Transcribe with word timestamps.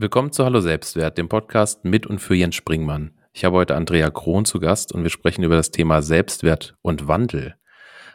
Willkommen 0.00 0.32
zu 0.32 0.46
Hallo 0.46 0.60
Selbstwert, 0.60 1.18
dem 1.18 1.28
Podcast 1.28 1.84
mit 1.84 2.06
und 2.06 2.20
für 2.20 2.34
Jens 2.34 2.54
Springmann. 2.54 3.12
Ich 3.32 3.44
habe 3.44 3.56
heute 3.56 3.76
Andrea 3.76 4.10
Krohn 4.10 4.46
zu 4.46 4.58
Gast 4.58 4.92
und 4.92 5.02
wir 5.02 5.10
sprechen 5.10 5.44
über 5.44 5.56
das 5.56 5.70
Thema 5.70 6.00
Selbstwert 6.00 6.74
und 6.80 7.06
Wandel. 7.06 7.54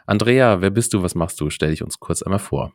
Andrea, 0.04 0.60
wer 0.60 0.70
bist 0.70 0.94
du? 0.94 1.02
Was 1.02 1.14
machst 1.14 1.40
du? 1.40 1.48
Stell 1.48 1.70
dich 1.70 1.84
uns 1.84 2.00
kurz 2.00 2.22
einmal 2.22 2.40
vor. 2.40 2.72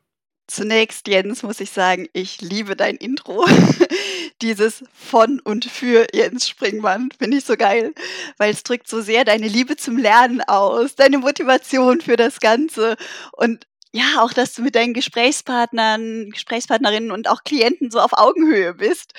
Zunächst, 0.51 1.07
Jens, 1.07 1.43
muss 1.43 1.61
ich 1.61 1.71
sagen, 1.71 2.09
ich 2.11 2.41
liebe 2.41 2.75
dein 2.75 2.97
Intro. 2.97 3.45
Dieses 4.41 4.83
von 4.93 5.39
und 5.39 5.63
für 5.63 6.07
Jens 6.13 6.45
Springmann 6.45 7.09
finde 7.17 7.37
ich 7.37 7.45
so 7.45 7.55
geil, 7.55 7.93
weil 8.35 8.51
es 8.51 8.63
drückt 8.63 8.89
so 8.89 8.99
sehr 8.99 9.23
deine 9.23 9.47
Liebe 9.47 9.77
zum 9.77 9.95
Lernen 9.95 10.41
aus, 10.41 10.95
deine 10.95 11.19
Motivation 11.19 12.01
für 12.01 12.17
das 12.17 12.41
Ganze 12.41 12.97
und 13.31 13.65
ja, 13.93 14.03
auch, 14.19 14.33
dass 14.33 14.53
du 14.53 14.61
mit 14.61 14.75
deinen 14.75 14.93
Gesprächspartnern, 14.93 16.31
Gesprächspartnerinnen 16.31 17.11
und 17.11 17.29
auch 17.29 17.45
Klienten 17.45 17.89
so 17.89 18.01
auf 18.01 18.11
Augenhöhe 18.11 18.73
bist. 18.73 19.13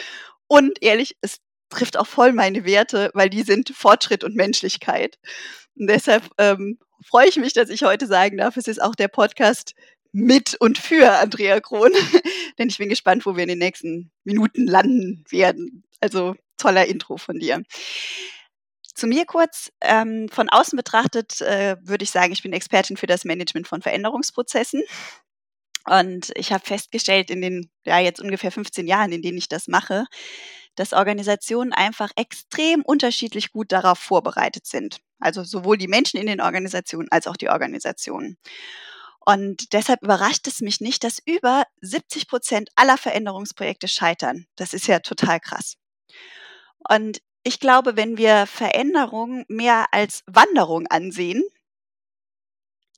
Und 0.49 0.83
ehrlich, 0.83 1.17
es 1.23 1.39
trifft 1.71 1.97
auch 1.97 2.07
voll 2.07 2.35
meine 2.35 2.67
Werte, 2.67 3.11
weil 3.15 3.31
die 3.31 3.43
sind 3.43 3.71
Fortschritt 3.75 4.23
und 4.23 4.37
Menschlichkeit. 4.37 5.19
Und 5.79 5.87
deshalb 5.87 6.25
ähm, 6.37 6.79
freue 7.07 7.29
ich 7.29 7.37
mich, 7.39 7.55
dass 7.55 7.71
ich 7.71 7.85
heute 7.85 8.07
sagen 8.07 8.37
darf, 8.37 8.59
es 8.59 8.69
ist 8.69 8.83
auch 8.83 8.95
der 8.95 9.09
Podcast 9.09 9.73
mit 10.13 10.55
und 10.61 10.79
für 10.79 11.19
Andrea 11.19 11.61
Krohn. 11.61 11.93
Denn 12.59 12.69
ich 12.69 12.79
bin 12.79 12.89
gespannt, 12.89 13.27
wo 13.27 13.37
wir 13.37 13.43
in 13.43 13.49
den 13.49 13.59
nächsten 13.59 14.11
Minuten 14.25 14.67
landen 14.67 15.25
werden. 15.31 15.85
Also 16.01 16.37
toller 16.59 16.87
Intro 16.87 17.17
von 17.17 17.39
dir. 17.39 17.63
Zu 18.95 19.07
mir 19.07 19.25
kurz. 19.25 19.73
Ähm, 19.81 20.29
von 20.29 20.49
außen 20.49 20.77
betrachtet 20.77 21.41
äh, 21.41 21.77
würde 21.81 22.05
ich 22.05 22.11
sagen, 22.11 22.33
ich 22.33 22.43
bin 22.43 22.53
Expertin 22.53 22.97
für 22.97 23.07
das 23.07 23.25
Management 23.25 23.67
von 23.67 23.83
Veränderungsprozessen. 23.83 24.83
Und 25.85 26.31
ich 26.37 26.53
habe 26.53 26.65
festgestellt 26.65 27.31
in 27.31 27.41
den, 27.41 27.71
ja, 27.85 27.99
jetzt 27.99 28.21
ungefähr 28.21 28.53
15 28.53 28.87
Jahren, 28.87 29.11
in 29.13 29.23
denen 29.23 29.39
ich 29.39 29.49
das 29.49 29.67
mache, 29.67 30.05
dass 30.77 30.93
Organisationen 30.93 31.73
einfach 31.73 32.11
extrem 32.17 32.83
unterschiedlich 32.83 33.51
gut 33.51 33.73
darauf 33.73 33.99
vorbereitet 33.99 34.67
sind. 34.67 35.01
Also 35.19 35.43
sowohl 35.43 35.79
die 35.79 35.89
Menschen 35.89 36.21
in 36.21 36.27
den 36.27 36.41
Organisationen 36.41 37.09
als 37.11 37.27
auch 37.27 37.37
die 37.37 37.49
Organisationen. 37.49 38.39
Und 39.25 39.73
deshalb 39.73 40.03
überrascht 40.03 40.47
es 40.49 40.61
mich 40.61 40.81
nicht, 40.81 41.05
dass 41.05 41.19
über 41.25 41.65
70 41.81 42.29
Prozent 42.29 42.71
aller 42.75 42.99
Veränderungsprojekte 42.99 43.89
scheitern. 43.89 44.47
Das 44.57 44.73
ist 44.73 44.87
ja 44.87 44.99
total 44.99 45.39
krass. 45.39 45.77
Und 46.89 47.21
ich 47.45 47.61
glaube, 47.61 47.97
wenn 47.97 48.17
wir 48.17 48.47
Veränderung 48.47 49.45
mehr 49.49 49.87
als 49.93 50.23
Wanderung 50.27 50.87
ansehen, 50.89 51.43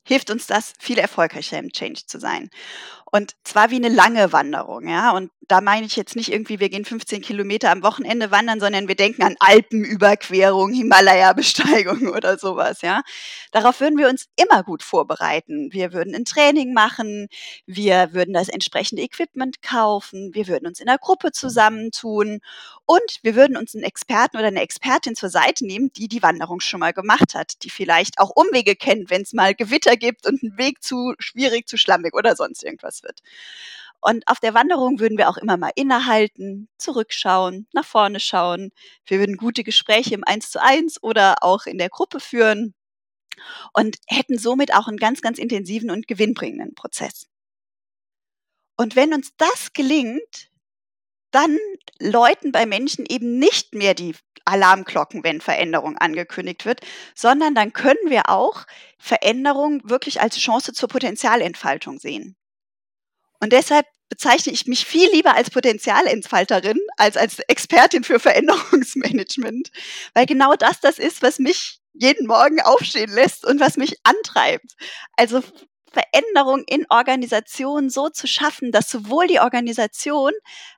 hilft 0.07 0.29
uns 0.29 0.47
das, 0.47 0.73
viel 0.79 0.99
erfolgreicher 0.99 1.57
im 1.57 1.71
Change 1.71 2.05
zu 2.05 2.19
sein. 2.19 2.49
Und 3.15 3.31
zwar 3.45 3.71
wie 3.71 3.77
eine 3.77 3.87
lange 3.87 4.33
Wanderung, 4.33 4.89
ja. 4.89 5.11
Und 5.11 5.31
da 5.47 5.61
meine 5.61 5.85
ich 5.85 5.95
jetzt 5.95 6.17
nicht 6.17 6.33
irgendwie, 6.33 6.59
wir 6.59 6.67
gehen 6.67 6.83
15 6.83 7.21
Kilometer 7.21 7.71
am 7.71 7.81
Wochenende 7.81 8.29
wandern, 8.29 8.59
sondern 8.59 8.89
wir 8.89 8.95
denken 8.95 9.23
an 9.23 9.37
Alpenüberquerung, 9.39 10.73
Himalaya-Besteigung 10.73 12.07
oder 12.13 12.37
sowas, 12.37 12.81
ja. 12.81 13.03
Darauf 13.53 13.79
würden 13.79 13.97
wir 13.97 14.09
uns 14.09 14.25
immer 14.35 14.63
gut 14.63 14.83
vorbereiten. 14.83 15.69
Wir 15.71 15.93
würden 15.93 16.13
ein 16.13 16.25
Training 16.25 16.73
machen, 16.73 17.27
wir 17.65 18.09
würden 18.11 18.33
das 18.33 18.49
entsprechende 18.49 19.01
Equipment 19.01 19.61
kaufen, 19.61 20.33
wir 20.33 20.49
würden 20.49 20.67
uns 20.67 20.81
in 20.81 20.89
einer 20.89 20.97
Gruppe 20.97 21.31
zusammentun 21.31 22.41
und 22.85 23.19
wir 23.21 23.35
würden 23.35 23.55
uns 23.55 23.75
einen 23.75 23.85
Experten 23.85 24.35
oder 24.35 24.47
eine 24.47 24.61
Expertin 24.61 25.15
zur 25.15 25.29
Seite 25.29 25.65
nehmen, 25.65 25.89
die 25.93 26.09
die 26.09 26.21
Wanderung 26.21 26.59
schon 26.59 26.81
mal 26.81 26.91
gemacht 26.91 27.33
hat, 27.33 27.63
die 27.63 27.69
vielleicht 27.69 28.19
auch 28.19 28.31
Umwege 28.35 28.75
kennt, 28.75 29.09
wenn 29.09 29.21
es 29.21 29.31
mal 29.31 29.55
Gewitter 29.55 29.95
gibt 29.95 30.27
und 30.27 30.43
ein 30.43 30.57
Weg 30.57 30.83
zu 30.83 31.13
schwierig, 31.19 31.67
zu 31.69 31.77
schlammig 31.77 32.13
oder 32.13 32.35
sonst 32.35 32.61
irgendwas 32.61 33.04
wird. 33.05 33.21
Und 34.01 34.27
auf 34.27 34.39
der 34.39 34.53
Wanderung 34.53 34.99
würden 34.99 35.17
wir 35.17 35.29
auch 35.29 35.37
immer 35.37 35.57
mal 35.57 35.71
innehalten, 35.75 36.69
zurückschauen, 36.77 37.67
nach 37.73 37.85
vorne 37.85 38.19
schauen. 38.19 38.71
Wir 39.07 39.19
würden 39.19 39.37
gute 39.37 39.63
Gespräche 39.63 40.13
im 40.13 40.23
Eins 40.23 40.51
zu 40.51 40.61
eins 40.61 41.01
oder 41.01 41.37
auch 41.41 41.65
in 41.65 41.77
der 41.77 41.89
Gruppe 41.89 42.19
führen 42.19 42.75
und 43.73 43.97
hätten 44.07 44.37
somit 44.37 44.73
auch 44.73 44.87
einen 44.87 44.97
ganz, 44.97 45.21
ganz 45.21 45.39
intensiven 45.39 45.89
und 45.89 46.07
gewinnbringenden 46.07 46.75
Prozess. 46.75 47.27
Und 48.77 48.95
wenn 48.95 49.13
uns 49.13 49.31
das 49.37 49.73
gelingt, 49.73 50.49
dann 51.31 51.57
läuten 51.99 52.51
bei 52.51 52.65
Menschen 52.65 53.05
eben 53.07 53.39
nicht 53.39 53.73
mehr 53.73 53.93
die 53.93 54.15
Alarmglocken, 54.45 55.23
wenn 55.23 55.41
Veränderung 55.41 55.97
angekündigt 55.97 56.65
wird, 56.65 56.81
sondern 57.15 57.55
dann 57.55 57.73
können 57.73 58.09
wir 58.09 58.29
auch 58.29 58.65
Veränderung 58.99 59.81
wirklich 59.89 60.21
als 60.21 60.37
Chance 60.37 60.73
zur 60.73 60.87
Potenzialentfaltung 60.87 61.97
sehen. 61.97 62.37
Und 63.45 63.53
deshalb 63.53 63.85
bezeichne 64.09 64.53
ich 64.53 64.65
mich 64.65 64.87
viel 64.87 65.07
lieber 65.11 65.35
als 65.35 65.51
Potenzialentfalterin 65.51 66.79
als 66.97 67.15
als 67.15 67.37
Expertin 67.41 68.03
für 68.03 68.19
Veränderungsmanagement, 68.19 69.69
weil 70.15 70.25
genau 70.25 70.55
das 70.55 70.79
das 70.79 70.97
ist, 70.97 71.21
was 71.21 71.37
mich 71.37 71.77
jeden 71.93 72.25
Morgen 72.25 72.59
aufstehen 72.59 73.11
lässt 73.13 73.45
und 73.45 73.59
was 73.59 73.77
mich 73.77 73.97
antreibt. 74.01 74.71
Also 75.15 75.43
Veränderung 75.91 76.63
in 76.65 76.87
Organisationen 76.89 77.91
so 77.91 78.09
zu 78.09 78.25
schaffen, 78.25 78.71
dass 78.71 78.89
sowohl 78.89 79.27
die 79.27 79.39
Organisation 79.39 80.31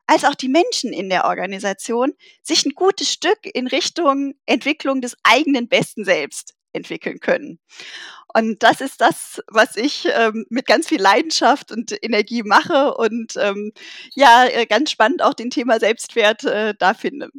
als 0.06 0.26
auch 0.26 0.36
die 0.36 0.50
Menschen 0.50 0.92
in 0.92 1.08
der 1.08 1.24
Organisation 1.24 2.12
sich 2.44 2.66
ein 2.66 2.74
gutes 2.74 3.14
Stück 3.14 3.40
in 3.44 3.68
Richtung 3.68 4.34
Entwicklung 4.46 5.00
des 5.00 5.16
eigenen 5.24 5.70
besten 5.70 6.04
Selbst 6.04 6.54
entwickeln 6.74 7.22
können. 7.22 7.60
Und 8.38 8.62
das 8.62 8.82
ist 8.82 9.02
das, 9.02 9.42
was 9.48 9.76
ich 9.78 10.08
ähm, 10.16 10.46
mit 10.50 10.68
ganz 10.68 10.88
viel 10.88 11.02
Leidenschaft 11.02 11.72
und 11.72 11.98
Energie 12.04 12.44
mache 12.44 12.94
und 12.94 13.34
ähm, 13.38 13.72
ja, 14.14 14.46
äh, 14.46 14.68
ganz 14.68 14.92
spannend 14.92 15.24
auch 15.24 15.34
den 15.34 15.50
Thema 15.50 15.80
Selbstwert 15.80 16.44
äh, 16.44 16.76
da 16.78 16.94
finde. 16.94 17.30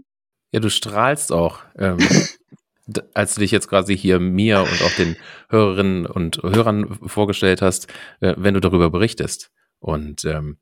Ja, 0.51 0.59
du 0.59 0.71
strahlst 0.71 1.31
auch. 1.31 1.61
Ähm, 1.79 1.99
als 3.15 3.35
du 3.35 3.41
dich 3.43 3.53
jetzt 3.53 3.69
quasi 3.69 3.97
hier 3.97 4.19
mir 4.19 4.61
und 4.61 4.83
auch 4.83 4.97
den 4.97 5.17
Hörerinnen 5.51 6.07
und 6.07 6.39
Hörern 6.43 6.99
vorgestellt 7.07 7.63
hast, 7.63 7.87
äh, 8.21 8.35
wenn 8.37 8.55
du 8.55 8.61
darüber 8.61 8.91
berichtest. 8.91 9.53
Und 9.79 10.25
ähm, 10.25 10.59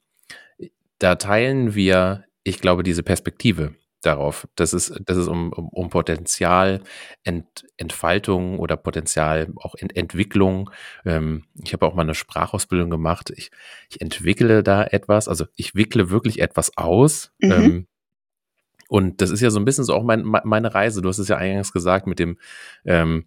da 0.99 1.15
teilen 1.15 1.75
wir, 1.75 2.25
ich 2.43 2.61
glaube, 2.61 2.83
diese 2.83 3.03
Perspektive 3.03 3.75
darauf, 4.07 4.49
dass 4.55 4.73
es, 4.73 4.95
dass 5.05 5.17
es 5.17 5.29
um, 5.29 5.53
um, 5.53 5.69
um 5.69 5.91
Potenzial, 5.91 6.81
Ent, 7.25 7.67
Entfaltung 7.77 8.59
oder 8.59 8.77
Potenzial 8.77 9.49
auch 9.57 9.75
Ent, 9.75 9.97
Entwicklung. 9.97 10.71
Ähm, 11.05 11.45
ich 11.63 11.73
habe 11.73 11.87
auch 11.87 11.95
mal 11.95 12.03
eine 12.03 12.15
Sprachausbildung 12.15 12.91
gemacht. 12.91 13.31
Ich, 13.37 13.51
ich 13.91 14.01
entwickle 14.01 14.63
da 14.63 14.85
etwas, 14.85 15.29
also 15.29 15.47
ich 15.57 15.75
wickle 15.75 16.11
wirklich 16.11 16.41
etwas 16.41 16.77
aus. 16.77 17.33
Mhm. 17.41 17.53
Ähm, 17.53 17.87
und 18.89 19.21
das 19.21 19.31
ist 19.31 19.41
ja 19.41 19.51
so 19.51 19.59
ein 19.59 19.65
bisschen 19.65 19.85
so 19.85 19.95
auch 19.95 20.05
mein, 20.05 20.23
meine 20.23 20.75
Reise. 20.75 21.03
Du 21.03 21.09
hast 21.09 21.19
es 21.19 21.29
ja 21.29 21.37
eingangs 21.37 21.73
gesagt 21.73 22.07
mit 22.07 22.19
dem 22.19 22.39
ähm, 22.85 23.27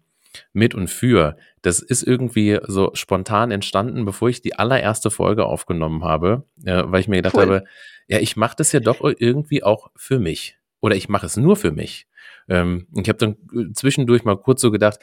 mit 0.52 0.74
und 0.74 0.88
für. 0.88 1.36
Das 1.62 1.80
ist 1.80 2.02
irgendwie 2.02 2.58
so 2.66 2.90
spontan 2.94 3.50
entstanden, 3.50 4.04
bevor 4.04 4.28
ich 4.28 4.40
die 4.40 4.54
allererste 4.54 5.10
Folge 5.10 5.44
aufgenommen 5.44 6.04
habe, 6.04 6.44
äh, 6.64 6.82
weil 6.86 7.00
ich 7.00 7.08
mir 7.08 7.16
gedacht 7.16 7.34
cool. 7.34 7.42
habe, 7.42 7.64
ja, 8.08 8.18
ich 8.18 8.36
mache 8.36 8.56
das 8.56 8.72
ja 8.72 8.80
doch 8.80 9.00
irgendwie 9.02 9.62
auch 9.62 9.90
für 9.96 10.18
mich. 10.18 10.59
Oder 10.80 10.96
ich 10.96 11.08
mache 11.08 11.26
es 11.26 11.36
nur 11.36 11.56
für 11.56 11.72
mich. 11.72 12.06
Ähm, 12.48 12.86
ich 12.94 13.08
habe 13.08 13.18
dann 13.18 13.36
äh, 13.54 13.72
zwischendurch 13.72 14.24
mal 14.24 14.36
kurz 14.36 14.60
so 14.60 14.70
gedacht, 14.70 14.98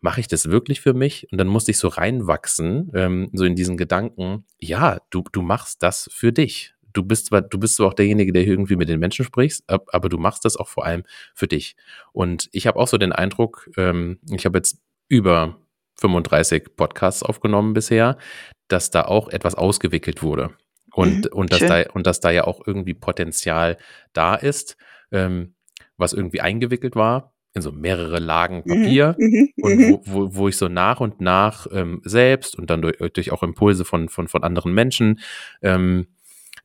mache 0.00 0.20
ich 0.20 0.28
das 0.28 0.50
wirklich 0.50 0.80
für 0.80 0.94
mich? 0.94 1.26
Und 1.30 1.38
dann 1.38 1.48
musste 1.48 1.72
ich 1.72 1.78
so 1.78 1.88
reinwachsen, 1.88 2.90
ähm, 2.94 3.30
so 3.32 3.44
in 3.44 3.54
diesen 3.54 3.76
Gedanken, 3.76 4.44
ja, 4.58 4.98
du, 5.10 5.24
du 5.32 5.42
machst 5.42 5.82
das 5.82 6.08
für 6.12 6.32
dich 6.32 6.74
du 6.92 7.02
bist 7.02 7.26
zwar, 7.26 7.42
du 7.42 7.58
bist 7.58 7.76
zwar 7.76 7.88
auch 7.88 7.94
derjenige, 7.94 8.32
der 8.32 8.46
irgendwie 8.46 8.76
mit 8.76 8.88
den 8.88 9.00
Menschen 9.00 9.24
sprichst, 9.24 9.64
aber 9.68 10.08
du 10.08 10.18
machst 10.18 10.44
das 10.44 10.56
auch 10.56 10.68
vor 10.68 10.84
allem 10.84 11.04
für 11.34 11.46
dich. 11.46 11.76
Und 12.12 12.48
ich 12.52 12.66
habe 12.66 12.78
auch 12.78 12.88
so 12.88 12.98
den 12.98 13.12
Eindruck, 13.12 13.70
ähm, 13.76 14.18
ich 14.30 14.44
habe 14.44 14.58
jetzt 14.58 14.78
über 15.08 15.58
35 16.00 16.76
Podcasts 16.76 17.22
aufgenommen 17.22 17.74
bisher, 17.74 18.16
dass 18.68 18.90
da 18.90 19.02
auch 19.02 19.28
etwas 19.28 19.54
ausgewickelt 19.54 20.22
wurde. 20.22 20.50
Und, 20.92 21.26
mhm, 21.26 21.32
und, 21.32 21.52
dass 21.52 21.60
da, 21.60 21.82
und 21.92 22.06
dass 22.06 22.20
da 22.20 22.30
ja 22.30 22.44
auch 22.44 22.66
irgendwie 22.66 22.94
Potenzial 22.94 23.76
da 24.12 24.34
ist, 24.34 24.76
ähm, 25.12 25.54
was 25.96 26.12
irgendwie 26.12 26.40
eingewickelt 26.40 26.96
war 26.96 27.32
in 27.52 27.62
so 27.62 27.72
mehrere 27.72 28.18
Lagen 28.18 28.62
mhm, 28.64 28.70
Papier 28.70 29.16
mhm, 29.18 29.48
und 29.60 29.76
mhm. 29.76 29.90
wo, 29.90 30.02
wo, 30.04 30.34
wo 30.34 30.48
ich 30.48 30.56
so 30.56 30.68
nach 30.68 31.00
und 31.00 31.20
nach 31.20 31.66
ähm, 31.72 32.00
selbst 32.04 32.56
und 32.56 32.70
dann 32.70 32.82
durch, 32.82 32.98
durch 33.12 33.32
auch 33.32 33.42
Impulse 33.42 33.84
von, 33.84 34.08
von, 34.08 34.28
von 34.28 34.44
anderen 34.44 34.72
Menschen 34.72 35.20
ähm, 35.62 36.06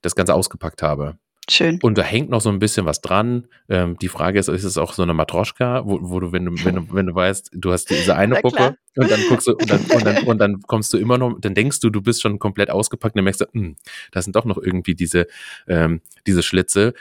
das 0.01 0.15
Ganze 0.15 0.36
ausgepackt 0.36 0.83
habe. 0.83 1.18
Schön. 1.47 1.80
Und 1.83 1.97
da 1.97 2.01
hängt 2.01 2.30
noch 2.30 2.42
so 2.42 2.50
ein 2.50 2.57
bisschen 2.57 2.88
was 2.88 3.01
dran. 3.01 3.47
Ähm, 3.69 3.97
die 4.00 4.07
Frage 4.07 4.39
ist, 4.39 4.47
ist 4.47 4.63
es 4.63 4.80
auch 4.80 4.94
so 4.94 5.03
eine 5.03 5.13
Matroschka, 5.13 5.83
wo, 5.86 6.00
wo 6.01 6.19
du, 6.19 6.31
wenn 6.31 6.45
du, 6.45 6.51
wenn 6.65 6.75
du, 6.75 6.88
wenn 6.92 7.06
du 7.06 7.13
weißt, 7.13 7.51
du 7.53 7.71
hast 7.71 7.89
diese 7.89 8.15
eine 8.15 8.36
Puppe 8.36 8.77
und 8.95 9.12
dann 9.12 9.19
guckst 9.30 9.47
du 9.47 9.51
und 9.51 9.69
dann, 9.69 9.81
und 9.81 10.06
dann, 10.06 10.18
und 10.25 10.38
dann 10.39 10.62
kommst 10.63 10.92
du 10.94 10.97
immer 10.97 11.19
noch, 11.19 11.39
dann 11.39 11.53
denkst 11.53 11.81
du, 11.81 11.92
du 11.92 12.01
bist 12.01 12.21
schon 12.21 12.39
komplett 12.39 12.71
ausgepackt 12.71 13.13
und 13.13 13.19
dann 13.19 13.25
merkst 13.25 13.42
du, 13.42 13.45
mh, 13.51 13.62
hm, 13.62 13.75
da 14.12 14.21
sind 14.24 14.36
doch 14.36 14.45
noch 14.45 14.57
irgendwie 14.57 14.95
diese, 14.95 15.27
ähm, 15.68 16.01
diese 16.25 16.42
Schlitze. 16.42 16.94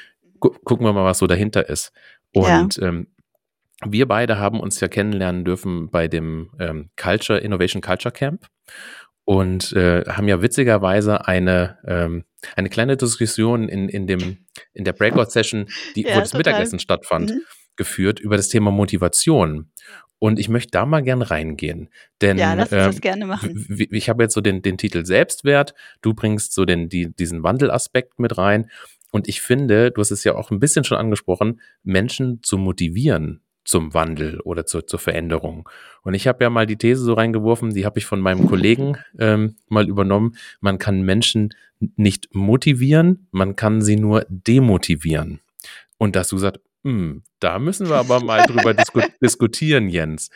Gucken 0.64 0.87
wir 0.87 0.93
mal, 0.93 1.05
was 1.05 1.19
so 1.19 1.26
dahinter 1.26 1.69
ist. 1.69 1.93
Und 2.32 2.76
ja. 2.76 2.88
ähm, 2.88 3.08
wir 3.85 4.06
beide 4.06 4.38
haben 4.38 4.61
uns 4.61 4.81
ja 4.81 4.88
kennenlernen 4.88 5.44
dürfen 5.44 5.91
bei 5.91 6.08
dem 6.08 6.50
ähm, 6.58 6.91
Culture 6.96 7.38
Innovation 7.38 7.82
Culture 7.82 8.12
Camp 8.12 8.46
und 9.25 9.73
äh, 9.73 10.05
haben 10.06 10.29
ja 10.29 10.43
witzigerweise 10.43 11.26
eine, 11.26 11.79
ähm, 11.87 12.25
eine 12.56 12.69
kleine 12.69 12.96
Diskussion 12.96 13.69
in, 13.69 13.88
in, 13.88 14.06
dem, 14.06 14.46
in 14.75 14.85
der 14.85 14.93
Breakout-Session, 14.93 15.67
die, 15.96 16.02
ja, 16.02 16.17
wo 16.17 16.20
das 16.20 16.31
total. 16.31 16.38
Mittagessen 16.38 16.79
stattfand, 16.79 17.31
mhm. 17.31 17.41
geführt 17.76 18.20
über 18.20 18.37
das 18.37 18.49
Thema 18.49 18.70
Motivation. 18.70 19.70
Und 20.19 20.38
ich 20.38 20.49
möchte 20.49 20.70
da 20.70 20.87
mal 20.87 21.02
gern 21.02 21.23
reingehen. 21.23 21.91
Denn 22.23 22.38
ja, 22.38 22.55
lass 22.55 22.73
uns 22.73 22.81
äh, 22.81 22.87
das 22.87 23.00
gerne 23.00 23.26
machen. 23.26 23.88
Ich 23.91 24.08
habe 24.08 24.23
jetzt 24.23 24.32
so 24.32 24.41
den, 24.41 24.62
den 24.62 24.79
Titel 24.79 25.05
Selbstwert, 25.05 25.75
du 26.00 26.14
bringst 26.14 26.55
so 26.55 26.64
den, 26.64 26.88
die, 26.88 27.14
diesen 27.14 27.43
Wandelaspekt 27.43 28.19
mit 28.19 28.38
rein. 28.38 28.70
Und 29.14 29.28
ich 29.28 29.43
finde, 29.43 29.93
du 29.93 30.00
hast 30.00 30.11
es 30.11 30.25
ja 30.25 30.34
auch 30.34 30.50
ein 30.50 30.58
bisschen 30.58 30.82
schon 30.82 30.99
angesprochen, 30.99 31.61
Menschen 31.84 32.43
zu 32.43 32.58
motivieren 32.58 33.43
zum 33.64 33.94
Wandel 33.94 34.40
oder 34.40 34.66
zur, 34.66 34.88
zur 34.88 34.99
Veränderung. 34.99 35.69
Und 36.02 36.14
ich 36.14 36.26
habe 36.26 36.43
ja 36.43 36.50
mal 36.50 36.66
die 36.66 36.75
These 36.75 37.05
so 37.05 37.12
reingeworfen, 37.14 37.72
die 37.72 37.87
habe 37.87 38.00
ich 38.00 38.06
von 38.06 38.19
meinem 38.19 38.49
Kollegen 38.49 38.99
ähm, 39.20 39.55
mal 39.69 39.88
übernommen. 39.88 40.34
Man 40.58 40.78
kann 40.78 41.02
Menschen 41.02 41.55
nicht 41.94 42.34
motivieren, 42.34 43.28
man 43.31 43.55
kann 43.55 43.82
sie 43.82 43.94
nur 43.94 44.26
demotivieren. 44.28 45.38
Und 45.96 46.17
dass 46.17 46.26
du 46.26 46.38
sagst, 46.38 46.60
hm, 46.82 47.22
da 47.38 47.60
müssen 47.60 47.88
wir 47.88 47.94
aber 47.94 48.19
mal 48.19 48.44
drüber 48.44 48.75
disku 48.75 49.00
diskutieren, 49.22 49.90
Jens. 49.90 50.31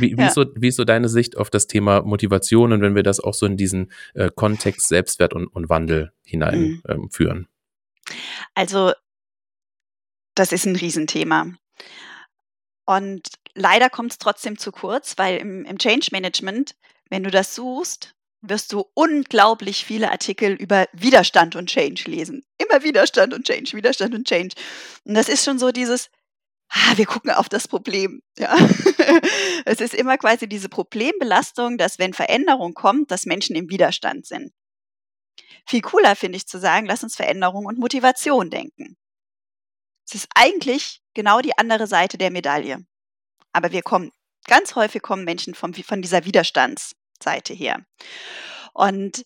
Wie, 0.00 0.16
wie, 0.16 0.20
ja. 0.20 0.26
ist 0.26 0.34
so, 0.34 0.46
wie 0.56 0.66
ist 0.66 0.76
so 0.76 0.84
deine 0.84 1.08
Sicht 1.08 1.36
auf 1.36 1.48
das 1.48 1.68
Thema 1.68 2.02
Motivation 2.02 2.72
und 2.72 2.80
wenn 2.80 2.96
wir 2.96 3.04
das 3.04 3.20
auch 3.20 3.34
so 3.34 3.46
in 3.46 3.56
diesen 3.56 3.92
äh, 4.14 4.30
Kontext 4.34 4.88
Selbstwert 4.88 5.32
und, 5.32 5.46
und 5.46 5.68
Wandel 5.68 6.10
hineinführen? 6.24 7.38
Mhm. 7.38 7.44
Ähm, 7.44 7.46
also, 8.54 8.92
das 10.34 10.52
ist 10.52 10.66
ein 10.66 10.76
Riesenthema. 10.76 11.52
Und 12.84 13.28
leider 13.54 13.90
kommt 13.90 14.12
es 14.12 14.18
trotzdem 14.18 14.58
zu 14.58 14.70
kurz, 14.72 15.18
weil 15.18 15.38
im, 15.38 15.64
im 15.64 15.78
Change 15.78 16.08
Management, 16.12 16.76
wenn 17.10 17.24
du 17.24 17.30
das 17.30 17.54
suchst, 17.54 18.14
wirst 18.42 18.72
du 18.72 18.84
unglaublich 18.94 19.84
viele 19.84 20.10
Artikel 20.10 20.52
über 20.52 20.86
Widerstand 20.92 21.56
und 21.56 21.68
Change 21.68 22.04
lesen. 22.10 22.44
Immer 22.58 22.82
Widerstand 22.82 23.34
und 23.34 23.46
Change, 23.46 23.72
Widerstand 23.72 24.14
und 24.14 24.26
Change. 24.26 24.54
Und 25.04 25.14
das 25.14 25.28
ist 25.28 25.44
schon 25.44 25.58
so 25.58 25.72
dieses, 25.72 26.10
ah, 26.68 26.96
wir 26.96 27.06
gucken 27.06 27.30
auf 27.30 27.48
das 27.48 27.66
Problem. 27.66 28.22
Ja. 28.38 28.54
es 29.64 29.80
ist 29.80 29.94
immer 29.94 30.18
quasi 30.18 30.48
diese 30.48 30.68
Problembelastung, 30.68 31.78
dass 31.78 31.98
wenn 31.98 32.12
Veränderung 32.12 32.74
kommt, 32.74 33.10
dass 33.10 33.26
Menschen 33.26 33.56
im 33.56 33.70
Widerstand 33.70 34.26
sind. 34.26 34.52
Viel 35.66 35.80
cooler 35.80 36.14
finde 36.16 36.36
ich 36.36 36.46
zu 36.46 36.58
sagen, 36.58 36.86
lass 36.86 37.02
uns 37.02 37.16
Veränderung 37.16 37.66
und 37.66 37.78
Motivation 37.78 38.50
denken. 38.50 38.96
Es 40.06 40.14
ist 40.14 40.28
eigentlich 40.34 41.02
genau 41.14 41.40
die 41.40 41.58
andere 41.58 41.86
Seite 41.86 42.18
der 42.18 42.30
Medaille. 42.30 42.84
Aber 43.52 43.72
wir 43.72 43.82
kommen, 43.82 44.12
ganz 44.46 44.76
häufig 44.76 45.02
kommen 45.02 45.24
Menschen 45.24 45.54
vom, 45.54 45.74
von 45.74 46.02
dieser 46.02 46.24
Widerstandsseite 46.24 47.52
her. 47.52 47.84
Und 48.72 49.24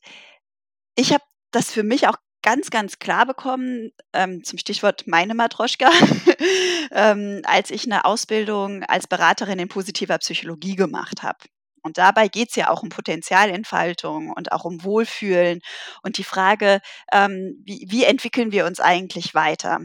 ich 0.96 1.12
habe 1.12 1.24
das 1.50 1.70
für 1.70 1.82
mich 1.82 2.08
auch 2.08 2.16
ganz, 2.42 2.70
ganz 2.70 2.98
klar 2.98 3.26
bekommen, 3.26 3.90
ähm, 4.14 4.42
zum 4.44 4.58
Stichwort 4.58 5.06
meine 5.06 5.34
Matroschka, 5.34 5.90
ähm, 6.90 7.42
als 7.44 7.70
ich 7.70 7.84
eine 7.84 8.04
Ausbildung 8.04 8.82
als 8.84 9.06
Beraterin 9.06 9.58
in 9.58 9.68
positiver 9.68 10.16
Psychologie 10.18 10.76
gemacht 10.76 11.22
habe. 11.22 11.38
Und 11.82 11.98
dabei 11.98 12.28
geht 12.28 12.50
es 12.50 12.56
ja 12.56 12.70
auch 12.70 12.82
um 12.82 12.88
Potenzialentfaltung 12.88 14.30
und 14.30 14.52
auch 14.52 14.64
um 14.64 14.84
Wohlfühlen 14.84 15.60
und 16.02 16.18
die 16.18 16.24
Frage, 16.24 16.80
ähm, 17.12 17.62
wie, 17.64 17.86
wie 17.88 18.04
entwickeln 18.04 18.52
wir 18.52 18.66
uns 18.66 18.80
eigentlich 18.80 19.34
weiter? 19.34 19.80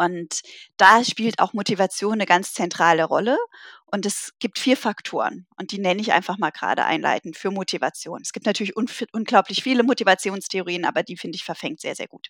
Und 0.00 0.40
da 0.78 1.04
spielt 1.04 1.40
auch 1.40 1.52
Motivation 1.52 2.14
eine 2.14 2.24
ganz 2.24 2.54
zentrale 2.54 3.04
Rolle. 3.04 3.36
Und 3.84 4.06
es 4.06 4.32
gibt 4.38 4.58
vier 4.58 4.78
Faktoren 4.78 5.46
und 5.58 5.72
die 5.72 5.78
nenne 5.78 6.00
ich 6.00 6.12
einfach 6.12 6.38
mal 6.38 6.50
gerade 6.50 6.84
einleitend 6.84 7.36
für 7.36 7.50
Motivation. 7.50 8.20
Es 8.22 8.32
gibt 8.32 8.46
natürlich 8.46 8.76
un 8.76 8.86
unglaublich 9.12 9.62
viele 9.62 9.82
Motivationstheorien, 9.82 10.86
aber 10.86 11.02
die 11.02 11.18
finde 11.18 11.36
ich 11.36 11.44
verfängt 11.44 11.80
sehr, 11.80 11.94
sehr 11.96 12.08
gut. 12.08 12.28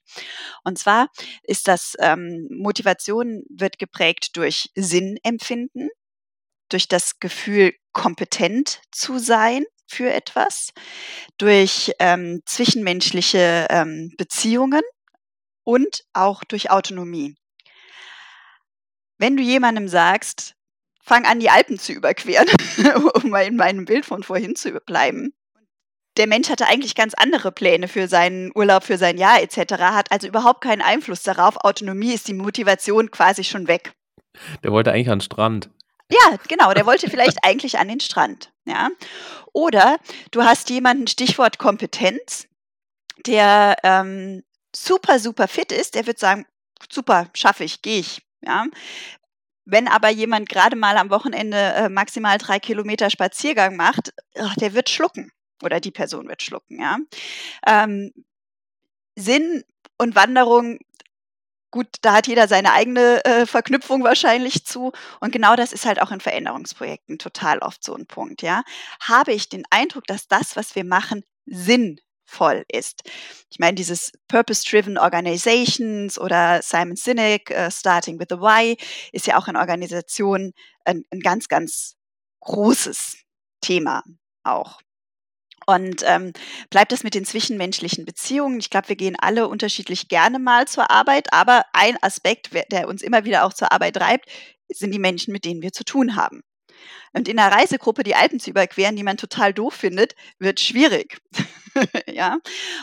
Und 0.64 0.78
zwar 0.78 1.08
ist 1.44 1.68
das 1.68 1.94
ähm, 2.00 2.48
Motivation 2.50 3.44
wird 3.48 3.78
geprägt 3.78 4.36
durch 4.36 4.70
Sinnempfinden, 4.74 5.90
durch 6.70 6.88
das 6.88 7.20
Gefühl, 7.20 7.74
kompetent 7.92 8.80
zu 8.90 9.18
sein 9.18 9.64
für 9.86 10.12
etwas, 10.12 10.72
durch 11.38 11.92
ähm, 11.98 12.40
zwischenmenschliche 12.46 13.66
ähm, 13.70 14.12
Beziehungen 14.16 14.82
und 15.64 16.04
auch 16.12 16.44
durch 16.44 16.70
Autonomie. 16.70 17.36
Wenn 19.18 19.36
du 19.36 19.42
jemandem 19.42 19.88
sagst, 19.88 20.54
fang 21.02 21.24
an, 21.26 21.40
die 21.40 21.50
Alpen 21.50 21.78
zu 21.78 21.92
überqueren, 21.92 22.48
um 23.14 23.30
mal 23.30 23.46
in 23.46 23.56
meinem 23.56 23.84
Bild 23.84 24.06
von 24.06 24.22
vorhin 24.22 24.56
zu 24.56 24.72
bleiben. 24.80 25.34
Der 26.16 26.26
Mensch 26.26 26.50
hatte 26.50 26.66
eigentlich 26.66 26.94
ganz 26.94 27.14
andere 27.14 27.52
Pläne 27.52 27.88
für 27.88 28.08
seinen 28.08 28.50
Urlaub, 28.54 28.84
für 28.84 28.98
sein 28.98 29.16
Jahr 29.16 29.40
etc., 29.42 29.74
hat 29.74 30.10
also 30.12 30.26
überhaupt 30.26 30.60
keinen 30.60 30.82
Einfluss 30.82 31.22
darauf. 31.22 31.56
Autonomie 31.64 32.12
ist 32.12 32.28
die 32.28 32.34
Motivation 32.34 33.10
quasi 33.10 33.44
schon 33.44 33.68
weg. 33.68 33.92
Der 34.62 34.72
wollte 34.72 34.92
eigentlich 34.92 35.10
an 35.10 35.18
den 35.18 35.24
Strand. 35.24 35.70
Ja, 36.10 36.36
genau, 36.48 36.74
der 36.74 36.86
wollte 36.86 37.08
vielleicht 37.08 37.38
eigentlich 37.44 37.78
an 37.78 37.88
den 37.88 38.00
Strand. 38.00 38.52
Ja. 38.64 38.90
Oder 39.52 39.98
du 40.30 40.42
hast 40.42 40.70
jemanden, 40.70 41.06
Stichwort 41.06 41.58
Kompetenz, 41.58 42.46
der 43.26 43.76
ähm, 43.82 44.42
super, 44.74 45.18
super 45.18 45.48
fit 45.48 45.72
ist, 45.72 45.94
der 45.94 46.06
wird 46.06 46.18
sagen, 46.18 46.46
super, 46.90 47.28
schaffe 47.34 47.64
ich, 47.64 47.82
gehe 47.82 48.00
ich. 48.00 48.22
Ja. 48.42 48.66
Wenn 49.64 49.88
aber 49.88 50.08
jemand 50.08 50.48
gerade 50.48 50.76
mal 50.76 50.96
am 50.96 51.10
Wochenende 51.10 51.56
äh, 51.56 51.88
maximal 51.88 52.38
drei 52.38 52.58
Kilometer 52.58 53.10
Spaziergang 53.10 53.76
macht, 53.76 54.12
ach, 54.38 54.54
der 54.56 54.74
wird 54.74 54.90
schlucken 54.90 55.30
oder 55.62 55.80
die 55.80 55.90
Person 55.90 56.28
wird 56.28 56.42
schlucken. 56.42 56.80
Ja. 56.80 56.98
Ähm, 57.66 58.12
Sinn 59.16 59.64
und 59.98 60.14
Wanderung 60.14 60.78
gut, 61.70 61.88
da 62.02 62.14
hat 62.14 62.26
jeder 62.26 62.48
seine 62.48 62.72
eigene 62.72 63.24
äh, 63.24 63.46
Verknüpfung 63.46 64.02
wahrscheinlich 64.02 64.64
zu. 64.64 64.92
Und 65.20 65.32
genau 65.32 65.56
das 65.56 65.72
ist 65.72 65.86
halt 65.86 66.00
auch 66.00 66.10
in 66.10 66.20
Veränderungsprojekten 66.20 67.18
total 67.18 67.58
oft 67.58 67.84
so 67.84 67.94
ein 67.94 68.06
Punkt, 68.06 68.42
ja. 68.42 68.62
Habe 69.00 69.32
ich 69.32 69.48
den 69.48 69.64
Eindruck, 69.70 70.06
dass 70.06 70.28
das, 70.28 70.56
was 70.56 70.74
wir 70.74 70.84
machen, 70.84 71.24
Sinn 71.46 72.00
voll 72.30 72.64
ist. 72.68 73.02
Ich 73.50 73.58
meine, 73.58 73.74
dieses 73.74 74.12
Purpose-Driven 74.28 74.98
Organizations 74.98 76.18
oder 76.18 76.62
Simon 76.62 76.96
Sinek, 76.96 77.50
uh, 77.50 77.70
Starting 77.70 78.20
with 78.20 78.28
the 78.30 78.36
Why, 78.36 78.76
ist 79.12 79.26
ja 79.26 79.36
auch 79.36 79.48
in 79.48 79.56
Organisationen 79.56 80.52
ein, 80.84 81.02
ein 81.10 81.20
ganz, 81.20 81.48
ganz 81.48 81.96
großes 82.40 83.18
Thema 83.60 84.02
auch. 84.44 84.80
Und 85.70 86.02
ähm, 86.04 86.32
bleibt 86.70 86.92
es 86.92 87.04
mit 87.04 87.14
den 87.14 87.24
zwischenmenschlichen 87.24 88.04
Beziehungen. 88.04 88.58
Ich 88.58 88.70
glaube, 88.70 88.88
wir 88.88 88.96
gehen 88.96 89.16
alle 89.20 89.46
unterschiedlich 89.46 90.08
gerne 90.08 90.38
mal 90.38 90.66
zur 90.66 90.90
Arbeit, 90.90 91.32
aber 91.32 91.64
ein 91.72 91.96
Aspekt, 92.02 92.50
der 92.72 92.88
uns 92.88 93.02
immer 93.02 93.24
wieder 93.24 93.44
auch 93.44 93.52
zur 93.52 93.70
Arbeit 93.72 93.94
treibt, 93.96 94.28
sind 94.68 94.92
die 94.92 94.98
Menschen, 94.98 95.32
mit 95.32 95.44
denen 95.44 95.62
wir 95.62 95.72
zu 95.72 95.84
tun 95.84 96.16
haben. 96.16 96.42
Und 97.12 97.28
in 97.28 97.38
einer 97.38 97.54
Reisegruppe 97.54 98.02
die 98.02 98.14
Alpen 98.14 98.40
zu 98.40 98.50
überqueren, 98.50 98.96
die 98.96 99.02
man 99.02 99.16
total 99.16 99.52
doof 99.52 99.74
findet, 99.74 100.14
wird 100.38 100.60
schwierig. 100.60 101.18
ja. 102.06 102.38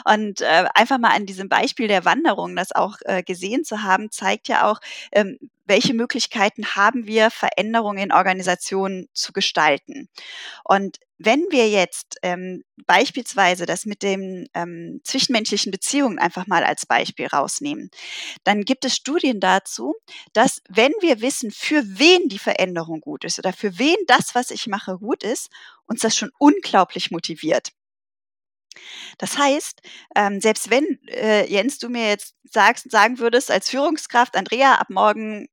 Und 0.05 0.41
äh, 0.41 0.65
einfach 0.73 0.97
mal 0.97 1.15
an 1.15 1.25
diesem 1.25 1.49
Beispiel 1.49 1.87
der 1.87 2.05
Wanderung, 2.05 2.55
das 2.55 2.73
auch 2.73 2.97
äh, 3.05 3.23
gesehen 3.23 3.63
zu 3.63 3.83
haben, 3.83 4.11
zeigt 4.11 4.47
ja 4.47 4.69
auch, 4.69 4.79
ähm, 5.11 5.37
welche 5.65 5.93
Möglichkeiten 5.93 6.75
haben 6.75 7.07
wir, 7.07 7.31
Veränderungen 7.31 7.99
in 7.99 8.11
Organisationen 8.11 9.07
zu 9.13 9.33
gestalten. 9.33 10.09
Und 10.63 10.99
wenn 11.19 11.45
wir 11.49 11.69
jetzt 11.69 12.17
ähm, 12.21 12.63
beispielsweise 12.85 13.65
das 13.65 13.85
mit 13.85 14.03
den 14.03 14.47
ähm, 14.53 15.01
zwischenmenschlichen 15.03 15.71
Beziehungen 15.71 16.19
einfach 16.19 16.47
mal 16.47 16.63
als 16.63 16.85
Beispiel 16.85 17.27
rausnehmen, 17.27 17.89
dann 18.43 18.63
gibt 18.63 18.85
es 18.85 18.95
Studien 18.95 19.39
dazu, 19.39 19.95
dass 20.33 20.61
wenn 20.69 20.93
wir 21.01 21.21
wissen, 21.21 21.51
für 21.51 21.83
wen 21.85 22.29
die 22.29 22.39
Veränderung 22.39 23.01
gut 23.01 23.23
ist 23.23 23.39
oder 23.39 23.53
für 23.53 23.79
wen 23.79 23.97
das, 24.07 24.35
was 24.35 24.51
ich 24.51 24.67
mache, 24.67 24.99
gut 24.99 25.23
ist, 25.23 25.49
uns 25.85 26.01
das 26.01 26.15
schon 26.15 26.31
unglaublich 26.37 27.11
motiviert. 27.11 27.71
Das 29.17 29.37
heißt, 29.37 29.81
ähm, 30.15 30.39
selbst 30.39 30.69
wenn, 30.69 30.99
äh, 31.07 31.45
Jens, 31.49 31.79
du 31.79 31.89
mir 31.89 32.09
jetzt 32.09 32.35
sagst, 32.43 32.91
sagen 32.91 33.17
würdest 33.17 33.49
als 33.49 33.69
Führungskraft, 33.69 34.35
Andrea, 34.35 34.75
ab 34.75 34.89
morgen 34.89 35.47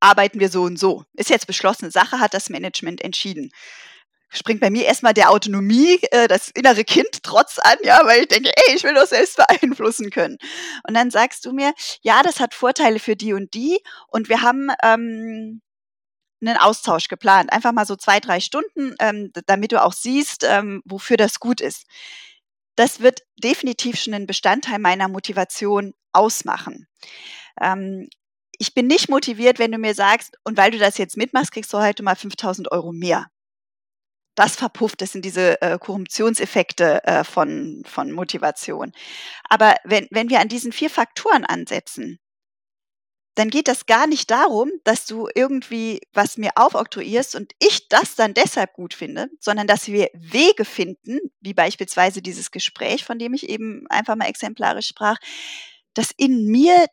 arbeiten 0.00 0.40
wir 0.40 0.48
so 0.48 0.62
und 0.62 0.78
so. 0.78 1.04
Ist 1.14 1.30
jetzt 1.30 1.46
beschlossene 1.46 1.90
Sache, 1.90 2.20
hat 2.20 2.34
das 2.34 2.50
Management 2.50 3.02
entschieden. 3.02 3.50
Springt 4.28 4.60
bei 4.60 4.70
mir 4.70 4.84
erstmal 4.84 5.14
der 5.14 5.30
Autonomie, 5.30 5.98
äh, 6.10 6.28
das 6.28 6.48
innere 6.48 6.84
Kind 6.84 7.22
trotz 7.22 7.58
an, 7.58 7.76
ja, 7.82 8.00
weil 8.04 8.22
ich 8.22 8.28
denke, 8.28 8.50
ey, 8.54 8.74
ich 8.74 8.82
will 8.82 8.94
doch 8.94 9.06
selbst 9.06 9.36
beeinflussen 9.48 10.10
können. 10.10 10.36
Und 10.86 10.94
dann 10.94 11.10
sagst 11.10 11.44
du 11.44 11.52
mir, 11.52 11.72
ja, 12.02 12.22
das 12.22 12.40
hat 12.40 12.54
Vorteile 12.54 12.98
für 12.98 13.16
die 13.16 13.32
und 13.32 13.54
die 13.54 13.78
und 14.08 14.28
wir 14.28 14.42
haben 14.42 14.68
ähm, 14.82 15.62
einen 16.40 16.56
Austausch 16.58 17.08
geplant. 17.08 17.52
Einfach 17.52 17.72
mal 17.72 17.86
so 17.86 17.96
zwei, 17.96 18.20
drei 18.20 18.40
Stunden, 18.40 18.94
ähm, 19.00 19.30
damit 19.46 19.72
du 19.72 19.82
auch 19.82 19.92
siehst, 19.92 20.44
ähm, 20.44 20.82
wofür 20.84 21.16
das 21.16 21.40
gut 21.40 21.60
ist 21.60 21.84
das 22.76 23.00
wird 23.00 23.22
definitiv 23.42 23.98
schon 23.98 24.14
einen 24.14 24.26
Bestandteil 24.26 24.78
meiner 24.78 25.08
Motivation 25.08 25.94
ausmachen. 26.12 26.86
Ähm, 27.60 28.08
ich 28.58 28.74
bin 28.74 28.86
nicht 28.86 29.08
motiviert, 29.08 29.58
wenn 29.58 29.72
du 29.72 29.78
mir 29.78 29.94
sagst, 29.94 30.38
und 30.44 30.56
weil 30.56 30.70
du 30.70 30.78
das 30.78 30.98
jetzt 30.98 31.16
mitmachst, 31.16 31.52
kriegst 31.52 31.72
du 31.72 31.78
heute 31.78 32.02
mal 32.02 32.16
5000 32.16 32.70
Euro 32.70 32.92
mehr. 32.92 33.26
Das 34.36 34.54
verpufft, 34.54 35.00
das 35.00 35.12
sind 35.12 35.24
diese 35.24 35.60
äh, 35.62 35.78
Korruptionseffekte 35.78 37.02
äh, 37.04 37.24
von, 37.24 37.82
von 37.86 38.12
Motivation. 38.12 38.92
Aber 39.48 39.74
wenn, 39.82 40.06
wenn 40.10 40.28
wir 40.28 40.40
an 40.40 40.48
diesen 40.48 40.72
vier 40.72 40.90
Faktoren 40.90 41.44
ansetzen, 41.44 42.20
dann 43.36 43.50
geht 43.50 43.68
das 43.68 43.84
gar 43.84 44.06
nicht 44.06 44.30
darum, 44.30 44.70
dass 44.84 45.04
du 45.04 45.28
irgendwie 45.34 46.00
was 46.14 46.38
mir 46.38 46.52
aufoktroyierst 46.54 47.34
und 47.34 47.52
ich 47.58 47.88
das 47.88 48.14
dann 48.14 48.32
deshalb 48.32 48.72
gut 48.72 48.94
finde, 48.94 49.28
sondern 49.40 49.66
dass 49.66 49.88
wir 49.88 50.08
Wege 50.14 50.64
finden, 50.64 51.18
wie 51.40 51.52
beispielsweise 51.52 52.22
dieses 52.22 52.50
Gespräch, 52.50 53.04
von 53.04 53.18
dem 53.18 53.34
ich 53.34 53.48
eben 53.48 53.86
einfach 53.88 54.16
mal 54.16 54.28
exemplarisch 54.28 54.88
sprach, 54.88 55.18
das 55.92 56.12
in 56.16 56.46
mir 56.46 56.86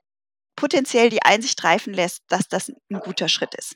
potenziell 0.56 1.10
die 1.10 1.24
Einsicht 1.24 1.64
reifen 1.64 1.94
lässt, 1.94 2.24
dass 2.28 2.48
das 2.48 2.70
ein 2.70 3.00
guter 3.00 3.30
Schritt 3.30 3.56
ist. 3.56 3.76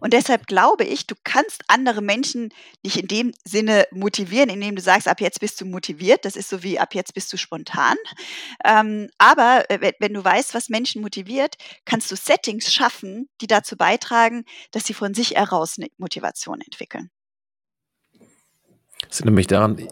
Und 0.00 0.12
deshalb 0.12 0.46
glaube 0.46 0.84
ich, 0.84 1.06
du 1.06 1.14
kannst 1.24 1.62
andere 1.68 2.02
Menschen 2.02 2.50
nicht 2.82 2.96
in 2.96 3.08
dem 3.08 3.32
Sinne 3.44 3.86
motivieren, 3.90 4.50
indem 4.50 4.76
du 4.76 4.82
sagst, 4.82 5.08
ab 5.08 5.20
jetzt 5.20 5.40
bist 5.40 5.60
du 5.60 5.64
motiviert. 5.64 6.24
Das 6.24 6.36
ist 6.36 6.48
so 6.48 6.62
wie 6.62 6.78
ab 6.78 6.94
jetzt 6.94 7.14
bist 7.14 7.32
du 7.32 7.36
spontan. 7.36 7.96
Ähm, 8.64 9.08
aber 9.18 9.64
äh, 9.68 9.92
wenn 9.98 10.14
du 10.14 10.24
weißt, 10.24 10.54
was 10.54 10.68
Menschen 10.68 11.02
motiviert, 11.02 11.56
kannst 11.84 12.10
du 12.10 12.16
Settings 12.16 12.72
schaffen, 12.72 13.28
die 13.40 13.46
dazu 13.46 13.76
beitragen, 13.76 14.44
dass 14.70 14.84
sie 14.84 14.94
von 14.94 15.14
sich 15.14 15.32
heraus 15.32 15.78
eine 15.78 15.88
Motivation 15.98 16.60
entwickeln. 16.60 17.10
Das 19.08 19.20
erinnert 19.20 19.34
mich 19.34 19.46
daran, 19.46 19.88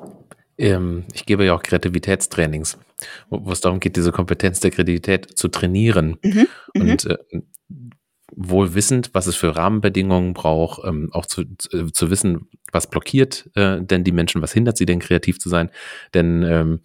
ähm, 0.59 1.05
ich 1.13 1.27
gebe 1.27 1.45
ja 1.45 1.55
auch 1.55 1.63
Kreativitätstrainings, 1.63 2.79
wo, 3.31 3.51
es 3.51 3.61
darum 3.61 3.81
geht, 3.81 3.97
diese 3.97 4.13
Kompetenz 4.13 4.61
der 4.61 4.71
Kreativität 4.71 5.37
zu 5.37 5.49
trainieren. 5.49 6.19
Mhm, 6.23 6.47
mhm. 6.75 6.91
und 6.91 7.05
äh, 7.07 7.19
wohl 8.49 8.75
wissend, 8.75 9.11
was 9.13 9.27
es 9.27 9.37
für 9.37 9.57
Rahmenbedingungen 9.57 10.35
braucht, 10.35 10.85
ähm, 10.85 11.11
auch 11.13 11.27
zu, 11.27 11.45
zu, 11.57 11.91
zu, 11.91 12.11
wissen, 12.11 12.49
was 12.73 12.89
blockiert 12.89 13.51
äh, 13.55 13.81
denn 13.81 14.05
die 14.05 14.13
Menschen, 14.13 14.43
was 14.43 14.53
hindert 14.53 14.77
sie 14.77 14.87
denn 14.87 15.01
kreativ 15.01 15.39
zu 15.39 15.49
sein. 15.49 15.71
Denn 16.15 16.43
ähm, 16.43 16.81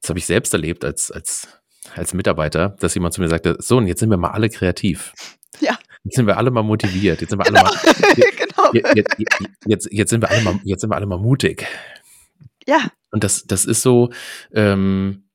das 0.00 0.10
habe 0.10 0.18
ich 0.18 0.26
selbst 0.26 0.52
erlebt 0.52 0.84
als, 0.84 1.10
als, 1.10 1.48
als 1.94 2.14
Mitarbeiter, 2.14 2.76
dass 2.80 2.94
jemand 2.94 3.14
zu 3.14 3.20
mir 3.20 3.28
sagte, 3.28 3.56
so, 3.58 3.76
und 3.78 3.86
jetzt 3.86 4.00
sind 4.00 4.10
wir 4.10 4.16
mal 4.16 4.30
alle 4.30 4.48
kreativ. 4.48 5.12
Ja. 5.60 5.78
Jetzt 6.04 6.16
sind 6.16 6.26
wir 6.26 6.36
alle 6.36 6.50
mal 6.50 6.62
motiviert. 6.62 7.20
Jetzt 7.20 7.30
sind 7.30 7.38
wir 7.38 7.44
genau. 7.44 7.64
alle 7.64 7.70
mal, 7.70 7.80
jetzt, 8.16 8.36
genau. 8.36 8.70
jetzt, 8.72 8.94
jetzt, 8.94 9.38
jetzt, 9.66 9.88
jetzt, 9.92 10.10
sind 10.10 10.22
wir 10.22 10.30
alle 10.30 10.42
mal, 10.42 10.60
jetzt 10.62 10.80
sind 10.80 10.90
wir 10.90 10.96
alle 10.96 11.06
mal 11.06 11.18
mutig. 11.18 11.66
Ja. 12.66 12.90
Und 13.10 13.24
das, 13.24 13.44
das 13.46 13.64
ist 13.64 13.82
so, 13.82 14.10
ähm, 14.52 15.25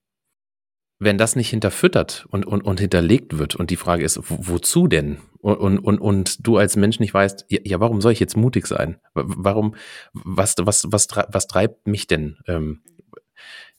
wenn 1.02 1.18
das 1.18 1.36
nicht 1.36 1.50
hinterfüttert 1.50 2.28
und, 2.30 2.46
und, 2.46 2.62
und 2.62 2.80
hinterlegt 2.80 3.40
wird 3.40 3.56
und 3.56 3.72
die 3.72 3.76
Frage 3.76 4.04
ist, 4.04 4.20
wo, 4.30 4.38
wozu 4.40 4.88
denn? 4.88 5.18
Und, 5.40 5.58
und, 5.58 5.80
und, 5.80 5.98
und 5.98 6.46
du 6.46 6.58
als 6.58 6.76
Mensch 6.76 7.00
nicht 7.00 7.12
weißt, 7.12 7.46
ja, 7.50 7.58
ja, 7.64 7.80
warum 7.80 8.02
soll 8.02 8.12
ich 8.12 8.20
jetzt 8.20 8.38
mutig 8.38 8.68
sein? 8.68 9.00
Warum, 9.16 9.74
was, 10.14 10.54
was, 10.60 10.86
was, 10.92 11.08
was 11.28 11.48
treibt 11.48 11.88
mich 11.88 12.06
denn? 12.06 12.38
Ähm, 12.48 12.84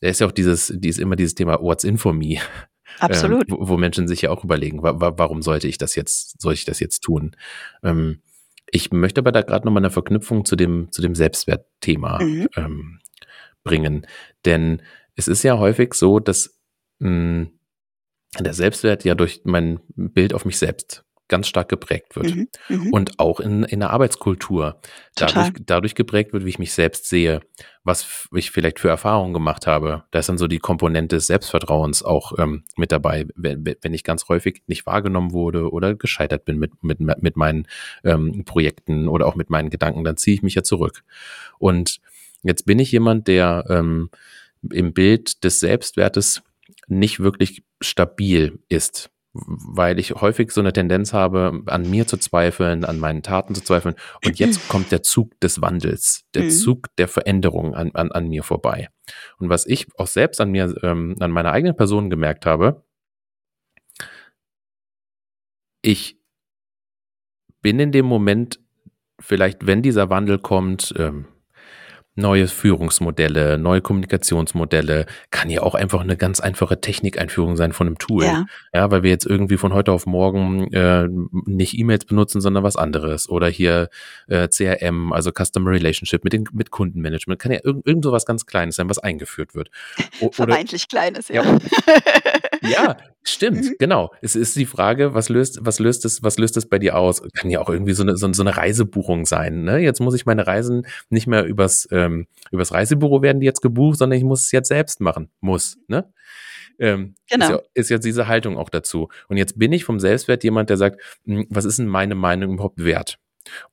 da 0.00 0.08
ist 0.08 0.20
ja 0.20 0.26
auch 0.26 0.32
dieses, 0.32 0.74
dieses 0.74 1.00
immer 1.00 1.14
dieses 1.14 1.36
Thema 1.36 1.60
What's 1.62 1.84
in 1.84 1.96
for 1.96 2.12
me. 2.12 2.38
Absolut. 2.98 3.48
Ähm, 3.48 3.56
wo, 3.56 3.68
wo, 3.68 3.76
Menschen 3.76 4.08
sich 4.08 4.22
ja 4.22 4.30
auch 4.30 4.42
überlegen, 4.42 4.82
wa, 4.82 5.12
warum 5.16 5.42
sollte 5.42 5.68
ich 5.68 5.78
das 5.78 5.94
jetzt, 5.94 6.42
soll 6.42 6.54
ich 6.54 6.64
das 6.64 6.80
jetzt 6.80 7.02
tun? 7.02 7.36
Ähm, 7.84 8.20
ich 8.72 8.90
möchte 8.90 9.20
aber 9.20 9.30
da 9.30 9.42
gerade 9.42 9.64
nochmal 9.64 9.82
eine 9.82 9.90
Verknüpfung 9.90 10.44
zu 10.44 10.56
dem, 10.56 10.90
zu 10.90 11.00
dem 11.00 11.14
Selbstwertthema 11.14 12.20
mhm. 12.20 12.48
ähm, 12.56 12.98
bringen. 13.62 14.08
Denn 14.44 14.82
es 15.14 15.28
ist 15.28 15.44
ja 15.44 15.56
häufig 15.56 15.94
so, 15.94 16.18
dass 16.18 16.58
mh, 17.02 17.48
der 18.40 18.54
Selbstwert 18.54 19.04
ja 19.04 19.14
durch 19.14 19.42
mein 19.44 19.80
Bild 19.94 20.32
auf 20.34 20.44
mich 20.44 20.58
selbst 20.58 21.04
ganz 21.32 21.48
stark 21.48 21.70
geprägt 21.70 22.14
wird. 22.14 22.34
Mhm, 22.34 22.48
mhm, 22.68 22.92
und 22.92 23.18
auch 23.18 23.40
in, 23.40 23.64
in 23.64 23.80
der 23.80 23.88
Arbeitskultur 23.88 24.80
dadurch, 25.14 25.52
dadurch 25.64 25.94
geprägt 25.94 26.34
wird, 26.34 26.44
wie 26.44 26.50
ich 26.50 26.58
mich 26.58 26.74
selbst 26.74 27.08
sehe, 27.08 27.40
was 27.84 28.28
ich 28.34 28.50
vielleicht 28.50 28.78
für 28.78 28.90
Erfahrungen 28.90 29.32
gemacht 29.32 29.66
habe. 29.66 30.04
Da 30.10 30.18
ist 30.18 30.28
dann 30.28 30.36
so 30.36 30.46
die 30.46 30.58
Komponente 30.58 31.16
des 31.16 31.28
Selbstvertrauens 31.28 32.02
auch 32.02 32.38
ähm, 32.38 32.64
mit 32.76 32.92
dabei, 32.92 33.26
wenn, 33.34 33.64
wenn 33.64 33.94
ich 33.94 34.04
ganz 34.04 34.28
häufig 34.28 34.62
nicht 34.66 34.84
wahrgenommen 34.84 35.32
wurde 35.32 35.70
oder 35.70 35.94
gescheitert 35.94 36.44
bin 36.44 36.58
mit, 36.58 36.84
mit, 36.84 37.00
mit 37.00 37.36
meinen 37.36 37.66
ähm, 38.04 38.44
Projekten 38.44 39.08
oder 39.08 39.26
auch 39.26 39.34
mit 39.34 39.48
meinen 39.48 39.70
Gedanken, 39.70 40.04
dann 40.04 40.18
ziehe 40.18 40.34
ich 40.34 40.42
mich 40.42 40.54
ja 40.54 40.62
zurück. 40.62 41.02
Und 41.58 42.00
jetzt 42.42 42.66
bin 42.66 42.78
ich 42.78 42.92
jemand, 42.92 43.26
der 43.26 43.64
ähm, 43.70 44.10
im 44.70 44.92
Bild 44.92 45.44
des 45.44 45.60
Selbstwertes 45.60 46.42
nicht 46.88 47.20
wirklich 47.20 47.64
stabil 47.80 48.58
ist, 48.68 49.10
weil 49.32 49.98
ich 49.98 50.12
häufig 50.12 50.50
so 50.50 50.60
eine 50.60 50.72
Tendenz 50.72 51.12
habe, 51.12 51.62
an 51.66 51.90
mir 51.90 52.06
zu 52.06 52.16
zweifeln, 52.18 52.84
an 52.84 52.98
meinen 52.98 53.22
Taten 53.22 53.54
zu 53.54 53.62
zweifeln. 53.62 53.94
Und 54.24 54.38
jetzt 54.38 54.68
kommt 54.68 54.92
der 54.92 55.02
Zug 55.02 55.38
des 55.40 55.62
Wandels, 55.62 56.24
der 56.34 56.44
mhm. 56.44 56.50
Zug 56.50 56.96
der 56.96 57.08
Veränderung 57.08 57.74
an, 57.74 57.92
an, 57.94 58.12
an 58.12 58.28
mir 58.28 58.42
vorbei. 58.42 58.88
Und 59.38 59.48
was 59.48 59.66
ich 59.66 59.86
auch 59.96 60.06
selbst 60.06 60.40
an 60.40 60.50
mir, 60.50 60.74
ähm, 60.82 61.16
an 61.20 61.30
meiner 61.30 61.52
eigenen 61.52 61.76
Person 61.76 62.10
gemerkt 62.10 62.46
habe, 62.46 62.84
ich 65.80 66.18
bin 67.62 67.80
in 67.80 67.92
dem 67.92 68.06
Moment 68.06 68.60
vielleicht, 69.18 69.66
wenn 69.66 69.82
dieser 69.82 70.10
Wandel 70.10 70.38
kommt, 70.38 70.94
ähm, 70.98 71.26
neue 72.14 72.46
Führungsmodelle, 72.46 73.58
neue 73.58 73.80
Kommunikationsmodelle, 73.80 75.06
kann 75.30 75.48
ja 75.48 75.62
auch 75.62 75.74
einfach 75.74 76.00
eine 76.00 76.16
ganz 76.16 76.40
einfache 76.40 76.80
Technikeinführung 76.80 77.56
sein 77.56 77.72
von 77.72 77.86
einem 77.86 77.98
Tool. 77.98 78.24
Ja, 78.24 78.44
ja 78.74 78.90
weil 78.90 79.02
wir 79.02 79.10
jetzt 79.10 79.24
irgendwie 79.24 79.56
von 79.56 79.72
heute 79.72 79.92
auf 79.92 80.04
morgen 80.06 80.72
äh, 80.72 81.08
nicht 81.46 81.78
E-Mails 81.78 82.04
benutzen, 82.04 82.40
sondern 82.40 82.64
was 82.64 82.76
anderes. 82.76 83.28
Oder 83.28 83.48
hier 83.48 83.88
äh, 84.28 84.48
CRM, 84.48 85.12
also 85.12 85.30
Customer 85.32 85.70
Relationship 85.70 86.24
mit, 86.24 86.32
den, 86.32 86.44
mit 86.52 86.70
Kundenmanagement, 86.70 87.40
kann 87.40 87.52
ja 87.52 87.60
irgend, 87.62 87.86
irgend 87.86 88.04
so 88.04 88.12
was 88.12 88.26
ganz 88.26 88.44
Kleines 88.44 88.76
sein, 88.76 88.90
was 88.90 88.98
eingeführt 88.98 89.54
wird. 89.54 89.70
O 90.20 90.30
Vermeintlich 90.32 90.88
Kleines, 90.88 91.28
ja. 91.28 91.42
ja. 91.42 91.58
ja, 92.62 92.96
stimmt, 93.22 93.64
mhm. 93.64 93.74
genau. 93.78 94.12
Es 94.20 94.36
ist 94.36 94.56
die 94.56 94.66
Frage, 94.66 95.14
was 95.14 95.28
löst, 95.28 95.58
was 95.62 95.78
löst 95.78 96.04
es, 96.04 96.22
was 96.22 96.38
löst 96.38 96.56
es 96.56 96.66
bei 96.66 96.78
dir 96.78 96.96
aus? 96.96 97.22
Kann 97.34 97.50
ja 97.50 97.60
auch 97.60 97.68
irgendwie 97.68 97.92
so 97.92 98.02
eine, 98.02 98.16
so, 98.16 98.26
eine 98.26 98.56
Reisebuchung 98.56 99.26
sein. 99.26 99.64
Ne? 99.64 99.78
Jetzt 99.78 100.00
muss 100.00 100.14
ich 100.14 100.26
meine 100.26 100.46
Reisen 100.46 100.86
nicht 101.10 101.26
mehr 101.26 101.44
übers, 101.44 101.88
ähm, 101.90 102.26
übers 102.50 102.72
Reisebüro 102.72 103.22
werden 103.22 103.40
die 103.40 103.46
jetzt 103.46 103.62
gebucht, 103.62 103.98
sondern 103.98 104.18
ich 104.18 104.24
muss 104.24 104.42
es 104.42 104.52
jetzt 104.52 104.68
selbst 104.68 105.00
machen. 105.00 105.30
Muss, 105.40 105.78
ne? 105.88 106.12
Ähm, 106.78 107.14
genau. 107.28 107.46
Ist, 107.46 107.50
ja, 107.50 107.60
ist 107.74 107.88
jetzt 107.90 108.04
diese 108.04 108.26
Haltung 108.26 108.56
auch 108.56 108.70
dazu. 108.70 109.08
Und 109.28 109.36
jetzt 109.36 109.58
bin 109.58 109.72
ich 109.72 109.84
vom 109.84 110.00
Selbstwert 110.00 110.42
jemand, 110.44 110.70
der 110.70 110.76
sagt, 110.76 111.00
hm, 111.24 111.46
was 111.50 111.64
ist 111.64 111.78
denn 111.78 111.86
meine 111.86 112.14
Meinung 112.14 112.54
überhaupt 112.54 112.82
wert? 112.82 113.18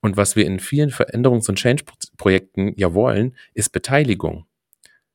Und 0.01 0.17
was 0.17 0.35
wir 0.35 0.45
in 0.45 0.59
vielen 0.59 0.89
Veränderungs- 0.89 1.49
und 1.49 1.55
Change-Projekten 1.57 2.73
ja 2.75 2.93
wollen, 2.93 3.35
ist 3.53 3.69
Beteiligung. 3.71 4.45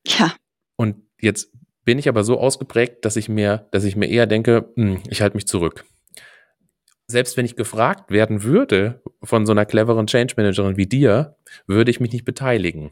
Ja. 0.05 0.33
Und 0.75 0.97
jetzt 1.19 1.51
bin 1.85 1.99
ich 1.99 2.09
aber 2.09 2.23
so 2.23 2.39
ausgeprägt, 2.39 3.05
dass 3.05 3.15
ich 3.15 3.29
mir, 3.29 3.67
dass 3.71 3.83
ich 3.83 3.95
mir 3.95 4.07
eher 4.07 4.25
denke, 4.25 4.69
hm, 4.75 5.01
ich 5.09 5.21
halte 5.21 5.37
mich 5.37 5.47
zurück. 5.47 5.85
Selbst 7.07 7.37
wenn 7.37 7.45
ich 7.45 7.55
gefragt 7.55 8.09
werden 8.09 8.43
würde 8.43 9.01
von 9.23 9.45
so 9.45 9.51
einer 9.51 9.65
cleveren 9.65 10.07
Change 10.07 10.33
Managerin 10.35 10.75
wie 10.75 10.87
dir, 10.87 11.37
würde 11.67 11.91
ich 11.91 11.99
mich 11.99 12.11
nicht 12.11 12.25
beteiligen. 12.25 12.91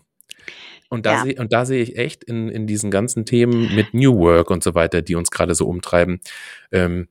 Und 0.89 1.07
da, 1.07 1.13
ja. 1.13 1.23
sehe, 1.23 1.35
und 1.39 1.51
da 1.51 1.65
sehe 1.65 1.81
ich 1.81 1.97
echt 1.97 2.23
in, 2.23 2.50
in 2.50 2.67
diesen 2.67 2.91
ganzen 2.91 3.25
Themen 3.25 3.75
mit 3.75 3.95
New 3.95 4.15
Work 4.19 4.51
und 4.51 4.63
so 4.63 4.75
weiter, 4.75 5.01
die 5.01 5.15
uns 5.15 5.31
gerade 5.31 5.55
so 5.55 5.67
umtreiben, 5.67 6.21
ähm, 6.71 7.07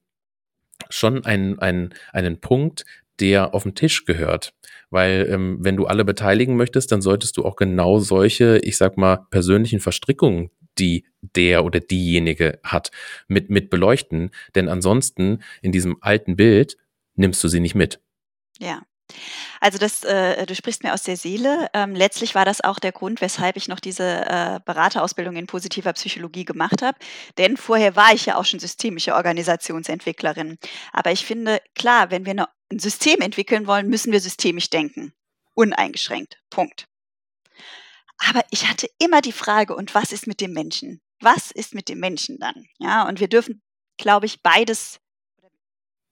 schon 0.88 1.24
einen, 1.24 1.58
einen, 1.58 1.92
einen 2.12 2.40
Punkt, 2.40 2.84
der 3.18 3.54
auf 3.54 3.64
den 3.64 3.74
Tisch 3.74 4.04
gehört. 4.04 4.54
Weil 4.90 5.26
ähm, 5.28 5.58
wenn 5.60 5.76
du 5.76 5.86
alle 5.86 6.04
beteiligen 6.04 6.56
möchtest, 6.56 6.92
dann 6.92 7.02
solltest 7.02 7.36
du 7.36 7.44
auch 7.44 7.56
genau 7.56 7.98
solche, 7.98 8.58
ich 8.58 8.76
sag 8.76 8.96
mal, 8.96 9.26
persönlichen 9.30 9.80
Verstrickungen, 9.80 10.50
die 10.78 11.06
der 11.20 11.64
oder 11.64 11.80
diejenige 11.80 12.60
hat, 12.64 12.90
mit, 13.28 13.50
mit 13.50 13.70
beleuchten. 13.70 14.30
Denn 14.54 14.68
ansonsten 14.68 15.42
in 15.60 15.72
diesem 15.72 15.98
alten 16.00 16.36
Bild 16.36 16.76
nimmst 17.14 17.42
du 17.44 17.48
sie 17.48 17.60
nicht 17.60 17.74
mit. 17.74 18.00
Ja. 18.58 18.82
Also 19.60 19.78
das, 19.78 20.04
äh, 20.04 20.46
du 20.46 20.54
sprichst 20.54 20.82
mir 20.82 20.94
aus 20.94 21.02
der 21.02 21.16
Seele. 21.16 21.68
Ähm, 21.74 21.94
letztlich 21.94 22.34
war 22.34 22.44
das 22.44 22.62
auch 22.62 22.78
der 22.78 22.92
Grund, 22.92 23.20
weshalb 23.20 23.56
ich 23.56 23.68
noch 23.68 23.80
diese 23.80 24.04
äh, 24.04 24.60
Beraterausbildung 24.64 25.36
in 25.36 25.46
positiver 25.46 25.92
Psychologie 25.92 26.44
gemacht 26.44 26.82
habe. 26.82 26.98
Denn 27.38 27.56
vorher 27.56 27.94
war 27.94 28.12
ich 28.12 28.26
ja 28.26 28.36
auch 28.36 28.44
schon 28.44 28.60
systemische 28.60 29.14
Organisationsentwicklerin. 29.14 30.58
Aber 30.92 31.12
ich 31.12 31.24
finde, 31.24 31.60
klar, 31.74 32.10
wenn 32.10 32.24
wir 32.24 32.32
eine, 32.32 32.48
ein 32.70 32.78
System 32.78 33.20
entwickeln 33.20 33.66
wollen, 33.66 33.88
müssen 33.88 34.12
wir 34.12 34.20
systemisch 34.20 34.70
denken. 34.70 35.12
Uneingeschränkt. 35.54 36.38
Punkt. 36.50 36.88
Aber 38.28 38.44
ich 38.50 38.68
hatte 38.68 38.88
immer 38.98 39.20
die 39.20 39.32
Frage, 39.32 39.74
und 39.74 39.94
was 39.94 40.12
ist 40.12 40.26
mit 40.26 40.40
dem 40.40 40.52
Menschen? 40.52 41.00
Was 41.20 41.50
ist 41.50 41.74
mit 41.74 41.88
dem 41.88 42.00
Menschen 42.00 42.38
dann? 42.38 42.66
Ja, 42.78 43.06
und 43.08 43.20
wir 43.20 43.28
dürfen, 43.28 43.62
glaube 43.98 44.26
ich, 44.26 44.42
beides 44.42 45.00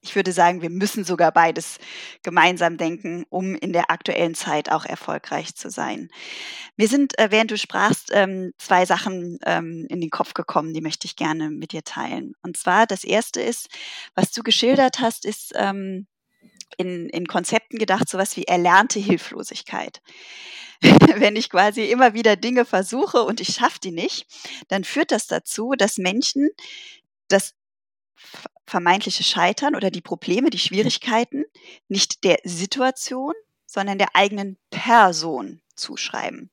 Ich 0.02 0.16
würde 0.16 0.32
sagen, 0.32 0.62
wir 0.62 0.70
müssen 0.70 1.04
sogar 1.04 1.30
beides 1.30 1.78
gemeinsam 2.22 2.78
denken, 2.78 3.26
um 3.28 3.54
in 3.54 3.74
der 3.74 3.90
aktuellen 3.90 4.34
Zeit 4.34 4.70
auch 4.70 4.86
erfolgreich 4.86 5.54
zu 5.54 5.68
sein. 5.70 6.08
Mir 6.76 6.88
sind, 6.88 7.18
äh, 7.18 7.30
während 7.30 7.50
du 7.50 7.58
sprachst, 7.58 8.10
ähm, 8.12 8.52
zwei 8.56 8.86
Sachen 8.86 9.38
ähm, 9.44 9.86
in 9.90 10.00
den 10.00 10.08
Kopf 10.10 10.32
gekommen, 10.32 10.72
die 10.72 10.80
möchte 10.80 11.06
ich 11.06 11.16
gerne 11.16 11.50
mit 11.50 11.72
dir 11.72 11.84
teilen. 11.84 12.32
Und 12.42 12.56
zwar, 12.56 12.86
das 12.86 13.04
erste 13.04 13.42
ist, 13.42 13.68
was 14.14 14.32
du 14.32 14.42
geschildert 14.42 15.00
hast, 15.00 15.26
ist 15.26 15.52
ähm, 15.54 16.06
in, 16.76 17.08
in 17.08 17.26
Konzepten 17.26 17.78
gedacht, 17.78 18.08
sowas 18.08 18.36
wie 18.36 18.44
erlernte 18.44 18.98
Hilflosigkeit. 18.98 20.00
Wenn 20.80 21.36
ich 21.36 21.50
quasi 21.50 21.84
immer 21.90 22.14
wieder 22.14 22.36
Dinge 22.36 22.64
versuche 22.64 23.22
und 23.22 23.40
ich 23.40 23.54
schaffe 23.54 23.78
die 23.82 23.90
nicht, 23.90 24.26
dann 24.68 24.84
führt 24.84 25.10
das 25.10 25.26
dazu, 25.26 25.74
dass 25.76 25.98
Menschen 25.98 26.48
das 27.28 27.54
vermeintliche 28.66 29.24
Scheitern 29.24 29.74
oder 29.74 29.90
die 29.90 30.00
Probleme, 30.00 30.50
die 30.50 30.58
Schwierigkeiten 30.58 31.44
nicht 31.88 32.24
der 32.24 32.38
Situation, 32.44 33.34
sondern 33.66 33.98
der 33.98 34.14
eigenen 34.14 34.58
Person 34.70 35.60
zuschreiben. 35.74 36.50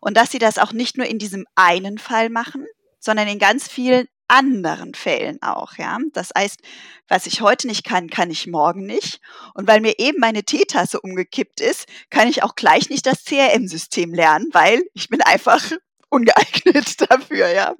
Und 0.00 0.16
dass 0.16 0.30
sie 0.30 0.38
das 0.38 0.58
auch 0.58 0.72
nicht 0.72 0.96
nur 0.96 1.06
in 1.06 1.18
diesem 1.18 1.46
einen 1.54 1.98
Fall 1.98 2.30
machen, 2.30 2.66
sondern 3.06 3.28
in 3.28 3.38
ganz 3.38 3.68
vielen 3.68 4.06
anderen 4.28 4.94
Fällen 4.94 5.40
auch, 5.40 5.78
ja. 5.78 5.98
Das 6.12 6.30
heißt, 6.36 6.60
was 7.08 7.26
ich 7.26 7.40
heute 7.40 7.68
nicht 7.68 7.84
kann, 7.84 8.10
kann 8.10 8.30
ich 8.30 8.46
morgen 8.46 8.84
nicht. 8.84 9.20
Und 9.54 9.68
weil 9.68 9.80
mir 9.80 9.98
eben 9.98 10.18
meine 10.18 10.42
Teetasse 10.42 11.00
umgekippt 11.00 11.60
ist, 11.60 11.86
kann 12.10 12.28
ich 12.28 12.42
auch 12.42 12.56
gleich 12.56 12.90
nicht 12.90 13.06
das 13.06 13.24
CRM-System 13.24 14.12
lernen, 14.12 14.48
weil 14.52 14.82
ich 14.94 15.08
bin 15.08 15.22
einfach 15.22 15.64
ungeeignet 16.10 17.00
dafür, 17.10 17.48
ja. 17.48 17.74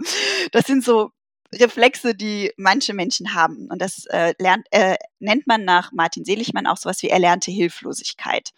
Das 0.52 0.66
sind 0.66 0.84
so 0.84 1.10
Reflexe, 1.54 2.14
die 2.14 2.52
manche 2.56 2.94
Menschen 2.94 3.34
haben. 3.34 3.68
Und 3.70 3.80
das 3.80 4.06
äh, 4.06 4.34
lernt, 4.38 4.66
äh, 4.70 4.96
nennt 5.18 5.46
man 5.46 5.64
nach 5.64 5.92
Martin 5.92 6.24
Seligmann 6.24 6.66
auch 6.66 6.76
sowas 6.76 7.02
wie 7.02 7.08
erlernte 7.08 7.50
Hilflosigkeit. 7.50 8.52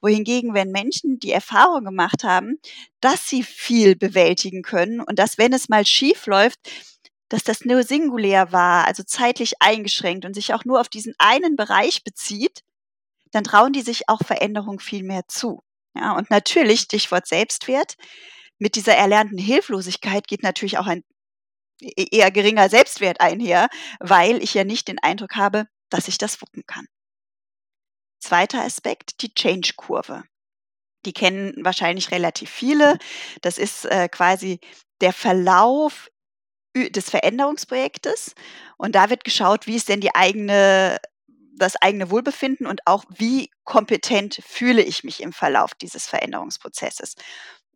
Wohingegen, 0.00 0.54
wenn 0.54 0.70
Menschen 0.70 1.18
die 1.18 1.32
Erfahrung 1.32 1.84
gemacht 1.84 2.24
haben, 2.24 2.58
dass 3.00 3.28
sie 3.28 3.42
viel 3.42 3.96
bewältigen 3.96 4.62
können 4.62 5.00
und 5.00 5.18
dass, 5.18 5.38
wenn 5.38 5.52
es 5.52 5.68
mal 5.68 5.86
schief 5.86 6.26
läuft, 6.26 6.58
dass 7.28 7.42
das 7.42 7.64
nur 7.64 7.82
singulär 7.82 8.52
war, 8.52 8.86
also 8.86 9.02
zeitlich 9.02 9.54
eingeschränkt 9.60 10.24
und 10.24 10.34
sich 10.34 10.54
auch 10.54 10.64
nur 10.64 10.80
auf 10.80 10.88
diesen 10.88 11.14
einen 11.18 11.56
Bereich 11.56 12.04
bezieht, 12.04 12.62
dann 13.32 13.44
trauen 13.44 13.72
die 13.72 13.82
sich 13.82 14.08
auch 14.08 14.20
Veränderung 14.24 14.78
viel 14.78 15.02
mehr 15.02 15.26
zu. 15.26 15.62
Ja, 15.94 16.12
und 16.12 16.30
natürlich, 16.30 16.80
Stichwort 16.80 17.26
Selbstwert, 17.26 17.96
mit 18.58 18.76
dieser 18.76 18.94
erlernten 18.94 19.38
Hilflosigkeit 19.38 20.28
geht 20.28 20.42
natürlich 20.42 20.78
auch 20.78 20.86
ein 20.86 21.04
eher 21.80 22.30
geringer 22.30 22.68
Selbstwert 22.68 23.20
einher, 23.20 23.68
weil 24.00 24.42
ich 24.42 24.54
ja 24.54 24.64
nicht 24.64 24.88
den 24.88 24.98
Eindruck 24.98 25.36
habe, 25.36 25.66
dass 25.90 26.08
ich 26.08 26.18
das 26.18 26.40
wuppen 26.40 26.64
kann. 26.66 26.86
Zweiter 28.20 28.62
Aspekt, 28.62 29.22
die 29.22 29.34
Change-Kurve. 29.34 30.24
Die 31.04 31.12
kennen 31.12 31.54
wahrscheinlich 31.64 32.10
relativ 32.10 32.50
viele. 32.50 32.98
Das 33.42 33.58
ist 33.58 33.84
äh, 33.84 34.08
quasi 34.08 34.58
der 35.00 35.12
Verlauf 35.12 36.10
des 36.74 37.08
Veränderungsprojektes. 37.08 38.34
Und 38.76 38.94
da 38.94 39.08
wird 39.08 39.24
geschaut, 39.24 39.66
wie 39.66 39.76
ist 39.76 39.88
denn 39.88 40.00
die 40.00 40.14
eigene, 40.14 40.98
das 41.54 41.76
eigene 41.76 42.10
Wohlbefinden 42.10 42.66
und 42.66 42.80
auch 42.86 43.04
wie 43.08 43.50
kompetent 43.64 44.40
fühle 44.46 44.82
ich 44.82 45.04
mich 45.04 45.22
im 45.22 45.32
Verlauf 45.32 45.74
dieses 45.74 46.06
Veränderungsprozesses. 46.06 47.14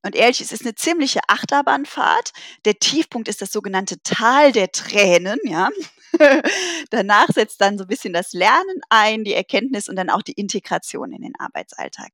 Und 0.03 0.15
ehrlich, 0.15 0.41
es 0.41 0.53
ist 0.53 0.63
eine 0.63 0.75
ziemliche 0.75 1.21
Achterbahnfahrt. 1.29 2.33
Der 2.65 2.79
Tiefpunkt 2.79 3.29
ist 3.29 3.43
das 3.43 3.53
sogenannte 3.53 4.03
Tal 4.03 4.53
der 4.53 4.73
Tränen, 4.73 5.39
ja. 5.45 5.69
Danach 6.91 7.29
setzt 7.29 7.61
dann 7.61 7.79
so 7.79 7.85
ein 7.85 7.89
bisschen 7.89 8.13
das 8.13 8.33
Lernen 8.33 8.81
ein, 8.89 9.25
die 9.25 9.35
Erkenntnis 9.35 9.89
und 9.89 9.97
dann 9.97 10.11
auch 10.11 10.23
die 10.23 10.33
Integration 10.33 11.13
in 11.13 11.23
den 11.23 11.35
Arbeitsalltag. 11.39 12.13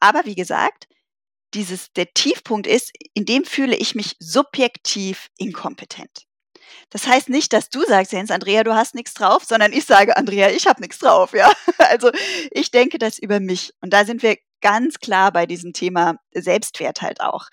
Aber 0.00 0.24
wie 0.24 0.34
gesagt, 0.34 0.88
dieses, 1.54 1.92
der 1.92 2.12
Tiefpunkt 2.12 2.66
ist, 2.66 2.92
in 3.14 3.24
dem 3.24 3.44
fühle 3.44 3.76
ich 3.76 3.94
mich 3.94 4.16
subjektiv 4.18 5.30
inkompetent. 5.38 6.26
Das 6.90 7.06
heißt 7.06 7.28
nicht, 7.28 7.52
dass 7.52 7.70
du 7.70 7.84
sagst, 7.84 8.12
Jens, 8.12 8.30
Andrea, 8.30 8.64
du 8.64 8.74
hast 8.74 8.94
nichts 8.94 9.14
drauf, 9.14 9.44
sondern 9.44 9.72
ich 9.72 9.84
sage, 9.84 10.16
Andrea, 10.16 10.50
ich 10.50 10.66
habe 10.66 10.80
nichts 10.80 10.98
drauf, 10.98 11.32
ja. 11.32 11.52
Also 11.78 12.10
ich 12.50 12.70
denke 12.70 12.98
das 12.98 13.18
über 13.18 13.40
mich. 13.40 13.72
Und 13.80 13.92
da 13.92 14.04
sind 14.04 14.22
wir 14.22 14.36
ganz 14.64 14.98
klar 14.98 15.30
bei 15.30 15.44
diesem 15.44 15.74
Thema 15.74 16.16
Selbstwert 16.32 17.02
halt 17.02 17.20
auch. 17.20 17.48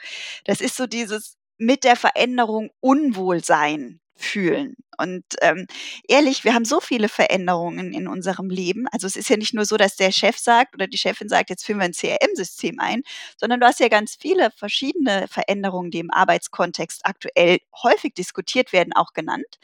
Das 0.46 0.62
ist 0.62 0.78
so 0.78 0.88
dieses 0.88 1.36
mit 1.58 1.84
der 1.84 1.98
Veränderung 1.98 2.72
Unwohlsein 2.80 4.00
fühlen. 4.16 4.78
Und 4.98 5.26
ähm, 5.42 5.68
ehrlich, 6.08 6.46
wir 6.46 6.54
haben 6.54 6.64
so 6.64 6.80
viele 6.80 7.10
Veränderungen 7.10 7.92
in 7.92 8.08
unserem 8.08 8.50
Leben. 8.50 8.88
Also 8.92 9.08
es 9.08 9.18
ist 9.18 9.30
ja 9.30 9.36
nicht 9.36 9.54
nur 9.54 9.66
so, 9.66 9.76
dass 9.76 9.98
der 9.98 10.12
Chef 10.12 10.38
sagt 10.38 10.74
oder 10.74 10.88
die 10.88 10.98
Chefin 10.98 11.28
sagt, 11.28 11.50
jetzt 11.50 11.66
führen 11.66 11.80
wir 11.80 11.86
ein 11.86 11.94
CRM-System 11.94 12.80
ein, 12.80 13.02
sondern 13.36 13.60
du 13.60 13.66
hast 13.66 13.82
ja 13.82 13.90
ganz 13.90 14.16
viele 14.16 14.50
verschiedene 14.52 15.28
Veränderungen, 15.28 15.92
die 15.92 16.00
im 16.00 16.12
Arbeitskontext 16.12 17.02
aktuell 17.04 17.60
häufig 17.84 18.14
diskutiert 18.14 18.72
werden, 18.72 18.94
auch 18.94 19.12
genannt. 19.14 19.60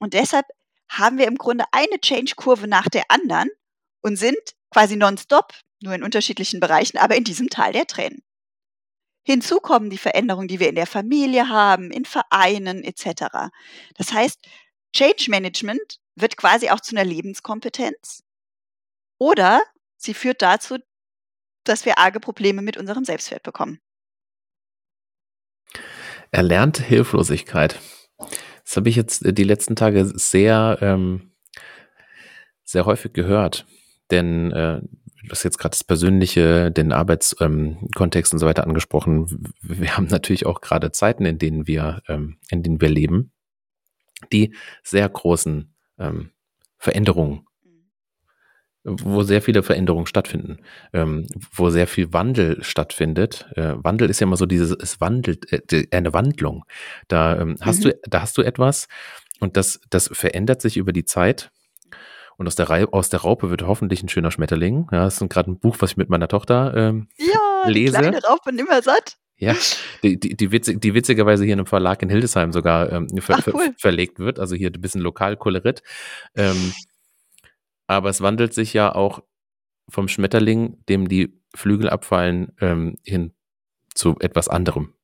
Und 0.00 0.14
deshalb 0.14 0.46
haben 0.88 1.18
wir 1.18 1.28
im 1.28 1.36
Grunde 1.36 1.66
eine 1.70 2.00
Change-Kurve 2.00 2.66
nach 2.66 2.88
der 2.88 3.04
anderen 3.08 3.48
und 4.04 4.16
sind 4.16 4.54
quasi 4.70 4.96
nonstop 4.96 5.52
nur 5.80 5.94
in 5.94 6.02
unterschiedlichen 6.02 6.60
Bereichen, 6.60 6.98
aber 6.98 7.16
in 7.16 7.24
diesem 7.24 7.48
Tal 7.48 7.72
der 7.72 7.86
Tränen. 7.86 8.22
Hinzu 9.26 9.58
kommen 9.58 9.88
die 9.88 9.98
Veränderungen, 9.98 10.48
die 10.48 10.60
wir 10.60 10.68
in 10.68 10.74
der 10.74 10.86
Familie 10.86 11.48
haben, 11.48 11.90
in 11.90 12.04
Vereinen 12.04 12.84
etc. 12.84 13.50
Das 13.96 14.12
heißt, 14.12 14.38
Change 14.94 15.30
Management 15.30 15.98
wird 16.14 16.36
quasi 16.36 16.68
auch 16.70 16.80
zu 16.80 16.94
einer 16.94 17.04
Lebenskompetenz 17.04 18.22
oder 19.18 19.62
sie 19.96 20.14
führt 20.14 20.42
dazu, 20.42 20.76
dass 21.64 21.86
wir 21.86 21.98
arge 21.98 22.20
Probleme 22.20 22.60
mit 22.60 22.76
unserem 22.76 23.04
Selbstwert 23.04 23.42
bekommen. 23.42 23.80
Erlernte 26.30 26.82
Hilflosigkeit. 26.82 27.80
Das 28.64 28.76
habe 28.76 28.90
ich 28.90 28.96
jetzt 28.96 29.22
die 29.24 29.44
letzten 29.44 29.76
Tage 29.76 30.04
sehr, 30.14 30.78
ähm, 30.82 31.32
sehr 32.64 32.84
häufig 32.84 33.14
gehört. 33.14 33.66
Denn 34.10 34.52
äh, 34.52 34.80
du 35.24 35.30
hast 35.30 35.42
jetzt 35.42 35.58
gerade 35.58 35.72
das 35.72 35.84
Persönliche, 35.84 36.70
den 36.70 36.92
Arbeitskontext 36.92 38.32
ähm, 38.32 38.36
und 38.36 38.38
so 38.40 38.46
weiter 38.46 38.64
angesprochen. 38.64 39.52
Wir 39.62 39.96
haben 39.96 40.06
natürlich 40.06 40.46
auch 40.46 40.60
gerade 40.60 40.92
Zeiten, 40.92 41.24
in 41.24 41.38
denen 41.38 41.66
wir, 41.66 42.02
ähm, 42.08 42.36
in 42.50 42.62
denen 42.62 42.80
wir 42.80 42.88
leben, 42.88 43.32
die 44.32 44.54
sehr 44.82 45.08
großen 45.08 45.74
ähm, 45.98 46.30
Veränderungen, 46.78 47.46
wo 48.84 49.22
sehr 49.22 49.40
viele 49.40 49.62
Veränderungen 49.62 50.06
stattfinden, 50.06 50.58
ähm, 50.92 51.26
wo 51.52 51.70
sehr 51.70 51.86
viel 51.86 52.12
Wandel 52.12 52.62
stattfindet. 52.62 53.46
Äh, 53.56 53.74
Wandel 53.76 54.10
ist 54.10 54.20
ja 54.20 54.26
immer 54.26 54.36
so 54.36 54.46
dieses, 54.46 54.72
es 54.72 55.00
wandelt, 55.00 55.50
äh, 55.52 55.86
eine 55.90 56.12
Wandlung. 56.12 56.64
Da 57.08 57.40
ähm, 57.40 57.56
hast 57.62 57.84
mhm. 57.84 57.90
du, 57.90 57.98
da 58.06 58.20
hast 58.20 58.36
du 58.36 58.42
etwas 58.42 58.88
und 59.40 59.56
das, 59.56 59.80
das 59.88 60.10
verändert 60.12 60.60
sich 60.60 60.76
über 60.76 60.92
die 60.92 61.06
Zeit 61.06 61.50
und 62.36 62.46
aus 62.46 62.54
der, 62.54 62.68
Rei 62.70 62.86
aus 62.86 63.08
der 63.08 63.20
Raupe 63.20 63.50
wird 63.50 63.62
hoffentlich 63.62 64.02
ein 64.02 64.08
schöner 64.08 64.30
Schmetterling. 64.30 64.88
Ja, 64.92 65.04
das 65.04 65.20
ist 65.20 65.30
gerade 65.30 65.50
ein 65.50 65.58
Buch, 65.58 65.76
was 65.80 65.92
ich 65.92 65.96
mit 65.96 66.08
meiner 66.08 66.28
Tochter 66.28 66.74
ähm, 66.76 67.08
ja, 67.16 67.66
lese. 67.68 67.94
Ja, 67.94 68.00
kleine 68.00 68.22
Raupe 68.22 68.52
nimmer 68.52 68.82
satt. 68.82 69.16
Ja, 69.36 69.56
die, 70.02 70.18
die, 70.18 70.36
die, 70.36 70.52
witzig, 70.52 70.80
die 70.80 70.94
witzigerweise 70.94 71.44
hier 71.44 71.54
in 71.54 71.58
einem 71.60 71.66
Verlag 71.66 72.02
in 72.02 72.08
Hildesheim 72.08 72.52
sogar 72.52 72.92
ähm, 72.92 73.08
ver, 73.18 73.38
Ach, 73.40 73.46
cool. 73.48 73.64
ver, 73.64 73.74
verlegt 73.78 74.18
wird. 74.18 74.38
Also 74.38 74.54
hier 74.54 74.70
ein 74.70 74.80
bisschen 74.80 75.00
Lokalkolorit. 75.00 75.82
Ähm, 76.36 76.72
aber 77.86 78.10
es 78.10 78.20
wandelt 78.20 78.54
sich 78.54 78.72
ja 78.72 78.94
auch 78.94 79.22
vom 79.88 80.08
Schmetterling, 80.08 80.84
dem 80.88 81.08
die 81.08 81.40
Flügel 81.54 81.90
abfallen, 81.90 82.52
ähm, 82.60 82.96
hin 83.04 83.32
zu 83.94 84.16
etwas 84.20 84.48
anderem. 84.48 84.94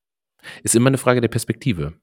Ist 0.63 0.75
immer 0.75 0.87
eine 0.87 0.97
Frage 0.97 1.21
der 1.21 1.27
Perspektive. 1.27 1.93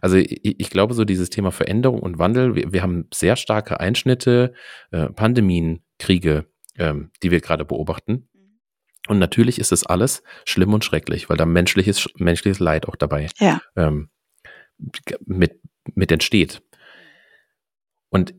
Also 0.00 0.16
ich, 0.16 0.60
ich, 0.60 0.70
glaube, 0.70 0.94
so 0.94 1.04
dieses 1.04 1.30
Thema 1.30 1.50
Veränderung 1.50 2.00
und 2.00 2.18
Wandel, 2.18 2.54
wir, 2.54 2.72
wir 2.72 2.82
haben 2.82 3.08
sehr 3.12 3.36
starke 3.36 3.80
Einschnitte, 3.80 4.52
äh, 4.90 5.08
Pandemien, 5.10 5.82
Kriege, 5.98 6.46
ähm, 6.78 7.10
die 7.22 7.30
wir 7.30 7.40
gerade 7.40 7.64
beobachten. 7.64 8.28
Mhm. 8.32 8.60
Und 9.08 9.18
natürlich 9.18 9.58
ist 9.58 9.72
das 9.72 9.84
alles 9.84 10.22
schlimm 10.44 10.72
und 10.74 10.84
schrecklich, 10.84 11.28
weil 11.28 11.36
da 11.36 11.46
menschliches, 11.46 12.08
menschliches 12.16 12.60
Leid 12.60 12.88
auch 12.88 12.96
dabei 12.96 13.28
ja. 13.38 13.60
ähm, 13.76 14.10
mit, 15.26 15.60
mit 15.94 16.10
entsteht. 16.10 16.62
Und 18.08 18.34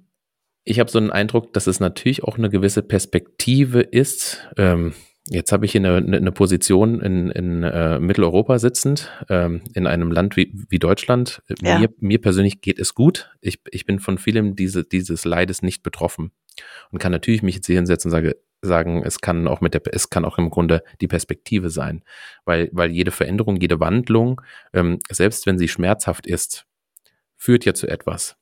ich 0.63 0.79
habe 0.79 0.89
so 0.89 0.97
einen 0.97 1.11
Eindruck, 1.11 1.53
dass 1.53 1.67
es 1.67 1.79
natürlich 1.79 2.23
auch 2.23 2.37
eine 2.37 2.49
gewisse 2.49 2.81
Perspektive 2.81 3.81
ist, 3.81 4.47
ähm, 4.57 4.93
Jetzt 5.27 5.51
habe 5.51 5.65
ich 5.65 5.75
eine, 5.75 5.95
eine 5.95 6.31
Position 6.31 7.01
in, 7.01 7.31
in 7.31 7.63
äh, 7.63 7.99
Mitteleuropa 7.99 8.59
sitzend, 8.59 9.09
ähm, 9.27 9.61
in 9.73 9.87
einem 9.87 10.11
Land 10.11 10.37
wie, 10.37 10.51
wie 10.69 10.77
Deutschland. 10.77 11.41
Ja. 11.61 11.79
Mir, 11.79 11.89
mir 11.99 12.21
persönlich 12.21 12.61
geht 12.61 12.77
es 12.77 12.93
gut. 12.93 13.31
Ich, 13.41 13.59
ich 13.71 13.85
bin 13.85 13.99
von 13.99 14.19
vielem 14.19 14.55
diese, 14.55 14.83
dieses 14.83 15.25
Leides 15.25 15.63
nicht 15.63 15.81
betroffen 15.81 16.31
und 16.91 16.99
kann 16.99 17.11
natürlich 17.11 17.41
mich 17.41 17.55
jetzt 17.55 17.65
hier 17.65 17.77
hinsetzen 17.77 18.09
und 18.09 18.11
sage, 18.11 18.37
sagen, 18.61 19.03
es 19.03 19.19
kann 19.19 19.47
auch 19.47 19.61
mit 19.61 19.73
der, 19.73 19.81
es 19.91 20.11
kann 20.11 20.25
auch 20.25 20.37
im 20.37 20.51
Grunde 20.51 20.83
die 21.01 21.07
Perspektive 21.07 21.71
sein, 21.71 22.03
weil, 22.45 22.69
weil 22.71 22.91
jede 22.91 23.11
Veränderung, 23.11 23.57
jede 23.57 23.79
Wandlung, 23.79 24.41
ähm, 24.73 24.99
selbst 25.09 25.47
wenn 25.47 25.57
sie 25.57 25.67
schmerzhaft 25.67 26.27
ist, 26.27 26.67
führt 27.35 27.65
ja 27.65 27.73
zu 27.73 27.87
etwas. 27.87 28.37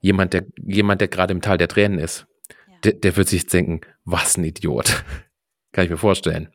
jemand, 0.00 0.32
der, 0.32 0.46
jemand, 0.56 1.00
der 1.00 1.08
gerade 1.08 1.32
im 1.32 1.42
Tal 1.42 1.58
der 1.58 1.68
Tränen 1.68 1.98
ist. 1.98 2.26
Der, 2.84 2.92
der 2.92 3.16
wird 3.16 3.28
sich 3.28 3.46
denken, 3.46 3.80
was 4.04 4.36
ein 4.36 4.44
Idiot. 4.44 5.04
Kann 5.72 5.84
ich 5.84 5.90
mir 5.90 5.98
vorstellen. 5.98 6.48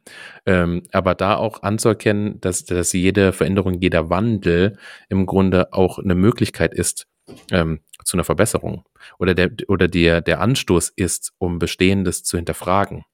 Ähm, 0.45 0.83
aber 0.91 1.15
da 1.15 1.37
auch 1.37 1.63
anzuerkennen, 1.63 2.41
dass, 2.41 2.65
dass 2.65 2.91
jede 2.91 3.31
Veränderung, 3.31 3.79
jeder 3.79 4.09
Wandel 4.09 4.77
im 5.07 5.25
Grunde 5.25 5.71
auch 5.71 5.99
eine 5.99 6.15
Möglichkeit 6.15 6.73
ist 6.73 7.07
ähm, 7.51 7.79
zu 8.03 8.17
einer 8.17 8.25
Verbesserung 8.25 8.83
oder 9.17 9.33
der 9.33 9.51
oder 9.69 9.87
der 9.87 10.21
der 10.21 10.41
Anstoß 10.41 10.89
ist, 10.89 11.31
um 11.37 11.59
Bestehendes 11.59 12.23
zu 12.23 12.35
hinterfragen. 12.37 13.05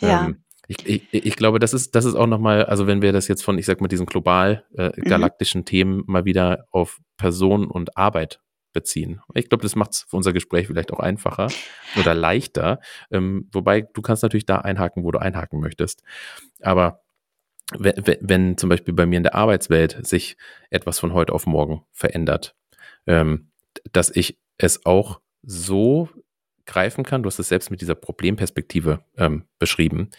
Ja. 0.00 0.24
Ähm, 0.24 0.42
ich, 0.68 0.84
ich, 0.86 1.02
ich 1.12 1.36
glaube, 1.36 1.58
das 1.60 1.74
ist, 1.74 1.94
das 1.94 2.04
ist 2.04 2.16
auch 2.16 2.26
nochmal, 2.26 2.64
also 2.64 2.86
wenn 2.86 3.02
wir 3.02 3.12
das 3.12 3.28
jetzt 3.28 3.44
von, 3.44 3.56
ich 3.58 3.66
sag 3.66 3.80
mal, 3.80 3.88
diesen 3.88 4.06
global 4.06 4.64
äh, 4.76 4.90
Mhm. 4.96 5.04
galaktischen 5.04 5.64
Themen 5.64 6.02
mal 6.06 6.24
wieder 6.24 6.66
auf 6.72 6.98
Person 7.16 7.66
und 7.68 7.96
Arbeit 7.96 8.40
beziehen. 8.76 9.22
Ich 9.32 9.48
glaube, 9.48 9.62
das 9.62 9.74
macht 9.74 9.92
es 9.92 10.02
für 10.02 10.16
unser 10.16 10.34
Gespräch 10.34 10.66
vielleicht 10.66 10.92
auch 10.92 11.00
einfacher 11.00 11.48
oder 11.98 12.14
leichter. 12.14 12.78
Ähm, 13.10 13.48
wobei 13.50 13.80
du 13.80 14.02
kannst 14.02 14.22
natürlich 14.22 14.44
da 14.44 14.58
einhaken, 14.58 15.02
wo 15.02 15.10
du 15.10 15.18
einhaken 15.18 15.60
möchtest. 15.60 16.02
Aber 16.60 17.00
wenn, 17.72 17.94
wenn, 18.20 18.58
zum 18.58 18.68
Beispiel 18.68 18.92
bei 18.92 19.06
mir 19.06 19.16
in 19.16 19.22
der 19.22 19.34
Arbeitswelt 19.34 20.06
sich 20.06 20.36
etwas 20.68 20.98
von 20.98 21.14
heute 21.14 21.32
auf 21.32 21.46
morgen 21.46 21.86
verändert, 21.90 22.54
ähm, 23.06 23.50
dass 23.92 24.10
ich 24.10 24.38
es 24.58 24.84
auch 24.84 25.20
so 25.42 26.10
greifen 26.66 27.04
kann, 27.04 27.22
du 27.22 27.28
hast 27.28 27.38
es 27.38 27.48
selbst 27.48 27.70
mit 27.70 27.80
dieser 27.80 27.94
Problemperspektive 27.94 29.00
ähm, 29.16 29.44
beschrieben, 29.58 30.10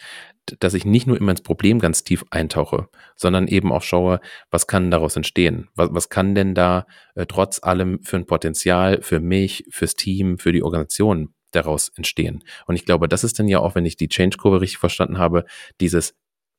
dass 0.60 0.74
ich 0.74 0.84
nicht 0.84 1.06
nur 1.06 1.16
immer 1.16 1.32
ins 1.32 1.42
Problem 1.42 1.78
ganz 1.78 2.04
tief 2.04 2.24
eintauche, 2.30 2.88
sondern 3.16 3.46
eben 3.48 3.72
auch 3.72 3.82
schaue, 3.82 4.20
was 4.50 4.66
kann 4.66 4.90
daraus 4.90 5.16
entstehen? 5.16 5.68
Was, 5.74 5.90
was 5.92 6.08
kann 6.08 6.34
denn 6.34 6.54
da 6.54 6.86
äh, 7.14 7.26
trotz 7.26 7.62
allem 7.62 8.02
für 8.02 8.16
ein 8.16 8.26
Potenzial 8.26 9.02
für 9.02 9.20
mich, 9.20 9.64
fürs 9.70 9.94
Team, 9.94 10.38
für 10.38 10.52
die 10.52 10.62
Organisation 10.62 11.34
daraus 11.52 11.90
entstehen? 11.96 12.42
Und 12.66 12.76
ich 12.76 12.84
glaube, 12.84 13.08
das 13.08 13.24
ist 13.24 13.38
dann 13.38 13.48
ja 13.48 13.60
auch, 13.60 13.74
wenn 13.74 13.86
ich 13.86 13.96
die 13.96 14.08
Change-Kurve 14.08 14.60
richtig 14.60 14.78
verstanden 14.78 15.18
habe, 15.18 15.44
dieses 15.80 16.14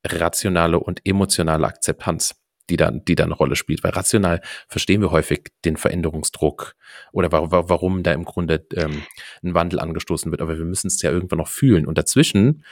rationale 0.05 0.79
und 0.79 1.01
emotionale 1.05 1.67
Akzeptanz, 1.67 2.38
die 2.69 2.77
dann, 2.77 3.03
die 3.05 3.15
da 3.15 3.25
eine 3.25 3.33
Rolle 3.33 3.55
spielt. 3.55 3.83
Weil 3.83 3.91
rational 3.91 4.41
verstehen 4.67 5.01
wir 5.01 5.11
häufig 5.11 5.51
den 5.65 5.77
Veränderungsdruck 5.77 6.75
oder 7.11 7.31
wa 7.31 7.51
wa 7.51 7.63
warum 7.67 8.03
da 8.03 8.11
im 8.13 8.25
Grunde 8.25 8.65
ähm, 8.75 9.03
ein 9.43 9.53
Wandel 9.53 9.79
angestoßen 9.79 10.31
wird. 10.31 10.41
Aber 10.41 10.57
wir 10.57 10.65
müssen 10.65 10.87
es 10.87 11.01
ja 11.01 11.11
irgendwann 11.11 11.39
noch 11.39 11.47
fühlen. 11.47 11.85
Und 11.85 11.97
dazwischen, 11.97 12.63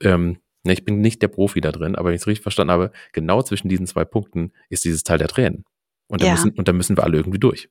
ähm, 0.00 0.38
ne, 0.64 0.72
ich 0.72 0.84
bin 0.84 1.00
nicht 1.00 1.20
der 1.22 1.28
Profi 1.28 1.60
da 1.60 1.72
drin, 1.72 1.96
aber 1.96 2.08
wenn 2.08 2.14
ich 2.14 2.22
es 2.22 2.26
richtig 2.26 2.42
verstanden 2.42 2.72
habe, 2.72 2.92
genau 3.12 3.42
zwischen 3.42 3.68
diesen 3.68 3.86
zwei 3.86 4.04
Punkten 4.04 4.52
ist 4.68 4.84
dieses 4.84 5.02
Teil 5.02 5.18
der 5.18 5.28
Tränen. 5.28 5.64
Und 6.08 6.22
da, 6.22 6.26
Ja. 6.26 6.32
müssen, 6.32 6.50
und 6.52 6.68
da 6.68 6.72
müssen 6.72 6.96
wir 6.96 7.04
alle 7.04 7.16
irgendwie 7.16 7.38
durch. 7.38 7.68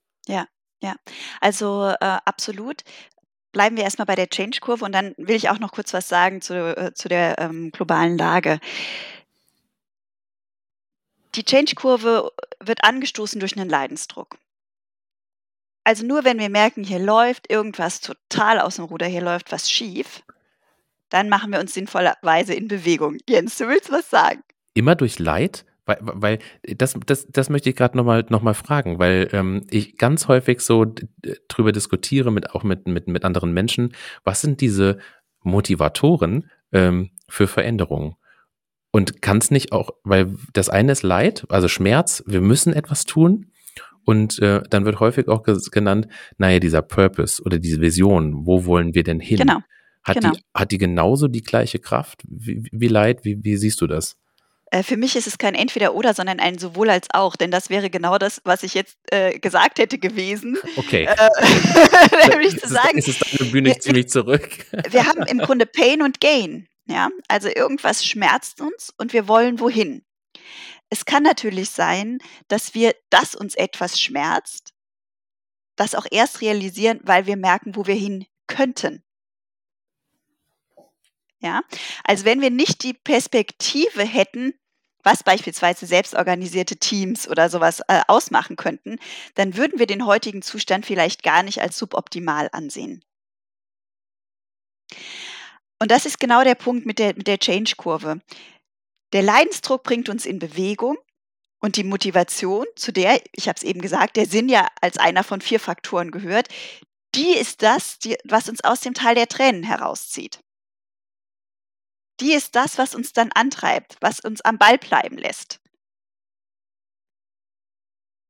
Also 1.40 1.94
äh, 2.00 2.18
absolut. 2.26 2.82
Bleiben 3.52 3.76
wir 3.76 3.84
erstmal 3.84 4.06
bei 4.06 4.16
der 4.16 4.30
Change-Kurve 4.30 4.86
und 4.86 4.94
dann 4.94 5.14
will 5.18 5.36
ich 5.36 5.50
auch 5.50 5.60
noch 5.60 5.74
kurz 5.74 5.94
was 5.94 6.08
sagen 6.08 6.42
zu, 6.42 6.56
äh, 6.76 6.94
zu 6.94 7.10
der 7.10 7.38
ähm, 7.38 7.72
globalen 7.72 8.18
Lage. 8.18 8.60
Die 11.36 11.44
Change-Kurve 11.44 12.32
wird 12.60 12.84
angestoßen 12.84 13.40
durch 13.40 13.58
einen 13.58 13.70
Leidensdruck. 13.70 14.38
Also 15.84 16.06
nur 16.06 16.24
wenn 16.26 16.40
wir 16.40 16.50
merken, 16.50 16.84
hier 16.84 17.00
läuft 17.00 17.50
irgendwas 17.50 18.02
total 18.02 18.60
aus 18.60 18.76
dem 18.76 18.86
Ruder, 18.86 19.08
hier 19.08 19.22
läuft 19.22 19.52
was 19.52 19.72
schief, 19.72 20.24
dann 21.10 21.30
machen 21.30 21.52
wir 21.52 21.60
uns 21.60 21.74
sinnvollerweise 21.74 22.54
in 22.54 22.68
Bewegung. 22.68 23.18
Jens, 23.28 23.58
du 23.58 23.68
willst 23.68 23.92
was 23.92 24.10
sagen? 24.10 24.44
Immer 24.74 24.96
durch 24.96 25.20
Leid? 25.20 25.66
Weil, 25.86 25.98
weil 26.02 26.40
das, 26.64 26.96
das, 27.06 27.28
das 27.30 27.50
möchte 27.50 27.70
ich 27.70 27.76
gerade 27.76 27.98
nochmal 27.98 28.26
noch 28.30 28.44
mal 28.44 28.54
fragen, 28.54 29.00
weil 29.00 29.30
ähm, 29.32 29.66
ich 29.72 29.98
ganz 29.98 30.28
häufig 30.28 30.62
so 30.62 30.86
drüber 31.48 31.72
diskutiere, 31.72 32.32
mit, 32.32 32.52
auch 32.52 32.64
mit, 32.64 32.88
mit, 32.88 33.08
mit 33.08 33.26
anderen 33.26 33.52
Menschen, 33.52 33.94
was 34.24 34.42
sind 34.42 34.62
diese 34.62 35.00
Motivatoren 35.42 36.52
ähm, 36.72 37.10
für 37.28 37.48
Veränderungen? 37.48 38.16
Und 38.92 39.22
kann 39.22 39.38
es 39.38 39.52
nicht 39.52 39.72
auch, 39.72 39.92
weil 40.04 40.36
das 40.54 40.70
eine 40.70 40.92
ist 40.92 41.04
Leid, 41.04 41.46
also 41.50 41.68
Schmerz, 41.68 42.24
wir 42.28 42.42
müssen 42.42 42.74
etwas 42.74 43.06
tun. 43.06 43.48
Und 44.04 44.40
äh, 44.40 44.62
dann 44.70 44.84
wird 44.84 45.00
häufig 45.00 45.28
auch 45.28 45.44
genannt, 45.44 46.08
naja, 46.38 46.60
dieser 46.60 46.82
Purpose 46.82 47.42
oder 47.44 47.60
diese 47.60 47.80
Vision, 47.80 48.46
wo 48.46 48.66
wollen 48.66 48.94
wir 48.96 49.04
denn 49.04 49.20
hin? 49.20 49.38
Genau. 49.38 49.60
Hat, 50.04 50.16
genau. 50.20 50.32
die, 50.32 50.42
hat 50.54 50.72
die 50.72 50.80
genauso 50.80 51.28
die 51.28 51.44
gleiche 51.44 51.78
Kraft? 51.80 52.22
Wie, 52.28 52.64
wie 52.72 52.88
Leid? 52.88 53.24
Wie, 53.24 53.38
wie 53.44 53.56
siehst 53.56 53.80
du 53.82 53.88
das? 53.88 54.18
Äh, 54.72 54.82
Für 54.84 54.98
mich 54.98 55.16
ist 55.16 55.28
es 55.28 55.38
kein 55.38 55.54
Entweder-Oder, 55.54 56.14
sondern 56.16 56.40
ein 56.40 56.58
sowohl 56.58 56.90
als 56.90 57.08
auch, 57.14 57.36
denn 57.36 57.52
das 57.52 57.70
wäre 57.70 57.90
genau 57.92 58.18
das, 58.18 58.42
was 58.44 58.64
ich 58.64 58.74
jetzt 58.74 58.98
äh, 59.12 59.38
gesagt 59.38 59.78
hätte 59.78 60.00
gewesen. 60.00 60.58
Okay. 60.78 61.04
Äh, 61.06 62.30
nämlich 62.30 62.52
zu 62.60 62.66
ist, 62.66 62.70
sagen, 62.70 62.98
es, 62.98 63.08
ist 63.08 63.22
es 63.22 63.38
deine 63.38 63.52
Bühne 63.52 63.70
wir- 63.70 63.80
ziemlich 63.80 64.10
zurück? 64.10 64.50
wir 64.90 65.06
haben 65.06 65.24
im 65.24 65.38
Grunde 65.38 65.66
Pain 65.68 66.02
und 66.02 66.20
Gain. 66.20 66.68
Ja? 66.92 67.10
Also 67.28 67.50
irgendwas 67.50 68.06
schmerzt 68.06 68.62
uns 68.62 68.94
und 68.98 69.14
wir 69.14 69.28
wollen 69.28 69.60
wohin. 69.60 70.04
Es 70.90 71.06
kann 71.06 71.24
natürlich 71.24 71.70
sein, 71.70 72.20
dass 72.48 72.74
wir, 72.74 72.94
dass 73.10 73.34
uns 73.34 73.56
etwas 73.56 74.00
schmerzt, 74.00 74.74
das 75.78 75.96
auch 75.96 76.06
erst 76.12 76.42
realisieren, 76.42 77.00
weil 77.04 77.26
wir 77.26 77.38
merken, 77.38 77.76
wo 77.76 77.88
wir 77.88 77.96
hin 77.96 78.26
könnten. 78.48 79.04
Ja, 81.40 81.62
also 82.04 82.26
wenn 82.26 82.42
wir 82.42 82.52
nicht 82.52 82.84
die 82.84 82.94
Perspektive 82.94 84.04
hätten, 84.04 84.54
was 85.04 85.24
beispielsweise 85.24 85.88
selbstorganisierte 85.88 86.78
Teams 86.78 87.28
oder 87.28 87.50
sowas 87.50 87.82
äh, 87.88 88.02
ausmachen 88.08 88.58
könnten, 88.58 89.00
dann 89.34 89.58
würden 89.58 89.80
wir 89.80 89.88
den 89.88 90.06
heutigen 90.06 90.44
Zustand 90.44 90.86
vielleicht 90.86 91.24
gar 91.24 91.42
nicht 91.42 91.62
als 91.62 91.78
suboptimal 91.78 92.50
ansehen. 92.52 93.04
Und 95.82 95.90
das 95.90 96.06
ist 96.06 96.20
genau 96.20 96.44
der 96.44 96.54
Punkt 96.54 96.86
mit 96.86 97.00
der, 97.00 97.16
mit 97.16 97.26
der 97.26 97.40
Change-Kurve. 97.40 98.22
Der 99.14 99.24
Leidensdruck 99.24 99.82
bringt 99.82 100.10
uns 100.10 100.28
in 100.28 100.38
Bewegung 100.38 100.96
und 101.60 101.76
die 101.76 101.84
Motivation, 101.84 102.68
zu 102.76 102.94
der, 102.94 103.20
ich 103.32 103.48
habe 103.48 103.58
es 103.58 103.64
eben 103.64 103.82
gesagt, 103.82 104.16
der 104.16 104.28
Sinn 104.28 104.48
ja 104.48 104.68
als 104.80 105.00
einer 105.00 105.24
von 105.24 105.42
vier 105.42 105.60
Faktoren 105.60 106.12
gehört, 106.12 106.50
die 107.16 107.32
ist 107.32 107.64
das, 107.64 107.98
die, 107.98 108.16
was 108.26 108.48
uns 108.48 108.64
aus 108.64 108.82
dem 108.82 108.94
Tal 108.94 109.16
der 109.16 109.28
Tränen 109.28 109.64
herauszieht. 109.64 110.40
Die 112.20 112.34
ist 112.34 112.56
das, 112.56 112.78
was 112.78 112.94
uns 112.94 113.12
dann 113.12 113.32
antreibt, 113.32 113.98
was 114.02 114.20
uns 114.20 114.42
am 114.42 114.60
Ball 114.60 114.78
bleiben 114.78 115.18
lässt. 115.18 115.60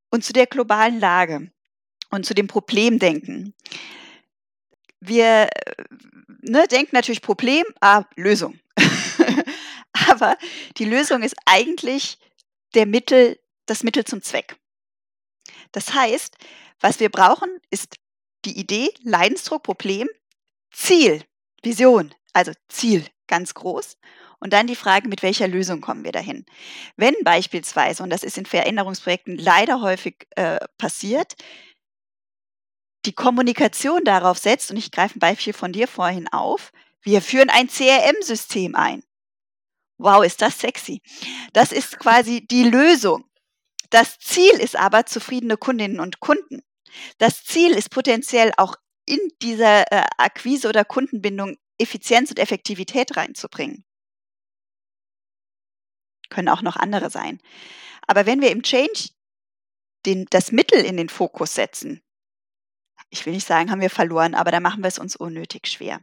Und 0.10 0.24
zu 0.24 0.32
der 0.32 0.48
globalen 0.48 1.02
Lage 1.02 1.52
und 2.12 2.26
zu 2.26 2.34
dem 2.34 2.48
Problemdenken. 2.48 3.54
Wir 5.02 5.50
ne, 6.42 6.68
denken 6.68 6.96
natürlich 6.96 7.22
Problem, 7.22 7.66
ah, 7.82 8.04
Lösung. 8.16 8.60
Aber 10.10 10.38
die 10.78 10.86
Lösung 10.86 11.24
ist 11.24 11.36
eigentlich 11.46 12.18
der 12.74 12.86
Mittel, 12.86 13.40
das 13.66 13.84
Mittel 13.84 14.06
zum 14.06 14.22
Zweck. 14.22 14.56
Das 15.72 15.94
heißt, 15.94 16.38
was 16.80 17.00
wir 17.00 17.10
brauchen, 17.10 17.50
ist 17.70 17.96
die 18.46 18.58
Idee, 18.60 18.90
Leidensdruck, 19.04 19.64
Problem, 19.64 20.08
Ziel, 20.72 21.24
Vision, 21.64 22.14
also 22.34 22.52
Ziel 22.70 23.06
ganz 23.28 23.54
groß. 23.54 23.98
Und 24.40 24.54
dann 24.54 24.66
die 24.66 24.76
Frage, 24.76 25.08
mit 25.08 25.22
welcher 25.22 25.48
Lösung 25.48 25.82
kommen 25.82 26.04
wir 26.04 26.12
dahin? 26.12 26.46
Wenn 26.98 27.14
beispielsweise, 27.24 28.02
und 28.02 28.10
das 28.10 28.24
ist 28.24 28.40
in 28.40 28.48
Veränderungsprojekten 28.48 29.38
leider 29.38 29.82
häufig 29.82 30.28
äh, 30.36 30.58
passiert, 30.80 31.36
die 33.06 33.14
Kommunikation 33.14 34.04
darauf 34.04 34.38
setzt, 34.38 34.72
und 34.72 34.78
ich 34.78 34.92
greife 34.92 35.18
ein 35.18 35.20
Beispiel 35.20 35.54
von 35.54 35.72
dir 35.72 35.88
vorhin 35.88 36.28
auf, 36.28 36.72
wir 37.02 37.22
führen 37.22 37.50
ein 37.50 37.68
CRM-System 37.68 38.76
ein. 38.76 39.04
Wow, 39.98 40.24
ist 40.24 40.42
das 40.42 40.60
sexy. 40.60 41.02
Das 41.54 41.72
ist 41.72 42.00
quasi 42.00 42.46
die 42.46 42.64
Lösung. 42.64 43.26
Das 43.90 44.20
Ziel 44.20 44.54
ist 44.54 44.76
aber 44.76 45.06
zufriedene 45.06 45.58
Kundinnen 45.58 46.00
und 46.00 46.20
Kunden. 46.20 46.64
Das 47.18 47.44
Ziel 47.44 47.72
ist 47.72 47.90
potenziell 47.90 48.52
auch 48.58 48.76
in 49.06 49.20
dieser 49.42 49.92
äh, 49.92 50.06
Akquise 50.18 50.70
oder 50.70 50.86
Kundenbindung 50.86 51.58
Effizienz 51.78 52.30
und 52.30 52.40
Effektivität 52.40 53.18
reinzubringen. 53.18 53.84
Können 56.30 56.50
auch 56.50 56.62
noch 56.62 56.78
andere 56.78 57.10
sein. 57.10 57.42
Aber 58.08 58.26
wenn 58.26 58.42
wir 58.42 58.52
im 58.52 58.64
Change 58.64 59.10
den, 60.06 60.26
das 60.30 60.52
Mittel 60.52 60.84
in 60.84 60.98
den 60.98 61.10
Fokus 61.10 61.56
setzen, 61.56 62.02
ich 63.12 63.26
will 63.26 63.34
nicht 63.34 63.45
sagen, 63.45 63.69
haben 63.69 63.82
wir 63.82 63.89
verloren, 63.89 64.34
aber 64.34 64.52
da 64.52 64.60
machen 64.60 64.84
wir 64.84 64.88
es 64.88 64.97
uns 64.97 65.15
unnötig 65.15 65.67
schwer. 65.67 66.00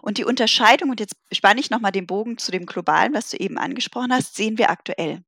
Und 0.00 0.18
die 0.18 0.24
Unterscheidung, 0.24 0.90
und 0.90 0.98
jetzt 0.98 1.14
spanne 1.30 1.60
ich 1.60 1.70
nochmal 1.70 1.92
den 1.92 2.06
Bogen 2.06 2.38
zu 2.38 2.50
dem 2.50 2.66
Globalen, 2.66 3.14
was 3.14 3.30
du 3.30 3.36
eben 3.36 3.58
angesprochen 3.58 4.12
hast, 4.12 4.34
sehen 4.34 4.58
wir 4.58 4.70
aktuell. 4.70 5.22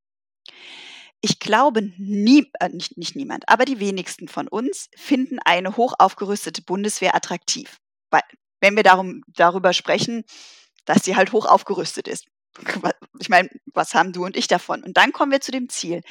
Ich 1.21 1.39
glaube, 1.39 1.83
nie, 1.97 2.51
äh, 2.59 2.69
nicht, 2.69 2.97
nicht 2.97 3.15
niemand, 3.15 3.47
aber 3.47 3.65
die 3.65 3.79
wenigsten 3.79 4.27
von 4.27 4.47
uns 4.47 4.89
finden 4.97 5.37
eine 5.45 5.77
hoch 5.77 5.93
aufgerüstete 5.99 6.63
Bundeswehr 6.63 7.15
attraktiv. 7.15 7.77
Weil, 8.09 8.23
wenn 8.59 8.75
wir 8.75 8.83
darum, 8.83 9.23
darüber 9.27 9.73
sprechen, 9.73 10.23
dass 10.85 11.03
sie 11.03 11.15
halt 11.15 11.31
hoch 11.31 11.45
aufgerüstet 11.45 12.07
ist. 12.07 12.25
Ich 13.19 13.29
meine, 13.29 13.49
was 13.73 13.93
haben 13.93 14.11
du 14.11 14.25
und 14.25 14.35
ich 14.35 14.47
davon? 14.47 14.83
Und 14.83 14.97
dann 14.97 15.13
kommen 15.13 15.31
wir 15.31 15.39
zu 15.39 15.51
dem 15.51 15.69
Ziel. 15.69 16.01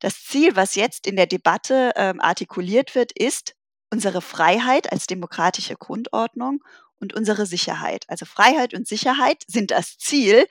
Das 0.00 0.22
Ziel, 0.22 0.54
was 0.54 0.74
jetzt 0.74 1.06
in 1.06 1.16
der 1.16 1.26
Debatte 1.26 1.92
ähm, 1.96 2.20
artikuliert 2.20 2.94
wird, 2.94 3.10
ist 3.12 3.54
unsere 3.90 4.22
Freiheit 4.22 4.92
als 4.92 5.06
demokratische 5.06 5.76
Grundordnung 5.76 6.62
und 7.00 7.14
unsere 7.14 7.46
Sicherheit. 7.46 8.04
Also 8.08 8.26
Freiheit 8.26 8.74
und 8.74 8.88
Sicherheit 8.88 9.44
sind 9.46 9.70
das 9.70 9.98
Ziel 9.98 10.46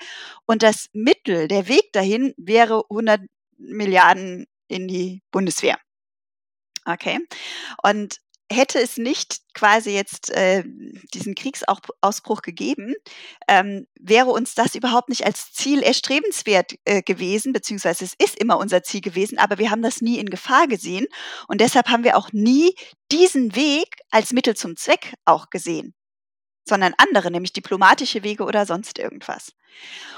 und 0.46 0.64
das 0.64 0.90
Mittel, 0.94 1.48
der 1.48 1.68
Weg 1.68 1.92
dahin 1.94 2.34
wäre 2.38 2.84
100 2.90 3.22
Milliarden 3.58 4.48
in 4.68 4.88
die 4.88 5.22
Bundeswehr. 5.32 5.78
Okay. 6.86 7.20
Und 7.84 8.20
hätte 8.52 8.80
es 8.80 8.98
nicht 8.98 9.40
quasi 9.54 9.92
jetzt 9.92 10.30
äh, 10.32 10.64
diesen 11.14 11.36
Kriegsausbruch 11.36 12.42
gegeben, 12.42 12.94
ähm, 13.48 13.88
wäre 14.00 14.30
uns 14.30 14.56
das 14.56 14.76
überhaupt 14.76 15.10
nicht 15.10 15.26
als 15.26 15.52
Ziel 15.52 15.82
erstrebenswert 15.82 16.76
äh, 16.86 17.02
gewesen, 17.02 17.54
beziehungsweise 17.54 18.06
es 18.06 18.14
ist 18.18 18.40
immer 18.40 18.58
unser 18.58 18.84
Ziel 18.84 19.02
gewesen, 19.02 19.38
aber 19.40 19.58
wir 19.58 19.72
haben 19.72 19.82
das 19.82 20.02
nie 20.02 20.20
in 20.20 20.30
Gefahr 20.30 20.68
gesehen. 20.68 21.08
Und 21.48 21.62
deshalb 21.62 21.90
haben 21.90 22.04
wir 22.04 22.18
auch 22.18 22.32
nie 22.32 22.76
diesen 23.12 23.56
Weg 23.56 23.96
als 24.12 24.32
Mittel 24.32 24.56
zum 24.56 24.76
Zweck 24.78 25.14
auch 25.26 25.50
gesehen 25.50 25.97
sondern 26.68 26.94
andere, 26.98 27.32
nämlich 27.32 27.54
diplomatische 27.54 28.24
Wege 28.24 28.44
oder 28.44 28.66
sonst 28.66 29.00
irgendwas. 29.00 29.54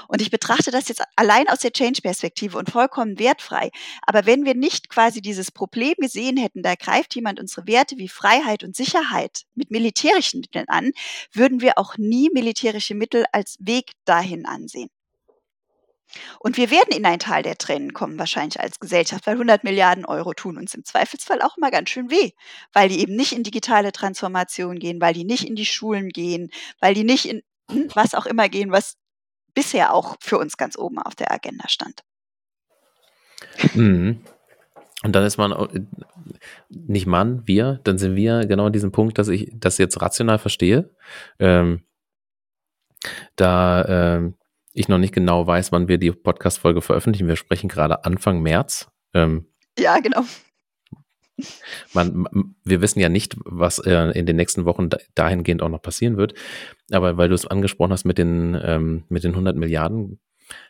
Und 0.08 0.20
ich 0.22 0.30
betrachte 0.30 0.70
das 0.70 0.88
jetzt 0.88 1.02
allein 1.16 1.48
aus 1.48 1.60
der 1.60 1.72
Change-Perspektive 1.72 2.58
und 2.58 2.70
vollkommen 2.70 3.18
wertfrei. 3.18 3.70
Aber 4.02 4.26
wenn 4.26 4.44
wir 4.44 4.54
nicht 4.54 4.88
quasi 4.88 5.20
dieses 5.20 5.50
Problem 5.50 5.94
gesehen 5.98 6.36
hätten, 6.36 6.62
da 6.62 6.74
greift 6.74 7.14
jemand 7.14 7.40
unsere 7.40 7.66
Werte 7.66 7.96
wie 7.98 8.08
Freiheit 8.08 8.64
und 8.64 8.74
Sicherheit 8.74 9.42
mit 9.54 9.70
militärischen 9.70 10.40
Mitteln 10.40 10.68
an, 10.68 10.92
würden 11.32 11.60
wir 11.60 11.78
auch 11.78 11.96
nie 11.96 12.30
militärische 12.32 12.94
Mittel 12.94 13.24
als 13.32 13.56
Weg 13.60 13.92
dahin 14.04 14.46
ansehen. 14.46 14.90
Und 16.40 16.56
wir 16.56 16.70
werden 16.70 16.96
in 16.96 17.04
ein 17.04 17.18
Tal 17.18 17.42
der 17.42 17.56
Tränen 17.56 17.92
kommen, 17.92 18.18
wahrscheinlich 18.18 18.60
als 18.60 18.80
Gesellschaft, 18.80 19.26
weil 19.26 19.34
100 19.34 19.64
Milliarden 19.64 20.04
Euro 20.04 20.34
tun 20.34 20.58
uns 20.58 20.74
im 20.74 20.84
Zweifelsfall 20.84 21.40
auch 21.42 21.56
mal 21.56 21.70
ganz 21.70 21.90
schön 21.90 22.10
weh, 22.10 22.32
weil 22.72 22.88
die 22.88 23.00
eben 23.00 23.14
nicht 23.14 23.32
in 23.32 23.42
digitale 23.42 23.92
Transformation 23.92 24.78
gehen, 24.78 25.00
weil 25.00 25.14
die 25.14 25.24
nicht 25.24 25.46
in 25.46 25.54
die 25.54 25.66
Schulen 25.66 26.08
gehen, 26.08 26.50
weil 26.80 26.94
die 26.94 27.04
nicht 27.04 27.26
in 27.26 27.42
hm, 27.70 27.88
was 27.94 28.14
auch 28.14 28.26
immer 28.26 28.48
gehen, 28.48 28.72
was 28.72 28.96
bisher 29.54 29.94
auch 29.94 30.16
für 30.20 30.38
uns 30.38 30.56
ganz 30.56 30.76
oben 30.76 30.98
auf 30.98 31.14
der 31.14 31.32
Agenda 31.32 31.68
stand. 31.68 32.02
Mhm. 33.74 34.20
Und 35.02 35.12
dann 35.16 35.24
ist 35.24 35.38
man 35.38 35.88
nicht 36.68 37.06
Mann, 37.06 37.42
wir, 37.46 37.80
dann 37.84 37.98
sind 37.98 38.16
wir 38.16 38.46
genau 38.46 38.66
an 38.66 38.72
diesem 38.72 38.92
Punkt, 38.92 39.18
dass 39.18 39.28
ich 39.28 39.50
das 39.54 39.78
jetzt 39.78 40.00
rational 40.02 40.38
verstehe. 40.38 40.90
Ähm, 41.38 41.84
da 43.36 44.16
ähm, 44.16 44.34
ich 44.72 44.88
noch 44.88 44.98
nicht 44.98 45.14
genau 45.14 45.46
weiß, 45.46 45.72
wann 45.72 45.88
wir 45.88 45.98
die 45.98 46.12
Podcast-Folge 46.12 46.82
veröffentlichen. 46.82 47.28
Wir 47.28 47.36
sprechen 47.36 47.68
gerade 47.68 48.04
Anfang 48.04 48.40
März. 48.42 48.88
Ähm, 49.14 49.46
ja, 49.78 49.98
genau. 49.98 50.22
Man, 51.94 52.26
wir 52.64 52.82
wissen 52.82 53.00
ja 53.00 53.08
nicht, 53.08 53.36
was 53.44 53.78
äh, 53.78 54.10
in 54.10 54.26
den 54.26 54.36
nächsten 54.36 54.66
Wochen 54.66 54.90
dahingehend 55.14 55.62
auch 55.62 55.68
noch 55.68 55.82
passieren 55.82 56.16
wird. 56.16 56.34
Aber 56.90 57.16
weil 57.16 57.28
du 57.28 57.34
es 57.34 57.46
angesprochen 57.46 57.92
hast 57.92 58.04
mit 58.04 58.18
den, 58.18 58.58
ähm, 58.62 59.04
mit 59.08 59.24
den 59.24 59.32
100 59.32 59.56
Milliarden, 59.56 60.20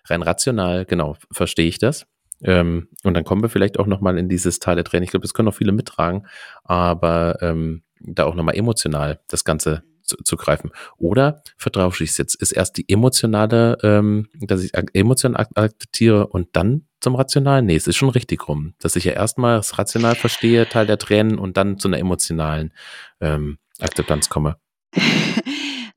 rein 0.05 0.23
rational, 0.23 0.85
genau, 0.85 1.17
verstehe 1.33 1.67
ich 1.67 1.79
das. 1.79 2.07
Ähm, 2.43 2.89
und 3.03 3.15
dann 3.15 3.25
kommen 3.25 3.43
wir 3.43 3.49
vielleicht 3.49 3.79
auch 3.79 3.87
nochmal 3.87 4.17
in 4.17 4.29
dieses 4.29 4.61
Teil 4.61 4.77
der 4.77 4.85
Tränen. 4.85 5.05
Ich 5.05 5.11
glaube, 5.11 5.23
das 5.23 5.35
können 5.35 5.49
auch 5.49 5.55
viele 5.55 5.73
mittragen, 5.73 6.27
aber 6.65 7.39
ähm, 7.43 7.83
da 8.01 8.25
auch 8.25 8.35
nochmal 8.35 8.57
emotional 8.57 9.21
das 9.29 9.45
Ganze 9.45 9.83
zu, 10.11 10.17
zu 10.23 10.37
greifen. 10.37 10.71
Oder 10.97 11.43
vertausche 11.57 12.05
ich 12.05 12.11
es 12.11 12.19
jetzt? 12.19 12.35
Ist 12.35 12.53
erst 12.53 12.77
die 12.77 12.89
emotionale, 12.89 13.79
ähm, 13.83 14.29
dass 14.41 14.63
ich 14.63 14.73
emotional 14.93 15.47
akzeptiere 15.55 16.27
und 16.27 16.49
dann 16.53 16.87
zum 17.01 17.15
Rationalen? 17.15 17.67
Nee, 17.67 17.77
es 17.77 17.87
ist 17.87 17.97
schon 17.97 18.11
richtig 18.11 18.49
rum. 18.49 18.75
Dass 18.81 18.97
ich 18.97 19.05
ja 19.05 19.13
erstmal 19.13 19.57
das 19.57 19.79
rational 19.79 20.15
verstehe, 20.15 20.69
Teil 20.69 20.87
der 20.87 20.99
Tränen 20.99 21.39
und 21.39 21.57
dann 21.57 21.79
zu 21.79 21.89
einer 21.89 21.99
emotionalen 21.99 22.73
ähm, 23.21 23.59
Akzeptanz 23.79 24.29
komme. 24.29 24.57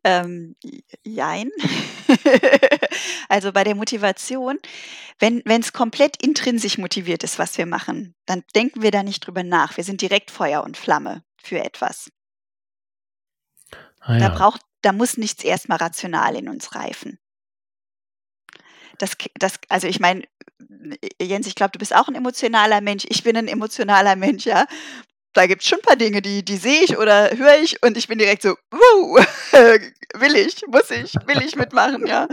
ähm, 0.03 0.55
jein. 1.03 1.49
also 3.29 3.51
bei 3.51 3.63
der 3.63 3.75
Motivation, 3.75 4.59
wenn 5.19 5.41
es 5.45 5.73
komplett 5.73 6.21
intrinsisch 6.21 6.77
motiviert 6.77 7.23
ist, 7.23 7.39
was 7.39 7.57
wir 7.57 7.65
machen, 7.65 8.13
dann 8.25 8.43
denken 8.55 8.81
wir 8.81 8.91
da 8.91 9.03
nicht 9.03 9.25
drüber 9.25 9.43
nach. 9.43 9.77
Wir 9.77 9.83
sind 9.83 10.01
direkt 10.01 10.31
Feuer 10.31 10.63
und 10.63 10.77
Flamme 10.77 11.23
für 11.37 11.59
etwas. 11.59 12.09
Ah, 14.03 14.17
ja. 14.17 14.29
Da 14.29 14.35
braucht, 14.35 14.61
da 14.81 14.91
muss 14.91 15.17
nichts 15.17 15.43
erstmal 15.43 15.77
rational 15.77 16.35
in 16.35 16.49
uns 16.49 16.75
reifen. 16.75 17.19
Das, 18.99 19.17
das, 19.35 19.59
also 19.69 19.87
ich 19.87 19.99
meine, 19.99 20.23
Jens, 21.21 21.47
ich 21.47 21.55
glaube, 21.55 21.71
du 21.71 21.79
bist 21.79 21.95
auch 21.95 22.07
ein 22.07 22.15
emotionaler 22.15 22.81
Mensch. 22.81 23.05
Ich 23.09 23.23
bin 23.23 23.35
ein 23.35 23.47
emotionaler 23.47 24.15
Mensch, 24.15 24.45
ja. 24.45 24.65
Da 25.33 25.47
gibt 25.47 25.63
es 25.63 25.67
schon 25.67 25.79
ein 25.79 25.83
paar 25.83 25.95
Dinge, 25.95 26.21
die, 26.21 26.45
die 26.45 26.57
sehe 26.57 26.83
ich 26.83 26.97
oder 26.97 27.35
höre 27.35 27.57
ich 27.57 27.81
und 27.81 27.97
ich 27.97 28.07
bin 28.07 28.19
direkt 28.19 28.43
so, 28.43 28.55
wow, 28.69 29.25
will 30.19 30.35
ich, 30.35 30.63
muss 30.67 30.91
ich, 30.91 31.13
will 31.25 31.41
ich 31.43 31.55
mitmachen, 31.55 32.05
ja. 32.05 32.27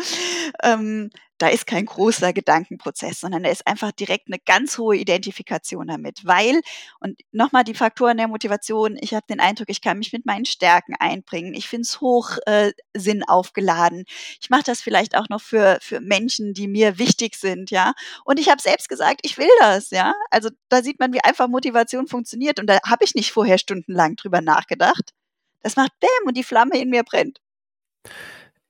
Ähm, 0.63 1.11
da 1.41 1.49
ist 1.49 1.67
kein 1.67 1.87
großer 1.87 2.35
Gedankenprozess, 2.35 3.21
sondern 3.21 3.45
da 3.45 3.51
ist 3.51 3.67
einfach 3.67 3.93
direkt 3.93 4.29
eine 4.29 4.39
ganz 4.45 4.77
hohe 4.77 4.97
Identifikation 4.97 5.87
damit. 5.87 6.21
Weil, 6.25 6.61
und 7.01 7.19
nochmal 7.33 7.65
die 7.65 7.73
Faktoren 7.73 8.19
der 8.19 8.29
Motivation, 8.29 8.99
ich 9.01 9.15
habe 9.15 9.25
den 9.29 9.41
Eindruck, 9.41 9.71
ich 9.71 9.81
kann 9.81 9.99
mich 9.99 10.13
mit 10.13 10.27
meinen 10.27 10.45
Stärken 10.45 10.95
einbringen. 10.99 11.55
Ich 11.55 11.67
finde 11.67 11.85
es 11.85 12.03
hoch 12.03 12.37
äh, 12.45 12.73
Sinn 12.95 13.25
aufgeladen. 13.27 14.05
Ich 14.41 14.51
mache 14.51 14.65
das 14.65 14.83
vielleicht 14.83 15.17
auch 15.17 15.31
noch 15.31 15.41
für, 15.41 15.79
für 15.81 16.01
Menschen, 16.01 16.53
die 16.53 16.69
mir 16.69 16.99
wichtig 16.99 17.37
sind, 17.37 17.71
ja. 17.71 17.95
Und 18.27 18.39
ich 18.39 18.51
habe 18.51 18.61
selbst 18.61 18.91
gesagt, 18.91 19.21
ich 19.23 19.39
will 19.39 19.51
das, 19.61 19.89
ja. 19.91 20.13
Also 20.31 20.51
da 20.69 20.83
sieht 20.83 21.01
man, 21.01 21.15
wie 21.15 21.25
einfach 21.25 21.49
Motivation 21.49 22.07
funktioniert. 22.07 22.61
Und 22.61 22.67
da 22.67 22.81
habe 22.87 23.05
ich 23.05 23.15
nicht 23.15 23.33
vorher 23.33 23.57
stundenlang 23.57 24.17
drüber 24.17 24.43
nachgedacht. 24.43 25.15
Das 25.63 25.77
macht 25.77 25.99
Bäm 26.01 26.27
und 26.27 26.37
die 26.37 26.45
Flamme 26.45 26.79
in 26.79 26.91
mir 26.91 27.03
brennt. 27.03 27.41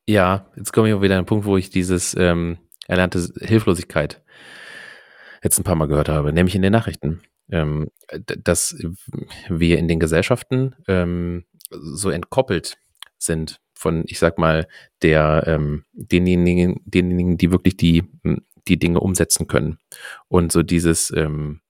Ja, 0.06 0.50
jetzt 0.56 0.72
komme 0.72 0.88
ich 0.88 0.94
auch 0.94 1.02
wieder 1.02 1.16
an 1.16 1.22
den 1.22 1.28
Punkt, 1.28 1.44
wo 1.44 1.56
ich 1.56 1.70
dieses 1.70 2.14
ähm, 2.16 2.58
erlernte 2.86 3.28
Hilflosigkeit 3.40 4.22
jetzt 5.42 5.58
ein 5.58 5.64
paar 5.64 5.76
Mal 5.76 5.88
gehört 5.88 6.08
habe, 6.08 6.32
nämlich 6.32 6.54
in 6.54 6.62
den 6.62 6.72
Nachrichten, 6.72 7.22
ähm, 7.50 7.90
dass 8.18 8.76
wir 9.48 9.78
in 9.78 9.88
den 9.88 10.00
Gesellschaften 10.00 10.74
ähm, 10.88 11.44
so 11.70 12.10
entkoppelt 12.10 12.76
sind 13.18 13.60
von, 13.74 14.04
ich 14.06 14.18
sag 14.18 14.38
mal, 14.38 14.66
der 15.02 15.44
ähm, 15.46 15.84
denjenigen, 15.92 16.80
denjenigen, 16.84 17.38
die 17.38 17.52
wirklich 17.52 17.76
die 17.76 18.04
die 18.68 18.78
Dinge 18.78 19.00
umsetzen 19.00 19.46
können. 19.46 19.78
Und 20.28 20.52
so 20.52 20.62
dieses, 20.62 21.10
ähm, 21.10 21.60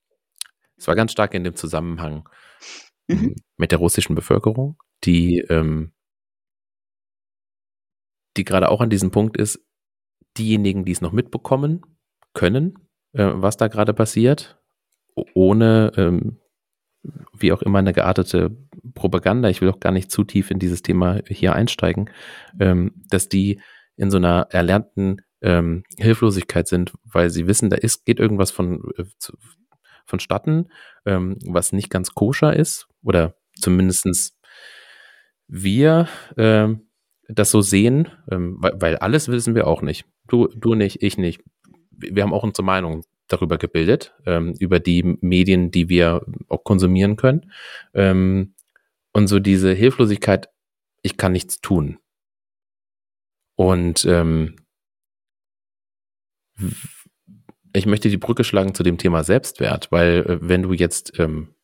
es 0.77 0.89
war 0.89 0.95
ganz 0.95 1.13
stark 1.13 1.35
in 1.35 1.45
dem 1.45 1.55
Zusammenhang 1.55 2.29
mhm. 3.09 3.37
mit 3.57 3.73
der 3.73 3.79
russischen 3.79 4.15
Bevölkerung, 4.15 4.77
die 5.05 5.39
ähm, 5.49 5.93
die 8.37 8.45
gerade 8.45 8.69
auch 8.69 8.81
an 8.81 8.91
diesem 8.91 9.11
Punkt 9.11 9.37
ist, 9.37 9.61
diejenigen, 10.39 10.85
die 10.85 10.93
es 10.93 11.01
noch 11.01 11.13
mitbekommen 11.13 11.83
können, 12.35 12.79
äh, 13.13 13.31
was 13.35 13.57
da 13.57 13.69
gerade 13.69 13.95
passiert, 13.95 14.59
ohne 15.35 15.93
ähm, 15.97 16.39
wie 17.33 17.53
auch 17.53 17.63
immer 17.63 17.79
eine 17.79 17.93
geartete 17.93 18.57
Propaganda, 18.95 19.49
ich 19.49 19.61
will 19.61 19.71
auch 19.71 19.81
gar 19.81 19.93
nicht 19.93 20.11
zu 20.11 20.25
tief 20.25 20.51
in 20.51 20.59
dieses 20.59 20.83
Thema 20.83 21.21
hier 21.27 21.55
einsteigen, 21.55 22.11
ähm, 22.59 22.93
dass 23.09 23.29
die 23.29 23.61
in 23.97 24.11
so 24.11 24.19
einer 24.19 24.49
erlernten 24.51 25.23
ähm, 25.43 25.85
Hilflosigkeit 25.99 26.69
sind, 26.69 26.93
weil 27.05 27.31
sie 27.31 27.47
wissen, 27.47 27.71
da 27.71 27.77
ist, 27.77 28.05
geht 28.05 28.21
irgendwas 28.21 28.51
von, 28.51 28.83
äh, 28.97 29.05
vonstatten, 30.07 30.69
ähm, 31.07 31.39
was 31.47 31.73
nicht 31.73 31.91
ganz 31.91 32.15
koscher 32.15 32.55
ist, 32.55 32.89
oder 33.03 33.37
zumindestens 33.55 34.39
wir 35.47 36.09
ähm, 36.37 36.90
das 37.33 37.51
so 37.51 37.61
sehen, 37.61 38.09
ähm, 38.31 38.57
weil, 38.59 38.81
weil, 38.81 38.97
alles 38.97 39.29
wissen 39.29 39.55
wir 39.55 39.67
auch 39.67 39.83
nicht. 39.83 40.07
Du, 40.29 40.49
du 40.49 40.75
nicht, 40.75 41.03
ich 41.03 41.19
nicht. 41.19 41.43
Wir 41.91 42.23
haben 42.23 42.33
auch 42.33 42.43
unsere 42.43 42.65
Meinung 42.65 43.05
darüber 43.29 43.59
gebildet, 43.59 44.15
ähm, 44.27 44.55
über 44.59 44.81
die 44.81 45.19
Medien, 45.21 45.71
die 45.71 45.89
wir 45.89 46.27
auch 46.49 46.65
konsumieren 46.65 47.17
können. 47.17 47.53
Ähm, 47.95 48.55
und 49.13 49.29
so 49.29 49.39
diese 49.39 49.73
Hilflosigkeit, 49.73 50.49
ich 51.03 51.17
kann 51.17 51.33
nichts 51.33 51.61
tun. 51.61 51.99
Und 53.57 54.05
ähm, 54.07 54.57
ich 57.73 57.87
möchte 57.87 58.09
die 58.09 58.17
Brücke 58.17 58.45
schlagen 58.45 58.75
zu 58.75 58.83
dem 58.83 58.99
Thema 58.99 59.25
Selbstwert, 59.25 59.93
weil 59.93 60.25
äh, 60.27 60.39
wenn 60.41 60.63
du 60.63 60.73
jetzt 60.73 61.19
ähm, 61.19 61.55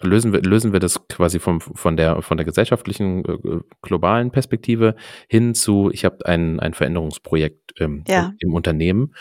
lösen 0.00 0.32
wir, 0.32 0.42
lösen 0.42 0.72
wir 0.72 0.80
das 0.80 1.06
quasi 1.08 1.38
vom, 1.38 1.60
von, 1.60 1.96
der, 1.96 2.22
von 2.22 2.36
der 2.36 2.46
gesellschaftlichen, 2.46 3.24
äh, 3.24 3.60
globalen 3.82 4.30
Perspektive 4.30 4.94
hin 5.28 5.54
zu, 5.54 5.90
ich 5.92 6.04
habe 6.04 6.24
ein, 6.26 6.60
ein 6.60 6.74
Veränderungsprojekt 6.74 7.74
ähm, 7.80 8.04
ja. 8.06 8.32
im 8.38 8.54
Unternehmen, 8.54 9.14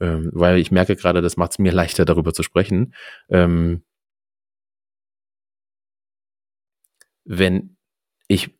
ähm, 0.00 0.30
weil 0.32 0.58
ich 0.58 0.70
merke 0.70 0.96
gerade, 0.96 1.22
das 1.22 1.36
macht 1.36 1.52
es 1.52 1.58
mir 1.58 1.72
leichter, 1.72 2.04
darüber 2.04 2.32
zu 2.32 2.42
sprechen. 2.42 2.94
Ähm, 3.28 3.82
wenn 7.24 7.76
ich 8.28 8.50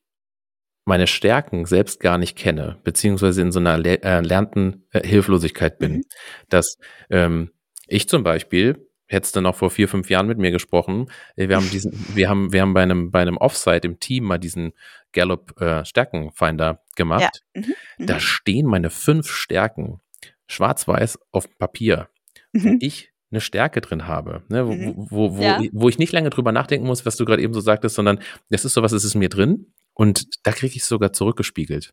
meine 0.84 1.06
Stärken 1.06 1.64
selbst 1.64 2.00
gar 2.00 2.18
nicht 2.18 2.36
kenne, 2.36 2.80
beziehungsweise 2.84 3.40
in 3.40 3.52
so 3.52 3.60
einer 3.60 3.84
erlernten 3.84 4.86
äh, 4.90 5.06
Hilflosigkeit 5.06 5.78
bin, 5.78 5.92
mhm. 5.92 6.02
dass 6.48 6.76
ähm, 7.10 7.50
ich 7.86 8.08
zum 8.08 8.22
Beispiel 8.22 8.88
hättest 9.12 9.36
du 9.36 9.40
noch 9.40 9.54
vor 9.54 9.70
vier, 9.70 9.88
fünf 9.88 10.10
Jahren 10.10 10.26
mit 10.26 10.38
mir 10.38 10.50
gesprochen. 10.50 11.10
Äh, 11.36 11.48
wir 11.48 11.56
haben 11.56 11.70
diesen, 11.72 11.92
wir 12.14 12.28
haben, 12.28 12.52
wir 12.52 12.62
haben 12.62 12.74
bei 12.74 12.82
einem, 12.82 13.10
bei 13.10 13.20
einem 13.20 13.36
Offsite 13.36 13.86
im 13.86 14.00
Team 14.00 14.24
mal 14.24 14.38
diesen 14.38 14.72
Gallup 15.12 15.60
äh, 15.60 15.84
Stärkenfinder 15.84 16.82
gemacht. 16.96 17.42
Ja. 17.54 17.60
Mhm. 17.60 17.74
Mhm. 17.98 18.06
Da 18.06 18.20
stehen 18.20 18.66
meine 18.66 18.90
fünf 18.90 19.28
Stärken 19.28 20.00
schwarz-weiß 20.46 21.18
auf 21.30 21.46
Papier, 21.58 22.08
mhm. 22.52 22.64
wo 22.64 22.76
ich 22.80 23.12
eine 23.30 23.40
Stärke 23.40 23.80
drin 23.80 24.06
habe, 24.06 24.42
ne? 24.48 24.66
wo, 24.66 24.72
mhm. 24.72 24.94
wo, 24.96 25.36
wo, 25.36 25.42
ja. 25.42 25.62
wo, 25.72 25.88
ich 25.88 25.98
nicht 25.98 26.12
lange 26.12 26.28
drüber 26.28 26.52
nachdenken 26.52 26.86
muss, 26.86 27.06
was 27.06 27.16
du 27.16 27.24
gerade 27.24 27.42
eben 27.42 27.54
so 27.54 27.60
sagtest, 27.60 27.94
sondern 27.94 28.18
das 28.50 28.66
ist 28.66 28.74
sowas, 28.74 28.92
es 28.92 29.04
ist 29.04 29.14
mir 29.14 29.30
drin 29.30 29.72
und 29.94 30.46
da 30.46 30.52
kriege 30.52 30.74
ich 30.74 30.82
es 30.82 30.88
sogar 30.88 31.12
zurückgespiegelt. 31.12 31.92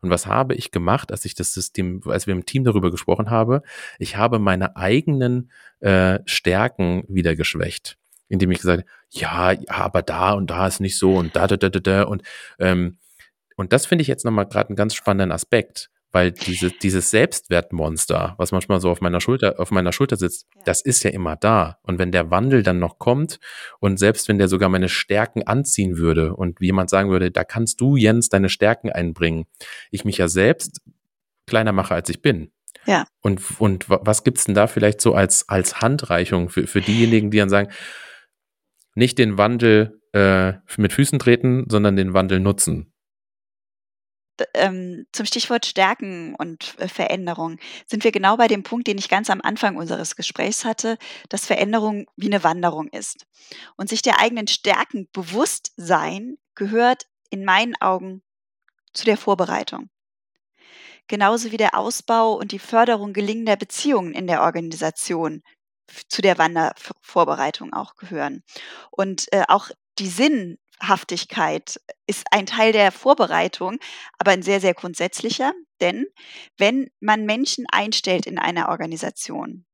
Und 0.00 0.10
was 0.10 0.26
habe 0.26 0.54
ich 0.54 0.70
gemacht, 0.70 1.12
als 1.12 1.24
ich 1.24 1.34
das 1.34 1.52
System, 1.52 2.02
als 2.06 2.26
wir 2.26 2.34
im 2.34 2.46
Team 2.46 2.64
darüber 2.64 2.90
gesprochen 2.90 3.30
haben? 3.30 3.60
Ich 3.98 4.16
habe 4.16 4.38
meine 4.38 4.76
eigenen 4.76 5.50
äh, 5.80 6.18
Stärken 6.26 7.04
wieder 7.08 7.36
geschwächt, 7.36 7.96
indem 8.28 8.50
ich 8.50 8.58
gesagt 8.58 8.84
ja, 9.10 9.52
ja, 9.52 9.62
aber 9.68 10.02
da 10.02 10.32
und 10.32 10.50
da 10.50 10.66
ist 10.66 10.80
nicht 10.80 10.98
so 10.98 11.16
und 11.16 11.34
da, 11.34 11.46
da, 11.46 11.56
da, 11.56 11.70
da, 11.70 11.80
da. 11.80 12.02
Und, 12.02 12.22
ähm, 12.58 12.98
und 13.56 13.72
das 13.72 13.86
finde 13.86 14.02
ich 14.02 14.08
jetzt 14.08 14.24
nochmal 14.24 14.46
gerade 14.46 14.68
einen 14.68 14.76
ganz 14.76 14.94
spannenden 14.94 15.32
Aspekt 15.32 15.90
weil 16.10 16.32
diese, 16.32 16.70
dieses 16.70 17.10
Selbstwertmonster, 17.10 18.34
was 18.38 18.52
manchmal 18.52 18.80
so 18.80 18.90
auf 18.90 19.00
meiner 19.00 19.20
Schulter, 19.20 19.60
auf 19.60 19.70
meiner 19.70 19.92
Schulter 19.92 20.16
sitzt, 20.16 20.46
ja. 20.54 20.62
das 20.64 20.80
ist 20.80 21.02
ja 21.02 21.10
immer 21.10 21.36
da. 21.36 21.78
Und 21.82 21.98
wenn 21.98 22.12
der 22.12 22.30
Wandel 22.30 22.62
dann 22.62 22.78
noch 22.78 22.98
kommt 22.98 23.38
und 23.78 23.98
selbst 23.98 24.28
wenn 24.28 24.38
der 24.38 24.48
sogar 24.48 24.68
meine 24.68 24.88
Stärken 24.88 25.46
anziehen 25.46 25.98
würde 25.98 26.34
und 26.34 26.60
jemand 26.60 26.88
sagen 26.88 27.10
würde, 27.10 27.30
da 27.30 27.44
kannst 27.44 27.80
du, 27.80 27.96
Jens, 27.96 28.30
deine 28.30 28.48
Stärken 28.48 28.90
einbringen, 28.90 29.44
ich 29.90 30.04
mich 30.04 30.18
ja 30.18 30.28
selbst 30.28 30.80
kleiner 31.46 31.72
mache, 31.72 31.94
als 31.94 32.08
ich 32.08 32.22
bin. 32.22 32.52
Ja. 32.86 33.06
Und, 33.20 33.42
und 33.60 33.88
was 33.88 34.24
gibt's 34.24 34.44
denn 34.44 34.54
da 34.54 34.66
vielleicht 34.66 35.00
so 35.00 35.14
als, 35.14 35.48
als 35.48 35.80
Handreichung 35.80 36.48
für, 36.48 36.66
für 36.66 36.80
diejenigen, 36.80 37.30
die 37.30 37.38
dann 37.38 37.50
sagen, 37.50 37.70
nicht 38.94 39.18
den 39.18 39.36
Wandel 39.36 40.00
äh, 40.12 40.54
mit 40.76 40.92
Füßen 40.92 41.18
treten, 41.18 41.66
sondern 41.68 41.96
den 41.96 42.14
Wandel 42.14 42.40
nutzen? 42.40 42.92
Ähm, 44.54 45.06
zum 45.12 45.26
Stichwort 45.26 45.66
Stärken 45.66 46.34
und 46.34 46.74
äh, 46.78 46.88
Veränderung 46.88 47.58
sind 47.86 48.04
wir 48.04 48.12
genau 48.12 48.36
bei 48.36 48.48
dem 48.48 48.62
Punkt, 48.62 48.86
den 48.86 48.98
ich 48.98 49.08
ganz 49.08 49.30
am 49.30 49.40
Anfang 49.40 49.76
unseres 49.76 50.16
Gesprächs 50.16 50.64
hatte, 50.64 50.98
dass 51.28 51.46
Veränderung 51.46 52.06
wie 52.16 52.26
eine 52.26 52.44
Wanderung 52.44 52.88
ist. 52.88 53.26
Und 53.76 53.88
sich 53.88 54.02
der 54.02 54.20
eigenen 54.20 54.48
Stärken 54.48 55.08
bewusst 55.12 55.72
sein 55.76 56.38
gehört 56.54 57.06
in 57.30 57.44
meinen 57.44 57.74
Augen 57.80 58.22
zu 58.92 59.04
der 59.04 59.16
Vorbereitung. 59.16 59.90
Genauso 61.06 61.52
wie 61.52 61.56
der 61.56 61.78
Ausbau 61.78 62.34
und 62.34 62.52
die 62.52 62.58
Förderung 62.58 63.12
gelingender 63.12 63.56
Beziehungen 63.56 64.12
in 64.12 64.26
der 64.26 64.42
Organisation 64.42 65.42
zu 66.08 66.20
der 66.20 66.36
Wandervorbereitung 66.36 67.72
auch 67.72 67.96
gehören. 67.96 68.42
Und 68.90 69.32
äh, 69.32 69.44
auch 69.48 69.70
die 69.98 70.08
Sinn 70.08 70.58
Haftigkeit 70.82 71.80
ist 72.06 72.26
ein 72.30 72.46
Teil 72.46 72.72
der 72.72 72.92
Vorbereitung, 72.92 73.78
aber 74.18 74.32
ein 74.32 74.42
sehr, 74.42 74.60
sehr 74.60 74.74
grundsätzlicher. 74.74 75.52
Denn 75.80 76.06
wenn 76.56 76.90
man 77.00 77.24
Menschen 77.24 77.66
einstellt 77.70 78.26
in 78.26 78.38
einer 78.38 78.68
Organisation, 78.68 79.64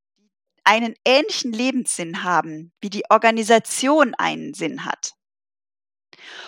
einen 0.64 0.94
ähnlichen 1.04 1.52
Lebenssinn 1.52 2.24
haben, 2.24 2.72
wie 2.80 2.90
die 2.90 3.04
Organisation 3.10 4.14
einen 4.14 4.54
Sinn 4.54 4.84
hat, 4.84 5.12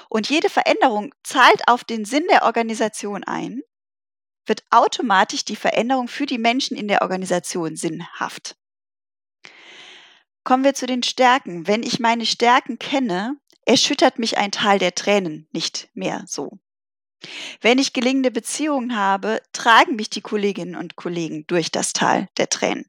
und 0.08 0.28
jede 0.28 0.48
Veränderung 0.48 1.14
zahlt 1.22 1.68
auf 1.68 1.84
den 1.84 2.04
Sinn 2.04 2.24
der 2.30 2.44
Organisation 2.44 3.24
ein, 3.24 3.62
wird 4.46 4.64
automatisch 4.70 5.44
die 5.44 5.56
Veränderung 5.56 6.08
für 6.08 6.26
die 6.26 6.38
Menschen 6.38 6.76
in 6.76 6.88
der 6.88 7.02
Organisation 7.02 7.76
sinnhaft. 7.76 8.56
Kommen 10.44 10.62
wir 10.62 10.74
zu 10.74 10.86
den 10.86 11.02
Stärken. 11.02 11.66
Wenn 11.66 11.82
ich 11.82 11.98
meine 11.98 12.24
Stärken 12.24 12.78
kenne, 12.78 13.36
erschüttert 13.66 14.18
mich 14.18 14.38
ein 14.38 14.52
Teil 14.52 14.78
der 14.78 14.94
Tränen 14.94 15.48
nicht 15.52 15.90
mehr 15.92 16.24
so. 16.26 16.58
Wenn 17.60 17.78
ich 17.78 17.92
gelingende 17.92 18.30
Beziehungen 18.30 18.96
habe, 18.96 19.42
tragen 19.52 19.96
mich 19.96 20.08
die 20.08 20.20
Kolleginnen 20.20 20.76
und 20.76 20.96
Kollegen 20.96 21.46
durch 21.46 21.70
das 21.70 21.92
Tal 21.92 22.28
der 22.38 22.48
Tränen. 22.48 22.86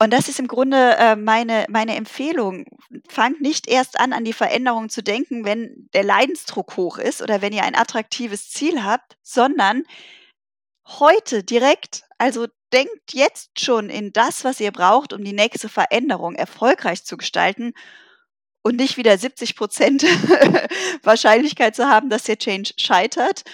Und 0.00 0.12
das 0.12 0.28
ist 0.28 0.38
im 0.38 0.46
Grunde 0.46 0.96
äh, 0.96 1.16
meine, 1.16 1.66
meine 1.68 1.96
Empfehlung. 1.96 2.66
Fangt 3.08 3.40
nicht 3.40 3.66
erst 3.66 3.98
an, 3.98 4.12
an 4.12 4.24
die 4.24 4.32
Veränderung 4.32 4.88
zu 4.88 5.02
denken, 5.02 5.44
wenn 5.44 5.88
der 5.92 6.04
Leidensdruck 6.04 6.76
hoch 6.76 6.98
ist 6.98 7.20
oder 7.20 7.42
wenn 7.42 7.52
ihr 7.52 7.64
ein 7.64 7.74
attraktives 7.74 8.48
Ziel 8.50 8.84
habt, 8.84 9.16
sondern 9.22 9.82
heute 10.86 11.42
direkt, 11.42 12.04
also 12.16 12.46
denkt 12.72 13.12
jetzt 13.12 13.58
schon 13.60 13.90
in 13.90 14.12
das, 14.12 14.44
was 14.44 14.60
ihr 14.60 14.70
braucht, 14.70 15.12
um 15.12 15.24
die 15.24 15.32
nächste 15.32 15.68
Veränderung 15.68 16.34
erfolgreich 16.34 17.04
zu 17.04 17.16
gestalten 17.16 17.74
und 18.68 18.76
nicht 18.76 18.98
wieder 18.98 19.16
70 19.16 19.56
Prozent 19.56 20.02
Wahrscheinlichkeit 21.02 21.74
zu 21.74 21.88
haben, 21.88 22.10
dass 22.10 22.24
der 22.24 22.36
Change 22.36 22.74
scheitert 22.76 23.44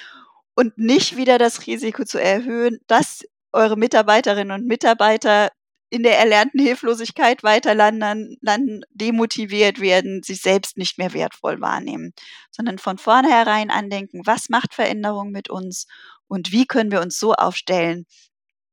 und 0.57 0.77
nicht 0.77 1.17
wieder 1.17 1.39
das 1.39 1.69
Risiko 1.69 2.05
zu 2.05 2.21
erhöhen, 2.21 2.81
dass 2.89 3.25
eure 3.53 3.77
Mitarbeiterinnen 3.77 4.51
und 4.51 4.67
Mitarbeiter 4.67 5.53
in 5.89 6.03
der 6.03 6.19
erlernten 6.19 6.61
Hilflosigkeit 6.61 7.45
weiter 7.45 7.77
landen, 7.77 8.37
landen, 8.41 8.81
demotiviert 8.91 9.81
werden, 9.81 10.25
sich 10.25 10.43
selbst 10.43 10.77
nicht 10.77 10.99
mehr 10.99 11.13
wertvoll 11.13 11.61
wahrnehmen, 11.61 12.13
sondern 12.51 12.79
von 12.79 12.99
vornherein 12.99 13.71
andenken, 13.71 14.23
was 14.25 14.49
macht 14.49 14.75
Veränderung 14.75 15.31
mit 15.31 15.49
uns 15.49 15.87
und 16.27 16.51
wie 16.51 16.67
können 16.67 16.91
wir 16.91 17.01
uns 17.01 17.21
so 17.21 17.35
aufstellen, 17.35 18.05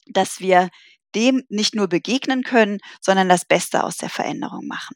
dass 0.08 0.40
wir 0.40 0.70
dem 1.14 1.44
nicht 1.50 1.76
nur 1.76 1.88
begegnen 1.88 2.42
können, 2.42 2.80
sondern 3.00 3.30
das 3.30 3.46
Beste 3.46 3.84
aus 3.84 3.98
der 3.98 4.10
Veränderung 4.10 4.66
machen 4.66 4.96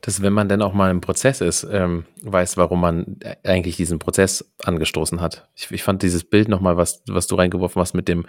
dass 0.00 0.22
wenn 0.22 0.32
man 0.32 0.48
dann 0.48 0.62
auch 0.62 0.72
mal 0.72 0.90
im 0.90 1.00
Prozess 1.00 1.40
ist, 1.40 1.66
ähm, 1.70 2.04
weiß, 2.22 2.56
warum 2.56 2.80
man 2.80 3.18
eigentlich 3.44 3.76
diesen 3.76 3.98
Prozess 3.98 4.52
angestoßen 4.62 5.20
hat. 5.20 5.48
Ich, 5.54 5.70
ich 5.70 5.82
fand 5.82 6.02
dieses 6.02 6.24
Bild 6.24 6.48
nochmal, 6.48 6.76
was, 6.76 7.02
was 7.08 7.26
du 7.26 7.34
reingeworfen 7.34 7.80
hast 7.80 7.94
mit 7.94 8.08
dem, 8.08 8.26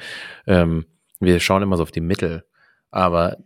ähm, 0.48 0.86
wir 1.20 1.40
schauen 1.40 1.64
immer 1.64 1.78
so 1.78 1.84
auf 1.84 1.92
die 1.92 2.02
Mittel, 2.02 2.46
aber 2.92 3.38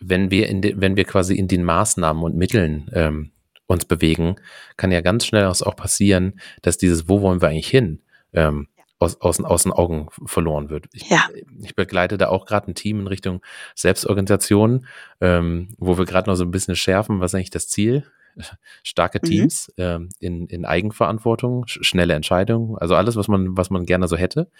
wenn 0.00 0.30
wir 0.30 0.48
in 0.48 0.62
de, 0.62 0.74
wenn 0.78 0.96
wir 0.96 1.04
quasi 1.04 1.36
in 1.36 1.48
den 1.48 1.64
Maßnahmen 1.64 2.22
und 2.22 2.36
Mitteln 2.36 2.90
ähm, 2.92 3.30
uns 3.66 3.84
bewegen, 3.84 4.36
kann 4.76 4.92
ja 4.92 5.00
ganz 5.00 5.24
schnell 5.26 5.46
auch 5.46 5.76
passieren, 5.76 6.40
dass 6.62 6.78
dieses, 6.78 7.08
wo 7.08 7.20
wollen 7.22 7.40
wir 7.40 7.48
eigentlich 7.48 7.68
hin, 7.68 8.02
ähm, 8.32 8.68
aus, 9.02 9.20
aus, 9.20 9.40
aus 9.40 9.64
den 9.64 9.72
Augen 9.72 10.08
verloren 10.26 10.70
wird. 10.70 10.86
Ich, 10.92 11.10
ja. 11.10 11.28
ich 11.60 11.74
begleite 11.74 12.18
da 12.18 12.28
auch 12.28 12.46
gerade 12.46 12.70
ein 12.70 12.74
Team 12.74 13.00
in 13.00 13.06
Richtung 13.06 13.42
Selbstorganisation, 13.74 14.86
ähm, 15.20 15.68
wo 15.78 15.98
wir 15.98 16.04
gerade 16.04 16.30
noch 16.30 16.36
so 16.36 16.44
ein 16.44 16.50
bisschen 16.50 16.76
schärfen, 16.76 17.20
was 17.20 17.34
eigentlich 17.34 17.50
das 17.50 17.68
Ziel? 17.68 18.04
Starke 18.82 19.20
mhm. 19.22 19.26
Teams 19.26 19.72
mhm. 19.76 19.84
ähm, 19.84 20.08
in, 20.20 20.46
in 20.46 20.64
Eigenverantwortung, 20.64 21.64
schnelle 21.66 22.14
Entscheidungen, 22.14 22.78
also 22.78 22.94
alles, 22.94 23.16
was 23.16 23.28
man, 23.28 23.56
was 23.56 23.70
man 23.70 23.84
gerne 23.84 24.08
so 24.08 24.16
hätte. 24.16 24.50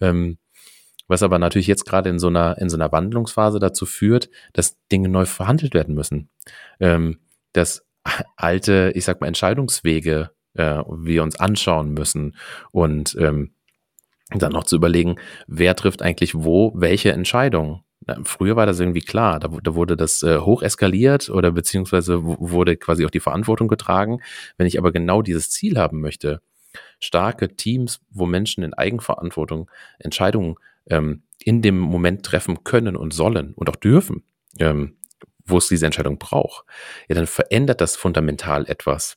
Ähm, 0.00 0.38
was 1.08 1.22
aber 1.22 1.38
natürlich 1.38 1.66
jetzt 1.66 1.86
gerade 1.86 2.10
in 2.10 2.18
so 2.18 2.28
einer, 2.28 2.58
in 2.58 2.68
so 2.68 2.76
einer 2.76 2.92
Wandlungsphase 2.92 3.58
dazu 3.58 3.86
führt, 3.86 4.28
dass 4.52 4.76
Dinge 4.92 5.08
neu 5.08 5.24
verhandelt 5.24 5.72
werden 5.72 5.94
müssen. 5.94 6.28
Ähm, 6.80 7.18
dass 7.54 7.86
alte, 8.36 8.92
ich 8.94 9.04
sag 9.04 9.20
mal, 9.20 9.26
Entscheidungswege 9.26 10.30
äh, 10.54 10.82
wir 10.86 11.22
uns 11.22 11.40
anschauen 11.40 11.94
müssen 11.94 12.36
und 12.72 13.16
ähm, 13.18 13.52
dann 14.30 14.52
noch 14.52 14.64
zu 14.64 14.76
überlegen, 14.76 15.16
wer 15.46 15.74
trifft 15.74 16.02
eigentlich 16.02 16.34
wo 16.34 16.72
welche 16.74 17.12
Entscheidung. 17.12 17.82
Früher 18.24 18.56
war 18.56 18.66
das 18.66 18.80
irgendwie 18.80 19.00
klar, 19.00 19.38
da, 19.38 19.48
da 19.62 19.74
wurde 19.74 19.96
das 19.96 20.22
äh, 20.22 20.38
hoch 20.38 20.62
eskaliert 20.62 21.28
oder 21.28 21.52
beziehungsweise 21.52 22.22
wurde 22.22 22.76
quasi 22.76 23.04
auch 23.04 23.10
die 23.10 23.20
Verantwortung 23.20 23.68
getragen. 23.68 24.20
Wenn 24.56 24.66
ich 24.66 24.78
aber 24.78 24.92
genau 24.92 25.20
dieses 25.20 25.50
Ziel 25.50 25.78
haben 25.78 26.00
möchte, 26.00 26.40
starke 27.00 27.54
Teams, 27.56 28.00
wo 28.10 28.26
Menschen 28.26 28.64
in 28.64 28.72
Eigenverantwortung 28.72 29.70
Entscheidungen 29.98 30.56
ähm, 30.86 31.22
in 31.42 31.60
dem 31.60 31.78
Moment 31.78 32.24
treffen 32.24 32.64
können 32.64 32.96
und 32.96 33.12
sollen 33.12 33.52
und 33.54 33.68
auch 33.68 33.76
dürfen, 33.76 34.24
ähm, 34.58 34.96
wo 35.44 35.58
es 35.58 35.68
diese 35.68 35.86
Entscheidung 35.86 36.18
braucht, 36.18 36.64
ja, 37.08 37.14
dann 37.14 37.26
verändert 37.26 37.80
das 37.80 37.96
fundamental 37.96 38.66
etwas. 38.66 39.16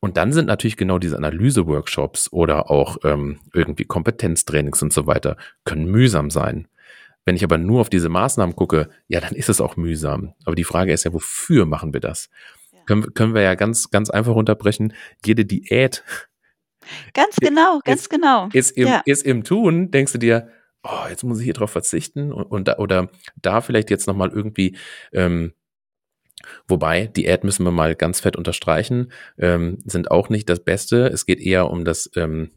Und 0.00 0.16
dann 0.16 0.32
sind 0.32 0.46
natürlich 0.46 0.78
genau 0.78 0.98
diese 0.98 1.16
Analyse-Workshops 1.16 2.32
oder 2.32 2.70
auch 2.70 2.98
ähm, 3.04 3.40
irgendwie 3.52 3.84
Kompetenztrainings 3.84 4.82
und 4.82 4.92
so 4.92 5.06
weiter, 5.06 5.36
können 5.64 5.84
mühsam 5.86 6.30
sein. 6.30 6.68
Wenn 7.26 7.36
ich 7.36 7.44
aber 7.44 7.58
nur 7.58 7.82
auf 7.82 7.90
diese 7.90 8.08
Maßnahmen 8.08 8.56
gucke, 8.56 8.88
ja, 9.08 9.20
dann 9.20 9.34
ist 9.34 9.50
es 9.50 9.60
auch 9.60 9.76
mühsam. 9.76 10.32
Aber 10.44 10.56
die 10.56 10.64
Frage 10.64 10.92
ist 10.92 11.04
ja, 11.04 11.12
wofür 11.12 11.66
machen 11.66 11.92
wir 11.92 12.00
das? 12.00 12.30
Ja. 12.72 12.78
Können, 12.86 13.12
können 13.12 13.34
wir 13.34 13.42
ja 13.42 13.54
ganz, 13.54 13.90
ganz 13.90 14.08
einfach 14.08 14.34
unterbrechen. 14.34 14.94
Jede 15.24 15.44
Diät. 15.44 16.02
Ganz 17.12 17.36
genau, 17.36 17.76
ist, 17.76 17.84
ganz 17.84 18.08
genau. 18.08 18.48
Ist 18.54 18.70
im, 18.70 18.88
ja. 18.88 19.02
ist 19.04 19.24
im 19.24 19.44
Tun, 19.44 19.90
denkst 19.90 20.12
du 20.12 20.18
dir, 20.18 20.48
oh, 20.82 21.08
jetzt 21.10 21.24
muss 21.24 21.38
ich 21.38 21.44
hier 21.44 21.54
drauf 21.54 21.70
verzichten 21.70 22.32
und, 22.32 22.44
und 22.44 22.68
da, 22.68 22.78
oder 22.78 23.10
da 23.36 23.60
vielleicht 23.60 23.90
jetzt 23.90 24.06
nochmal 24.06 24.30
irgendwie 24.30 24.76
ähm, 25.12 25.52
Wobei, 26.68 27.06
Diät 27.06 27.44
müssen 27.44 27.64
wir 27.64 27.70
mal 27.70 27.94
ganz 27.94 28.20
fett 28.20 28.36
unterstreichen, 28.36 29.12
ähm, 29.38 29.78
sind 29.84 30.10
auch 30.10 30.28
nicht 30.28 30.48
das 30.48 30.60
Beste. 30.60 31.06
Es 31.08 31.26
geht 31.26 31.40
eher 31.40 31.70
um 31.70 31.84
das, 31.84 32.10
ähm, 32.16 32.50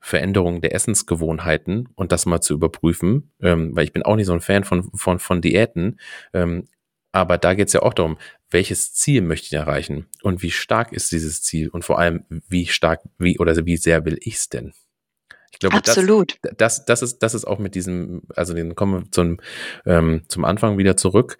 Veränderung 0.00 0.60
der 0.60 0.74
Essensgewohnheiten 0.74 1.88
und 1.94 2.12
das 2.12 2.26
mal 2.26 2.40
zu 2.40 2.54
überprüfen, 2.54 3.32
ähm, 3.40 3.74
weil 3.74 3.84
ich 3.84 3.92
bin 3.92 4.02
auch 4.02 4.16
nicht 4.16 4.26
so 4.26 4.32
ein 4.32 4.40
Fan 4.40 4.64
von, 4.64 4.90
von, 4.94 5.18
von 5.18 5.40
Diäten. 5.40 5.98
Ähm, 6.32 6.68
aber 7.10 7.38
da 7.38 7.54
geht 7.54 7.68
es 7.68 7.72
ja 7.72 7.82
auch 7.82 7.94
darum, 7.94 8.18
welches 8.50 8.92
Ziel 8.92 9.22
möchte 9.22 9.46
ich 9.46 9.52
erreichen 9.52 10.06
und 10.22 10.42
wie 10.42 10.50
stark 10.50 10.92
ist 10.92 11.10
dieses 11.12 11.42
Ziel 11.42 11.68
und 11.68 11.84
vor 11.84 11.98
allem, 11.98 12.24
wie 12.48 12.66
stark, 12.66 13.00
wie 13.18 13.38
oder 13.38 13.54
wie 13.64 13.76
sehr 13.76 14.04
will 14.04 14.18
ich 14.20 14.34
es 14.34 14.48
denn? 14.48 14.72
Ich 15.52 15.60
glaube, 15.60 15.76
Absolut. 15.76 16.38
Das, 16.42 16.56
das, 16.56 16.84
das, 16.84 17.02
ist, 17.02 17.18
das 17.20 17.34
ist 17.34 17.44
auch 17.44 17.58
mit 17.58 17.74
diesem, 17.74 18.22
also 18.34 18.54
den 18.54 18.74
kommen 18.74 19.04
wir 19.04 19.10
zum, 19.10 19.40
ähm, 19.86 20.22
zum 20.28 20.44
Anfang 20.44 20.76
wieder 20.76 20.96
zurück 20.96 21.38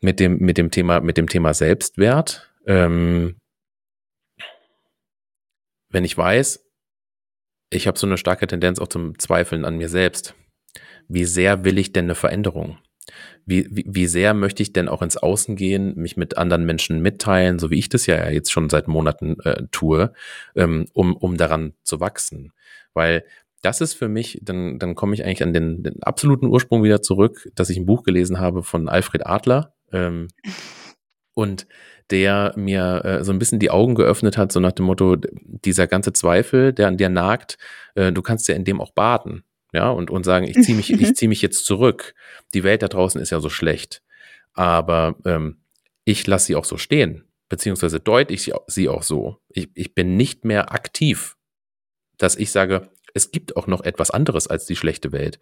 mit 0.00 0.20
dem, 0.20 0.38
mit 0.38 0.58
dem 0.58 0.70
Thema, 0.70 1.00
mit 1.00 1.16
dem 1.16 1.28
Thema 1.28 1.54
Selbstwert. 1.54 2.50
Ähm, 2.66 3.36
wenn 5.90 6.04
ich 6.04 6.16
weiß, 6.16 6.64
ich 7.70 7.86
habe 7.86 7.98
so 7.98 8.06
eine 8.06 8.16
starke 8.16 8.46
Tendenz 8.46 8.78
auch 8.78 8.88
zum 8.88 9.18
Zweifeln 9.18 9.64
an 9.64 9.76
mir 9.76 9.88
selbst. 9.88 10.34
Wie 11.08 11.24
sehr 11.24 11.64
will 11.64 11.78
ich 11.78 11.92
denn 11.92 12.06
eine 12.06 12.14
Veränderung? 12.14 12.78
Wie, 13.44 13.66
wie, 13.70 13.84
wie 13.88 14.06
sehr 14.06 14.34
möchte 14.34 14.62
ich 14.62 14.72
denn 14.72 14.88
auch 14.88 15.02
ins 15.02 15.16
Außen 15.16 15.56
gehen, 15.56 15.94
mich 15.96 16.16
mit 16.16 16.38
anderen 16.38 16.64
Menschen 16.64 17.00
mitteilen, 17.00 17.58
so 17.58 17.70
wie 17.70 17.78
ich 17.78 17.88
das 17.88 18.06
ja 18.06 18.28
jetzt 18.30 18.52
schon 18.52 18.70
seit 18.70 18.86
Monaten 18.86 19.40
äh, 19.40 19.64
tue, 19.72 20.12
ähm, 20.54 20.86
um, 20.92 21.16
um 21.16 21.36
daran 21.36 21.74
zu 21.82 22.00
wachsen? 22.00 22.52
Weil 22.94 23.24
das 23.62 23.80
ist 23.80 23.94
für 23.94 24.08
mich, 24.08 24.40
dann, 24.42 24.78
dann 24.78 24.94
komme 24.94 25.14
ich 25.14 25.24
eigentlich 25.24 25.42
an 25.42 25.52
den, 25.52 25.82
den 25.82 26.02
absoluten 26.02 26.46
Ursprung 26.46 26.82
wieder 26.82 27.02
zurück, 27.02 27.50
dass 27.54 27.70
ich 27.70 27.76
ein 27.76 27.86
Buch 27.86 28.04
gelesen 28.04 28.38
habe 28.38 28.62
von 28.62 28.88
Alfred 28.88 29.26
Adler. 29.26 29.74
Ähm, 29.92 30.28
und 31.34 31.66
der 32.10 32.52
mir 32.56 33.04
äh, 33.04 33.24
so 33.24 33.32
ein 33.32 33.38
bisschen 33.38 33.58
die 33.58 33.70
Augen 33.70 33.94
geöffnet 33.94 34.36
hat, 34.36 34.52
so 34.52 34.60
nach 34.60 34.72
dem 34.72 34.86
Motto, 34.86 35.16
dieser 35.16 35.86
ganze 35.86 36.12
Zweifel, 36.12 36.72
der 36.72 36.88
an 36.88 36.96
dir 36.96 37.08
nagt, 37.08 37.56
äh, 37.94 38.12
du 38.12 38.22
kannst 38.22 38.48
ja 38.48 38.54
in 38.54 38.64
dem 38.64 38.80
auch 38.80 38.92
baden, 38.92 39.44
ja, 39.72 39.90
und, 39.90 40.10
und 40.10 40.24
sagen, 40.24 40.46
ich 40.46 40.60
ziehe 40.60 40.76
mich, 40.76 40.90
ich 41.00 41.14
ziehe 41.14 41.28
mich 41.28 41.42
jetzt 41.42 41.64
zurück. 41.64 42.14
Die 42.54 42.64
Welt 42.64 42.82
da 42.82 42.88
draußen 42.88 43.20
ist 43.20 43.30
ja 43.30 43.40
so 43.40 43.48
schlecht. 43.48 44.02
Aber 44.52 45.16
ähm, 45.24 45.62
ich 46.04 46.26
lasse 46.26 46.46
sie 46.46 46.56
auch 46.56 46.64
so 46.64 46.76
stehen, 46.76 47.24
beziehungsweise 47.48 48.00
deute 48.00 48.34
ich 48.34 48.50
sie 48.66 48.88
auch 48.88 49.02
so. 49.02 49.38
Ich, 49.48 49.68
ich 49.74 49.94
bin 49.94 50.16
nicht 50.16 50.44
mehr 50.44 50.72
aktiv, 50.72 51.36
dass 52.18 52.36
ich 52.36 52.50
sage, 52.50 52.90
es 53.14 53.30
gibt 53.30 53.56
auch 53.56 53.66
noch 53.66 53.82
etwas 53.82 54.10
anderes 54.10 54.46
als 54.46 54.66
die 54.66 54.76
schlechte 54.76 55.12
Welt, 55.12 55.38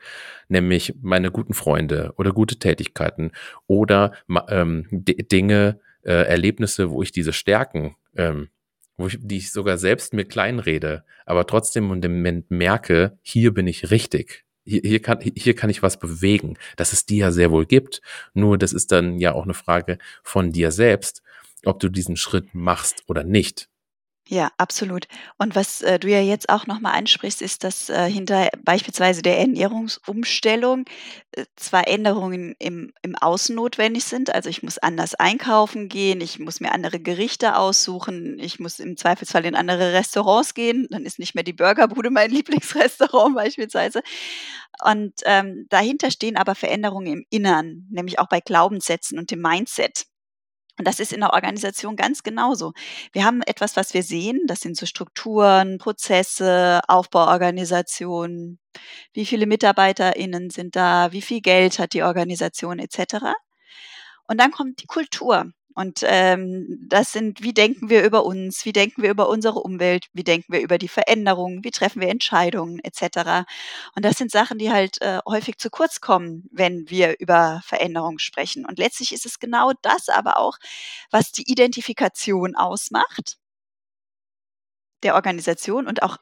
nämlich 0.49 0.95
meine 1.03 1.31
guten 1.31 1.55
Freunde 1.55 2.12
oder 2.16 2.33
gute 2.33 2.59
Tätigkeiten 2.59 3.33
oder 3.66 4.12
ähm, 4.49 4.87
Dinge, 4.91 5.81
äh, 6.03 6.27
Erlebnisse, 6.27 6.91
wo 6.91 7.03
ich 7.03 7.12
diese 7.12 7.33
Stärken, 7.33 7.97
ähm, 8.16 8.49
wo 8.97 9.07
ich, 9.07 9.19
die 9.21 9.39
ich 9.39 9.53
sogar 9.53 9.79
selbst 9.79 10.12
mir 10.12 10.25
kleinrede, 10.25 11.05
aber 11.27 11.47
trotzdem 11.47 12.01
dem 12.01 12.16
Moment 12.16 12.51
merke, 12.51 13.19
hier 13.23 13.53
bin 13.55 13.66
ich 13.66 13.91
richtig. 13.91 14.45
Hier, 14.64 14.83
hier, 14.85 15.01
kann, 15.01 15.21
hier 15.21 15.55
kann 15.55 15.71
ich 15.71 15.83
was 15.83 15.99
bewegen, 15.99 16.59
dass 16.77 16.93
es 16.93 17.07
dir 17.07 17.19
ja 17.19 17.31
sehr 17.31 17.51
wohl 17.51 17.64
gibt. 17.64 18.03
Nur 18.35 18.59
das 18.59 18.73
ist 18.73 18.93
dann 18.93 19.19
ja 19.19 19.33
auch 19.33 19.45
eine 19.45 19.55
Frage 19.55 19.99
von 20.23 20.53
dir 20.53 20.73
selbst, 20.73 21.23
ob 21.64 21.81
du 21.81 21.89
diesen 21.89 22.16
Schritt 22.16 22.55
machst 22.55 23.03
oder 23.07 23.25
nicht. 23.25 23.69
Ja, 24.31 24.51
absolut. 24.59 25.07
Und 25.39 25.55
was, 25.57 25.81
äh, 25.81 25.99
du 25.99 26.07
ja 26.11 26.20
jetzt 26.20 26.51
auch 26.51 26.66
noch 26.66 26.81
mal 26.81 26.93
ansprichst, 26.93 27.41
ist, 27.41 27.64
dass, 27.64 27.89
äh, 27.89 28.11
hinter 28.11 28.51
beispielsweise 28.62 29.22
der 29.22 29.39
Ernährungsumstellung, 29.39 30.85
äh, 31.33 31.47
zwar 31.57 31.89
Änderungen 31.89 32.55
im 32.59 32.93
im 33.01 33.16
Außen 33.16 33.55
notwendig 33.57 34.05
sind. 34.05 34.35
Also, 34.35 34.51
ich 34.51 34.62
muss 34.62 34.76
anders 34.76 35.14
einkaufen 35.14 35.89
gehen, 35.89 36.20
ich 36.20 36.39
muss 36.39 36.61
mir 36.61 36.72
andere 36.72 37.01
Gerichte 37.01 37.57
aussuchen, 37.57 38.39
ich 38.39 38.61
muss 38.61 38.81
im 38.81 38.99
Zweifelsfall 38.99 39.47
in 39.47 39.55
andere 39.57 39.95
Restaurants 39.95 40.53
gehen. 40.53 40.87
Dann 40.91 41.07
ist 41.07 41.18
nicht 41.18 41.35
mehr 41.35 41.45
die 41.45 41.55
Burgerbude 41.55 42.11
mein 42.11 42.31
Lieblingsrestaurant 42.31 43.35
beispielsweise. 43.35 44.03
Und, 44.85 45.14
ähm, 45.24 45.66
dahinter 45.70 46.11
stehen 46.11 46.37
aber 46.37 46.55
Veränderungen 46.55 47.07
im 47.14 47.26
Innern, 47.31 47.87
nämlich 47.91 48.18
auch 48.18 48.29
bei 48.29 48.41
Glaubenssätzen 48.41 49.18
und 49.18 49.31
dem 49.31 49.41
Mindset. 49.41 50.05
Und 50.79 50.87
das 50.87 51.01
ist 51.01 51.12
in 51.12 51.20
der 51.20 51.33
Organisation 51.33 51.97
ganz 51.97 52.22
genauso. 52.22 52.72
Wir 53.12 53.24
haben 53.24 53.43
etwas, 53.43 53.76
was 53.76 53.95
wir 53.95 54.05
sehen. 54.05 54.41
Das 54.47 54.61
sind 54.61 54.76
so 54.76 54.87
Strukturen, 54.87 55.79
Prozesse, 55.79 56.81
Aufbauorganisationen. 56.87 58.61
Wie 59.12 59.26
viele 59.26 59.47
MitarbeiterInnen 59.47 60.51
sind 60.51 60.76
da? 60.76 61.11
Wie 61.11 61.22
viel 61.22 61.41
Geld 61.41 61.81
hat 61.81 61.95
die 61.95 62.05
Organisation 62.05 62.79
etc. 62.79 63.35
Und 64.29 64.41
dann 64.41 64.53
kommt 64.53 64.81
die 64.83 64.87
Kultur. 64.87 65.51
Und 65.79 66.01
ähm, 66.03 66.66
das 66.89 67.12
sind, 67.12 67.41
wie 67.41 67.55
denken 67.55 67.89
wir 67.89 68.03
über 68.03 68.24
uns, 68.24 68.64
wie 68.64 68.72
denken 68.72 69.01
wir 69.01 69.11
über 69.11 69.29
unsere 69.29 69.61
Umwelt, 69.61 70.07
wie 70.12 70.24
denken 70.24 70.53
wir 70.53 70.61
über 70.61 70.76
die 70.76 70.89
Veränderungen, 70.89 71.62
wie 71.62 71.70
treffen 71.70 72.01
wir 72.01 72.09
Entscheidungen? 72.09 72.81
Etc. 72.81 73.47
Und 73.95 74.05
das 74.05 74.18
sind 74.18 74.33
Sachen, 74.33 74.59
die 74.59 74.72
halt 74.72 75.01
äh, 75.03 75.20
häufig 75.24 75.57
zu 75.59 75.70
kurz 75.70 76.01
kommen, 76.01 76.49
wenn 76.51 76.91
wir 76.91 77.20
über 77.20 77.61
Veränderungen 77.64 78.18
sprechen. 78.18 78.66
Und 78.66 78.76
letztlich 78.81 79.12
ist 79.12 79.24
es 79.24 79.39
genau 79.39 79.70
das 79.83 80.09
aber 80.09 80.39
auch, 80.39 80.59
was 81.12 81.31
die 81.31 81.49
Identifikation 81.49 82.57
ausmacht. 82.57 83.37
Der 85.05 85.14
Organisation 85.14 85.87
und 85.87 86.03
auch 86.03 86.16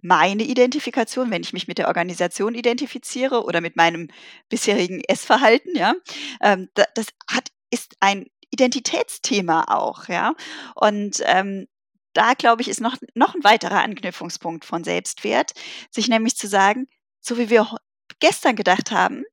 meine 0.00 0.44
Identifikation, 0.44 1.32
wenn 1.32 1.42
ich 1.42 1.52
mich 1.52 1.66
mit 1.66 1.78
der 1.78 1.88
Organisation 1.88 2.54
identifiziere 2.54 3.42
oder 3.42 3.60
mit 3.60 3.74
meinem 3.74 4.10
bisherigen 4.48 5.02
Essverhalten, 5.08 5.74
ja, 5.74 5.94
ähm, 6.40 6.68
das 6.74 7.08
hat, 7.28 7.48
ist 7.68 7.96
ein 7.98 8.26
Identitätsthema 8.52 9.64
auch, 9.68 10.08
ja. 10.08 10.34
Und 10.74 11.22
ähm, 11.24 11.66
da 12.14 12.34
glaube 12.34 12.62
ich, 12.62 12.68
ist 12.68 12.80
noch, 12.80 12.96
noch 13.14 13.34
ein 13.34 13.44
weiterer 13.44 13.82
Anknüpfungspunkt 13.82 14.64
von 14.64 14.84
Selbstwert, 14.84 15.52
sich 15.90 16.08
nämlich 16.08 16.36
zu 16.36 16.46
sagen, 16.46 16.86
so 17.20 17.38
wie 17.38 17.50
wir 17.50 17.76
gestern 18.20 18.56
gedacht 18.56 18.90
haben, 18.90 19.24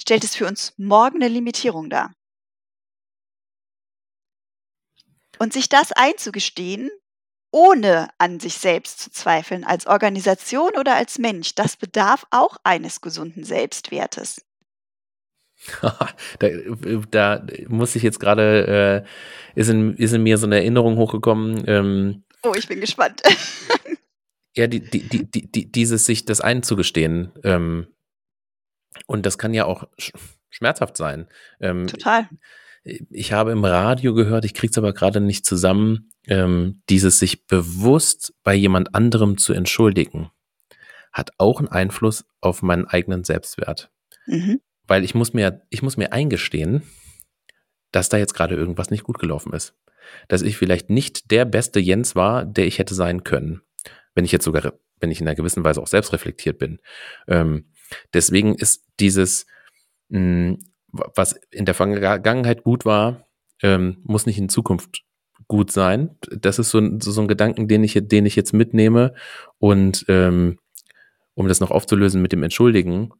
stellt 0.00 0.24
es 0.24 0.36
für 0.36 0.46
uns 0.46 0.72
morgen 0.76 1.16
eine 1.22 1.28
Limitierung 1.28 1.90
dar. 1.90 2.12
Und 5.38 5.52
sich 5.52 5.68
das 5.68 5.92
einzugestehen, 5.92 6.90
ohne 7.52 8.08
an 8.18 8.40
sich 8.40 8.54
selbst 8.58 9.00
zu 9.00 9.10
zweifeln, 9.10 9.64
als 9.64 9.86
Organisation 9.86 10.72
oder 10.76 10.96
als 10.96 11.18
Mensch, 11.18 11.54
das 11.54 11.76
bedarf 11.76 12.26
auch 12.30 12.56
eines 12.64 13.00
gesunden 13.00 13.44
Selbstwertes. 13.44 14.42
da, 16.38 16.48
da 17.10 17.46
muss 17.68 17.96
ich 17.96 18.02
jetzt 18.02 18.20
gerade, 18.20 19.04
äh, 19.56 19.58
ist, 19.58 19.68
in, 19.68 19.96
ist 19.96 20.12
in 20.12 20.22
mir 20.22 20.38
so 20.38 20.46
eine 20.46 20.56
Erinnerung 20.56 20.96
hochgekommen. 20.96 21.64
Ähm, 21.66 22.24
oh, 22.42 22.52
ich 22.56 22.68
bin 22.68 22.80
gespannt. 22.80 23.22
ja, 24.54 24.66
die, 24.66 24.80
die, 24.80 25.08
die, 25.08 25.30
die, 25.30 25.50
die, 25.50 25.70
dieses 25.70 26.06
sich 26.06 26.24
das 26.24 26.40
einzugestehen. 26.40 27.32
Ähm, 27.42 27.86
und 29.06 29.26
das 29.26 29.38
kann 29.38 29.54
ja 29.54 29.64
auch 29.64 29.84
sch 29.98 30.12
schmerzhaft 30.50 30.96
sein. 30.96 31.26
Ähm, 31.58 31.88
Total. 31.88 32.28
Ich 32.84 33.32
habe 33.32 33.50
im 33.50 33.64
Radio 33.64 34.14
gehört, 34.14 34.44
ich 34.44 34.54
kriege 34.54 34.70
es 34.70 34.78
aber 34.78 34.92
gerade 34.92 35.20
nicht 35.20 35.44
zusammen, 35.44 36.12
ähm, 36.28 36.80
dieses 36.88 37.18
sich 37.18 37.46
bewusst 37.46 38.34
bei 38.44 38.54
jemand 38.54 38.94
anderem 38.94 39.36
zu 39.36 39.52
entschuldigen, 39.52 40.30
hat 41.12 41.32
auch 41.38 41.58
einen 41.58 41.68
Einfluss 41.68 42.24
auf 42.40 42.62
meinen 42.62 42.86
eigenen 42.86 43.24
Selbstwert. 43.24 43.90
Mhm 44.26 44.60
weil 44.86 45.04
ich 45.04 45.14
muss 45.14 45.32
mir, 45.32 45.62
ich 45.70 45.82
muss 45.82 45.96
mir 45.96 46.12
eingestehen, 46.12 46.82
dass 47.92 48.08
da 48.08 48.16
jetzt 48.16 48.34
gerade 48.34 48.56
irgendwas 48.56 48.90
nicht 48.90 49.04
gut 49.04 49.18
gelaufen 49.18 49.52
ist. 49.52 49.74
Dass 50.28 50.42
ich 50.42 50.56
vielleicht 50.56 50.90
nicht 50.90 51.30
der 51.30 51.44
beste 51.44 51.80
Jens 51.80 52.14
war, 52.14 52.44
der 52.44 52.66
ich 52.66 52.78
hätte 52.78 52.94
sein 52.94 53.24
können. 53.24 53.62
Wenn 54.14 54.24
ich 54.24 54.32
jetzt 54.32 54.44
sogar, 54.44 54.74
wenn 55.00 55.10
ich 55.10 55.20
in 55.20 55.26
einer 55.26 55.36
gewissen 55.36 55.64
Weise 55.64 55.80
auch 55.80 55.86
selbst 55.86 56.12
reflektiert 56.12 56.58
bin. 56.58 56.80
Ähm, 57.28 57.70
deswegen 58.12 58.54
ist 58.54 58.84
dieses, 59.00 59.46
mh, 60.08 60.18
hm, 60.18 60.58
was 60.92 61.32
in 61.50 61.64
der 61.64 61.74
Vergangenheit 61.74 62.62
gut 62.62 62.84
war, 62.84 63.26
ähm, 63.62 63.98
muss 64.04 64.26
nicht 64.26 64.38
in 64.38 64.48
Zukunft 64.48 65.02
gut 65.48 65.72
sein. 65.72 66.16
Das 66.30 66.58
ist 66.58 66.70
so 66.70 66.78
ein, 66.78 67.00
so 67.00 67.20
ein 67.20 67.28
Gedanken, 67.28 67.66
den 67.66 67.82
ich, 67.82 67.98
den 68.00 68.26
ich 68.26 68.36
jetzt 68.36 68.52
mitnehme. 68.52 69.14
Und 69.58 70.04
ähm, 70.08 70.58
um 71.34 71.48
das 71.48 71.60
noch 71.60 71.70
aufzulösen 71.70 72.22
mit 72.22 72.32
dem 72.32 72.42
Entschuldigen, 72.42 73.12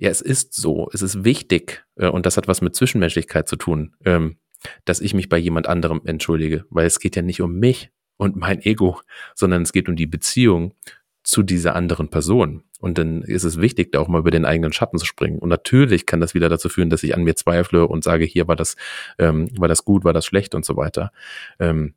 ja, 0.00 0.08
es 0.08 0.22
ist 0.22 0.54
so, 0.54 0.88
es 0.94 1.02
ist 1.02 1.24
wichtig 1.24 1.84
äh, 1.96 2.08
und 2.08 2.24
das 2.24 2.38
hat 2.38 2.48
was 2.48 2.62
mit 2.62 2.74
Zwischenmenschlichkeit 2.74 3.46
zu 3.46 3.56
tun, 3.56 3.94
ähm, 4.06 4.38
dass 4.86 5.00
ich 5.00 5.12
mich 5.12 5.28
bei 5.28 5.36
jemand 5.36 5.68
anderem 5.68 6.00
entschuldige, 6.06 6.64
weil 6.70 6.86
es 6.86 7.00
geht 7.00 7.16
ja 7.16 7.22
nicht 7.22 7.42
um 7.42 7.58
mich 7.58 7.90
und 8.16 8.34
mein 8.34 8.62
Ego, 8.62 8.98
sondern 9.34 9.60
es 9.60 9.72
geht 9.72 9.90
um 9.90 9.96
die 9.96 10.06
Beziehung 10.06 10.74
zu 11.22 11.42
dieser 11.42 11.76
anderen 11.76 12.08
Person. 12.08 12.64
Und 12.78 12.96
dann 12.96 13.20
ist 13.20 13.44
es 13.44 13.60
wichtig, 13.60 13.92
da 13.92 14.00
auch 14.00 14.08
mal 14.08 14.20
über 14.20 14.30
den 14.30 14.46
eigenen 14.46 14.72
Schatten 14.72 14.96
zu 14.98 15.04
springen. 15.04 15.38
Und 15.38 15.50
natürlich 15.50 16.06
kann 16.06 16.20
das 16.20 16.32
wieder 16.32 16.48
dazu 16.48 16.70
führen, 16.70 16.88
dass 16.88 17.02
ich 17.02 17.14
an 17.14 17.22
mir 17.22 17.36
zweifle 17.36 17.86
und 17.86 18.02
sage, 18.02 18.24
hier 18.24 18.48
war 18.48 18.56
das, 18.56 18.76
ähm, 19.18 19.50
war 19.58 19.68
das 19.68 19.84
gut, 19.84 20.04
war 20.04 20.14
das 20.14 20.24
schlecht 20.24 20.54
und 20.54 20.64
so 20.64 20.78
weiter. 20.78 21.12
Ähm, 21.58 21.92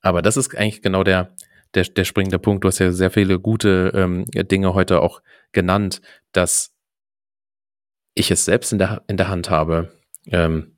aber 0.00 0.22
das 0.22 0.38
ist 0.38 0.56
eigentlich 0.56 0.80
genau 0.80 1.04
der, 1.04 1.34
der, 1.74 1.84
der 1.84 2.04
springende 2.04 2.38
Punkt. 2.38 2.64
Du 2.64 2.68
hast 2.68 2.78
ja 2.78 2.92
sehr 2.92 3.10
viele 3.10 3.38
gute 3.38 3.92
ähm, 3.94 4.24
Dinge 4.34 4.74
heute 4.74 5.00
auch 5.00 5.22
genannt, 5.52 6.00
dass 6.32 6.74
ich 8.14 8.30
es 8.30 8.44
selbst 8.44 8.72
in 8.72 8.78
der, 8.78 9.02
in 9.08 9.16
der 9.16 9.28
Hand 9.28 9.50
habe, 9.50 9.92
ähm, 10.26 10.76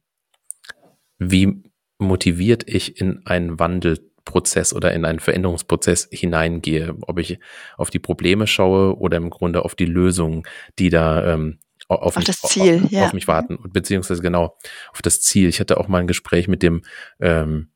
wie 1.19 1.63
motiviert 1.99 2.65
ich 2.67 3.01
in 3.01 3.27
einen 3.27 3.59
Wandel 3.59 4.11
Prozess 4.25 4.73
oder 4.73 4.93
in 4.93 5.05
einen 5.05 5.21
Veränderungsprozess 5.21 6.09
hineingehe, 6.11 6.95
ob 7.03 7.19
ich 7.19 7.39
auf 7.77 7.91
die 7.91 7.99
Probleme 7.99 8.47
schaue 8.47 8.99
oder 8.99 9.19
im 9.19 9.31
Grunde 9.31 9.65
auf 9.65 9.75
die 9.75 9.85
Lösungen, 9.85 10.45
die 10.79 10.89
da 10.89 11.35
ähm, 11.35 11.59
auf, 11.89 12.01
Auf 12.01 12.17
mich, 12.17 12.25
das 12.25 12.41
Ziel, 12.41 12.83
auf, 12.85 12.91
ja. 12.91 13.05
auf 13.05 13.13
mich 13.13 13.29
warten, 13.29 13.59
beziehungsweise 13.71 14.23
genau 14.23 14.57
auf 14.93 15.03
das 15.03 15.21
Ziel. 15.21 15.49
Ich 15.49 15.61
hatte 15.61 15.77
auch 15.79 15.87
mal 15.87 15.99
ein 15.99 16.07
Gespräch 16.07 16.49
mit 16.49 16.63
dem 16.63 16.83
ähm, 17.21 17.69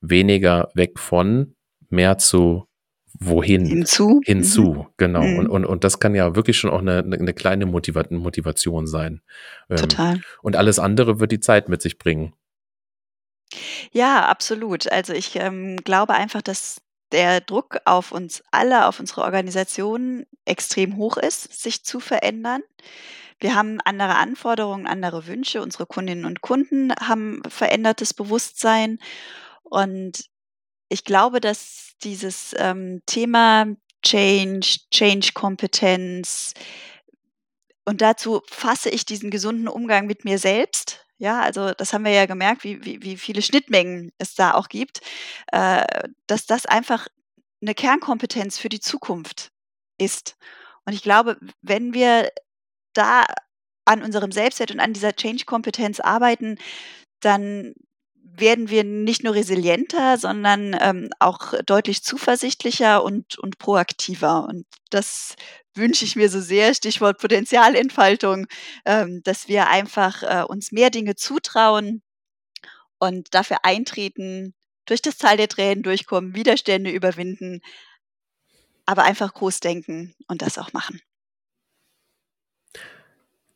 weniger 0.00 0.68
weg 0.74 0.98
von, 0.98 1.54
mehr 1.90 2.18
zu 2.18 2.66
wohin 3.18 3.64
Hinzu. 3.64 4.20
hinzu, 4.24 4.62
Mhm. 4.74 4.86
genau. 4.96 5.22
Mhm. 5.22 5.38
Und, 5.38 5.46
und, 5.48 5.64
und 5.64 5.84
das 5.84 6.00
kann 6.00 6.14
ja 6.14 6.36
wirklich 6.36 6.58
schon 6.58 6.70
auch 6.70 6.80
eine, 6.80 6.98
eine 6.98 7.32
kleine 7.34 7.64
Motiva 7.66 8.04
Motivation 8.10 8.86
sein. 8.86 9.22
Ähm, 9.70 9.76
Total. 9.78 10.20
und 10.42 10.56
alles 10.56 10.78
andere 10.78 11.18
wird 11.18 11.32
die 11.32 11.40
Zeit 11.40 11.68
mit 11.68 11.80
sich 11.82 11.98
bringen. 11.98 12.34
Ja, 13.92 14.26
absolut. 14.26 14.90
Also 14.90 15.12
ich 15.12 15.36
ähm, 15.36 15.76
glaube 15.76 16.14
einfach, 16.14 16.42
dass 16.42 16.80
der 17.12 17.40
Druck 17.40 17.78
auf 17.84 18.12
uns 18.12 18.42
alle, 18.50 18.86
auf 18.86 19.00
unsere 19.00 19.22
Organisation 19.22 20.26
extrem 20.44 20.96
hoch 20.96 21.16
ist, 21.16 21.62
sich 21.62 21.84
zu 21.84 22.00
verändern. 22.00 22.62
Wir 23.38 23.54
haben 23.54 23.78
andere 23.84 24.16
Anforderungen, 24.16 24.86
andere 24.86 25.26
Wünsche. 25.26 25.62
Unsere 25.62 25.86
Kundinnen 25.86 26.24
und 26.24 26.40
Kunden 26.40 26.92
haben 26.94 27.42
verändertes 27.48 28.12
Bewusstsein. 28.14 28.98
Und 29.62 30.24
ich 30.88 31.04
glaube, 31.04 31.40
dass 31.40 31.94
dieses 32.02 32.54
ähm, 32.58 33.02
Thema 33.06 33.66
Change, 34.02 34.78
Change-Kompetenz 34.90 36.54
und 37.84 38.00
dazu 38.00 38.42
fasse 38.48 38.90
ich 38.90 39.06
diesen 39.06 39.30
gesunden 39.30 39.68
Umgang 39.68 40.06
mit 40.06 40.24
mir 40.24 40.38
selbst. 40.38 41.06
Ja, 41.18 41.40
also 41.40 41.72
das 41.72 41.92
haben 41.92 42.04
wir 42.04 42.12
ja 42.12 42.26
gemerkt, 42.26 42.64
wie, 42.64 42.84
wie, 42.84 43.02
wie 43.02 43.16
viele 43.16 43.40
Schnittmengen 43.40 44.12
es 44.18 44.34
da 44.34 44.54
auch 44.54 44.68
gibt, 44.68 45.00
äh, 45.52 45.84
dass 46.26 46.46
das 46.46 46.66
einfach 46.66 47.06
eine 47.62 47.74
Kernkompetenz 47.74 48.58
für 48.58 48.68
die 48.68 48.80
Zukunft 48.80 49.50
ist. 49.98 50.36
Und 50.84 50.92
ich 50.92 51.02
glaube, 51.02 51.38
wenn 51.62 51.94
wir 51.94 52.30
da 52.92 53.24
an 53.86 54.02
unserem 54.02 54.32
Selbstwert 54.32 54.72
und 54.72 54.80
an 54.80 54.92
dieser 54.92 55.14
Change-Kompetenz 55.14 56.00
arbeiten, 56.00 56.58
dann 57.20 57.74
werden 58.38 58.70
wir 58.70 58.84
nicht 58.84 59.24
nur 59.24 59.34
resilienter, 59.34 60.18
sondern 60.18 60.76
ähm, 60.80 61.10
auch 61.18 61.54
deutlich 61.64 62.02
zuversichtlicher 62.02 63.02
und, 63.02 63.38
und 63.38 63.58
proaktiver. 63.58 64.44
Und 64.44 64.66
das 64.90 65.36
wünsche 65.74 66.04
ich 66.04 66.16
mir 66.16 66.28
so 66.28 66.40
sehr, 66.40 66.74
Stichwort 66.74 67.18
Potenzialentfaltung, 67.18 68.46
ähm, 68.84 69.22
dass 69.24 69.48
wir 69.48 69.68
einfach 69.68 70.22
äh, 70.22 70.44
uns 70.44 70.72
mehr 70.72 70.90
Dinge 70.90 71.14
zutrauen 71.16 72.02
und 72.98 73.34
dafür 73.34 73.58
eintreten, 73.62 74.54
durch 74.86 75.02
das 75.02 75.18
Tal 75.18 75.36
der 75.36 75.48
Tränen 75.48 75.82
durchkommen, 75.82 76.34
Widerstände 76.34 76.90
überwinden, 76.90 77.60
aber 78.86 79.02
einfach 79.02 79.34
groß 79.34 79.60
denken 79.60 80.14
und 80.28 80.42
das 80.42 80.58
auch 80.58 80.72
machen. 80.72 81.00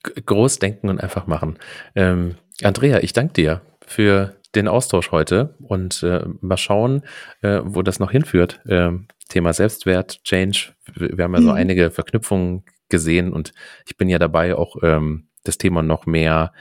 Groß 0.02 0.58
denken 0.58 0.88
und 0.88 1.00
einfach 1.00 1.26
machen. 1.26 1.58
Ähm, 1.94 2.36
Andrea, 2.62 3.00
ich 3.00 3.12
danke 3.12 3.34
dir 3.34 3.62
für 3.86 4.39
den 4.54 4.68
Austausch 4.68 5.10
heute 5.12 5.54
und 5.60 6.02
äh, 6.02 6.24
mal 6.40 6.56
schauen, 6.56 7.02
äh, 7.42 7.60
wo 7.64 7.82
das 7.82 8.00
noch 8.00 8.10
hinführt. 8.10 8.60
Ähm, 8.68 9.06
Thema 9.28 9.52
Selbstwert, 9.52 10.24
Change. 10.24 10.72
Wir 10.94 11.24
haben 11.24 11.34
ja 11.34 11.40
so 11.42 11.50
Mhm. 11.50 11.54
einige 11.54 11.90
Verknüpfungen 11.90 12.64
gesehen 12.88 13.32
und 13.32 13.52
ich 13.86 13.96
bin 13.96 14.08
ja 14.08 14.18
dabei, 14.18 14.56
auch 14.56 14.76
ähm, 14.82 15.28
das 15.44 15.56
Thema 15.58 15.82
noch 15.82 16.06
mehr 16.06 16.52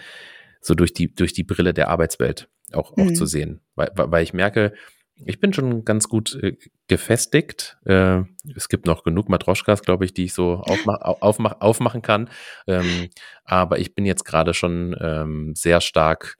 so 0.61 0.75
durch 0.75 0.93
die, 0.93 1.13
durch 1.13 1.33
die 1.33 1.43
Brille 1.43 1.73
der 1.73 1.89
Arbeitswelt 1.89 2.47
auch, 2.73 2.91
auch 2.91 2.97
Mhm. 2.97 3.15
zu 3.15 3.25
sehen. 3.25 3.61
Weil, 3.75 3.89
weil 3.95 4.23
ich 4.23 4.33
merke, 4.33 4.73
ich 5.25 5.39
bin 5.39 5.51
schon 5.51 5.83
ganz 5.83 6.07
gut 6.07 6.37
äh, 6.41 6.55
gefestigt. 6.87 7.77
Äh, 7.85 8.21
es 8.55 8.69
gibt 8.69 8.85
noch 8.85 9.03
genug 9.03 9.29
Matroschkas, 9.29 9.81
glaube 9.81 10.05
ich, 10.05 10.13
die 10.13 10.25
ich 10.25 10.33
so 10.33 10.53
aufmach, 10.55 11.01
au- 11.01 11.17
aufmach, 11.21 11.55
aufmachen 11.59 12.01
kann. 12.01 12.29
Ähm, 12.67 13.09
aber 13.43 13.79
ich 13.79 13.95
bin 13.95 14.05
jetzt 14.05 14.23
gerade 14.25 14.53
schon 14.53 14.95
ähm, 15.01 15.53
sehr 15.55 15.81
stark 15.81 16.37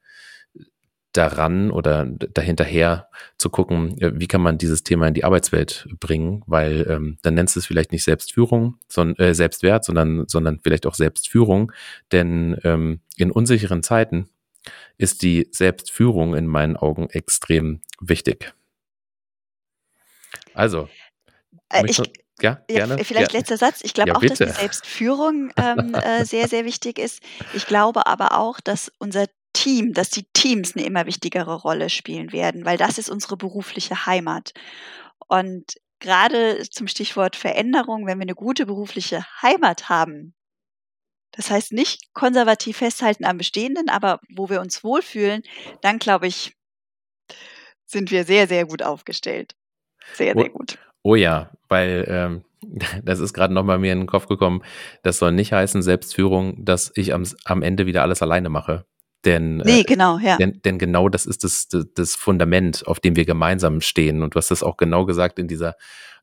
daran 1.13 1.71
oder 1.71 2.05
dahinterher 2.05 3.09
zu 3.37 3.49
gucken, 3.49 3.99
äh, 3.99 4.11
wie 4.19 4.27
kann 4.27 4.41
man 4.41 4.57
dieses 4.57 4.83
Thema 4.83 5.07
in 5.07 5.13
die 5.13 5.23
Arbeitswelt 5.23 5.87
bringen, 5.99 6.43
weil 6.45 6.85
ähm, 6.89 7.17
dann 7.23 7.33
nennst 7.33 7.55
du 7.55 7.59
es 7.59 7.65
vielleicht 7.65 7.91
nicht 7.91 8.03
Selbstführung, 8.03 8.75
sondern 8.87 9.25
äh, 9.25 9.33
Selbstwert, 9.33 9.83
sondern, 9.85 10.27
sondern 10.27 10.59
vielleicht 10.59 10.85
auch 10.85 10.93
Selbstführung. 10.95 11.71
Denn 12.11 12.57
ähm, 12.63 12.99
in 13.17 13.31
unsicheren 13.31 13.81
Zeiten 13.83 14.29
ist 14.97 15.23
die 15.23 15.47
Selbstführung 15.51 16.35
in 16.35 16.45
meinen 16.45 16.77
Augen 16.77 17.09
extrem 17.09 17.81
wichtig. 17.99 18.53
Also, 20.53 20.89
Äh, 21.71 21.85
ich, 21.87 22.01
ja, 22.41 22.61
gerne. 22.67 23.03
vielleicht 23.03 23.33
Ja. 23.33 23.39
letzter 23.39 23.57
Satz. 23.57 23.81
Ich 23.83 23.93
glaube 23.93 24.09
Ja, 24.09 24.15
auch, 24.15 24.21
dass 24.21 24.37
die 24.37 24.45
bitte. 24.45 24.59
Selbstführung 24.59 25.51
ähm, 25.57 25.93
äh, 25.95 26.25
sehr, 26.25 26.47
sehr 26.47 26.65
wichtig 26.65 26.99
ist. 26.99 27.21
Ich 27.53 27.65
glaube 27.65 28.05
aber 28.07 28.37
auch, 28.37 28.59
dass 28.59 28.91
unser 28.99 29.25
Team, 29.59 29.91
dass 29.91 30.09
die 30.09 30.23
Teams 30.31 30.73
eine 30.75 30.85
immer 30.85 31.05
wichtigere 31.05 31.53
Rolle 31.53 31.89
spielen 31.89 32.31
werden, 32.31 32.63
weil 32.63 32.77
das 32.77 32.97
ist 32.97 33.09
unsere 33.09 33.35
berufliche 33.35 34.05
Heimat. 34.05 34.53
Und 35.27 35.73
gerade 35.99 36.63
zum 36.69 36.87
Stichwort 36.87 37.35
Veränderung, 37.35 38.05
wenn 38.07 38.19
wir 38.19 38.23
eine 38.23 38.35
gute 38.35 38.65
berufliche 38.65 39.25
Heimat 39.41 39.89
haben, 39.89 40.33
das 41.31 41.51
heißt 41.51 41.73
nicht 41.73 42.13
konservativ 42.13 42.77
festhalten 42.77 43.25
am 43.25 43.37
Bestehenden, 43.37 43.89
aber 43.89 44.21
wo 44.33 44.49
wir 44.49 44.61
uns 44.61 44.81
wohlfühlen, 44.81 45.43
dann 45.81 45.99
glaube 45.99 46.27
ich, 46.27 46.55
sind 47.85 48.11
wir 48.11 48.23
sehr, 48.23 48.47
sehr 48.47 48.65
gut 48.65 48.81
aufgestellt. 48.81 49.57
Sehr, 50.13 50.37
Oh. 50.37 50.39
sehr 50.39 50.49
gut. 50.51 50.77
Oh 51.03 51.15
ja, 51.15 51.51
weil 51.67 52.05
ähm, 52.07 52.45
das 53.03 53.19
ist 53.19 53.33
gerade 53.33 53.53
nochmal 53.53 53.77
mir 53.77 53.91
in 53.91 53.99
den 53.99 54.07
Kopf 54.07 54.27
gekommen, 54.27 54.63
das 55.03 55.19
soll 55.19 55.33
nicht 55.33 55.51
heißen, 55.51 55.81
Selbstführung, 55.81 56.63
dass 56.63 56.93
ich 56.95 57.13
am, 57.13 57.27
am 57.43 57.61
Ende 57.61 57.85
wieder 57.87 58.03
alles 58.03 58.21
alleine 58.21 58.47
mache. 58.47 58.85
Denn, 59.25 59.57
Nee, 59.57 59.81
äh, 59.81 59.83
genau, 59.83 60.17
ja. 60.17 60.37
denn, 60.37 60.61
denn 60.63 60.79
genau 60.79 61.09
das 61.09 61.25
ist 61.25 61.43
das, 61.43 61.67
das, 61.67 61.85
das 61.93 62.15
Fundament, 62.15 62.87
auf 62.87 62.99
dem 62.99 63.15
wir 63.15 63.25
gemeinsam 63.25 63.81
stehen. 63.81 64.23
Und 64.23 64.33
du 64.35 64.37
hast 64.37 64.51
das 64.51 64.63
auch 64.63 64.77
genau 64.77 65.05
gesagt 65.05 65.39
in 65.39 65.47
dieser 65.47 65.75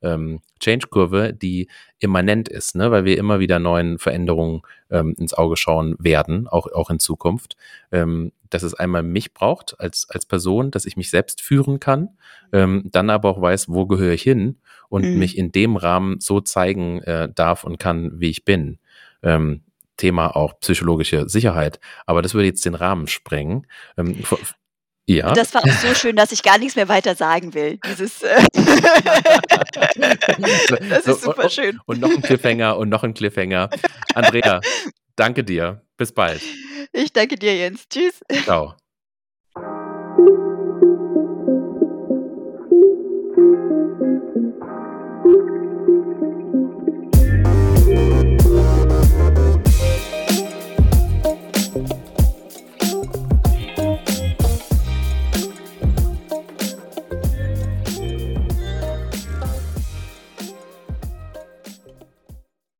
ähm, 0.03 0.40
Change-Kurve, 0.61 1.34
die 1.34 1.68
immanent 1.99 2.49
ist, 2.49 2.74
ne? 2.74 2.90
weil 2.90 3.05
wir 3.05 3.18
immer 3.18 3.38
wieder 3.38 3.59
neuen 3.59 3.99
Veränderungen 3.99 4.62
ähm, 4.90 5.14
ins 5.18 5.34
Auge 5.34 5.57
schauen 5.57 5.94
werden, 5.99 6.49
auch, 6.49 6.70
auch 6.72 6.90
in 6.90 6.99
Zukunft. 6.99 7.57
Ähm, 7.92 8.32
dass 8.49 8.62
es 8.62 8.74
einmal 8.74 9.03
mich 9.03 9.34
braucht 9.34 9.74
als, 9.80 10.07
als 10.09 10.24
Person, 10.24 10.70
dass 10.70 10.86
ich 10.86 10.97
mich 10.97 11.11
selbst 11.11 11.40
führen 11.42 11.80
kann, 11.80 12.11
ähm, 12.53 12.84
dann 12.92 13.11
aber 13.11 13.28
auch 13.28 13.40
weiß, 13.40 13.68
wo 13.68 13.86
gehöre 13.86 14.12
ich 14.12 14.22
hin 14.22 14.59
und 14.88 15.05
Mhm. 15.05 15.18
mich 15.18 15.36
in 15.36 15.51
dem 15.51 15.76
Rahmen 15.76 16.20
so 16.20 16.40
zeigen 16.40 17.03
äh, 17.03 17.28
darf 17.34 17.64
und 17.64 17.78
kann, 17.78 18.12
wie 18.20 18.30
ich 18.30 18.44
bin. 18.44 18.78
Ähm, 19.22 19.62
Thema 19.97 20.36
auch 20.36 20.59
psychologische 20.61 21.28
Sicherheit. 21.28 21.80
Aber 22.07 22.22
das 22.22 22.34
würde 22.34 22.47
jetzt 22.47 22.64
den 22.64 22.74
Rahmen 22.74 23.09
sprengen. 23.09 23.66
Ähm, 23.97 24.22
ja. 25.09 25.32
Das 25.32 25.55
war 25.55 25.62
auch 25.62 25.68
so 25.68 25.94
schön, 25.94 26.16
dass 26.16 26.32
ich 26.32 26.42
gar 26.42 26.59
nichts 26.59 26.76
mehr 26.76 26.88
weiter 26.88 27.14
sagen 27.14 27.55
will. 27.55 27.78
Dieses, 27.86 28.22
äh 28.22 28.42
das 30.88 31.07
ist 31.07 31.22
super 31.22 31.44
und- 31.44 31.53
schön. 31.53 31.80
Und 31.86 32.01
noch 32.01 32.11
ein 32.11 32.22
Cliffhanger 32.22 32.76
und 32.76 32.88
noch 32.88 33.05
ein 33.05 33.14
Cliffhanger. 33.14 33.70
Andrea, 34.14 34.61
danke 35.14 35.44
dir. 35.44 35.82
Bis 35.97 36.12
bald. 36.12 36.42
Ich 36.92 37.12
danke 37.12 37.36
dir, 37.36 37.57
Jens. 37.57 37.86
Tschüss. 37.88 38.20
Ciao. 38.44 38.74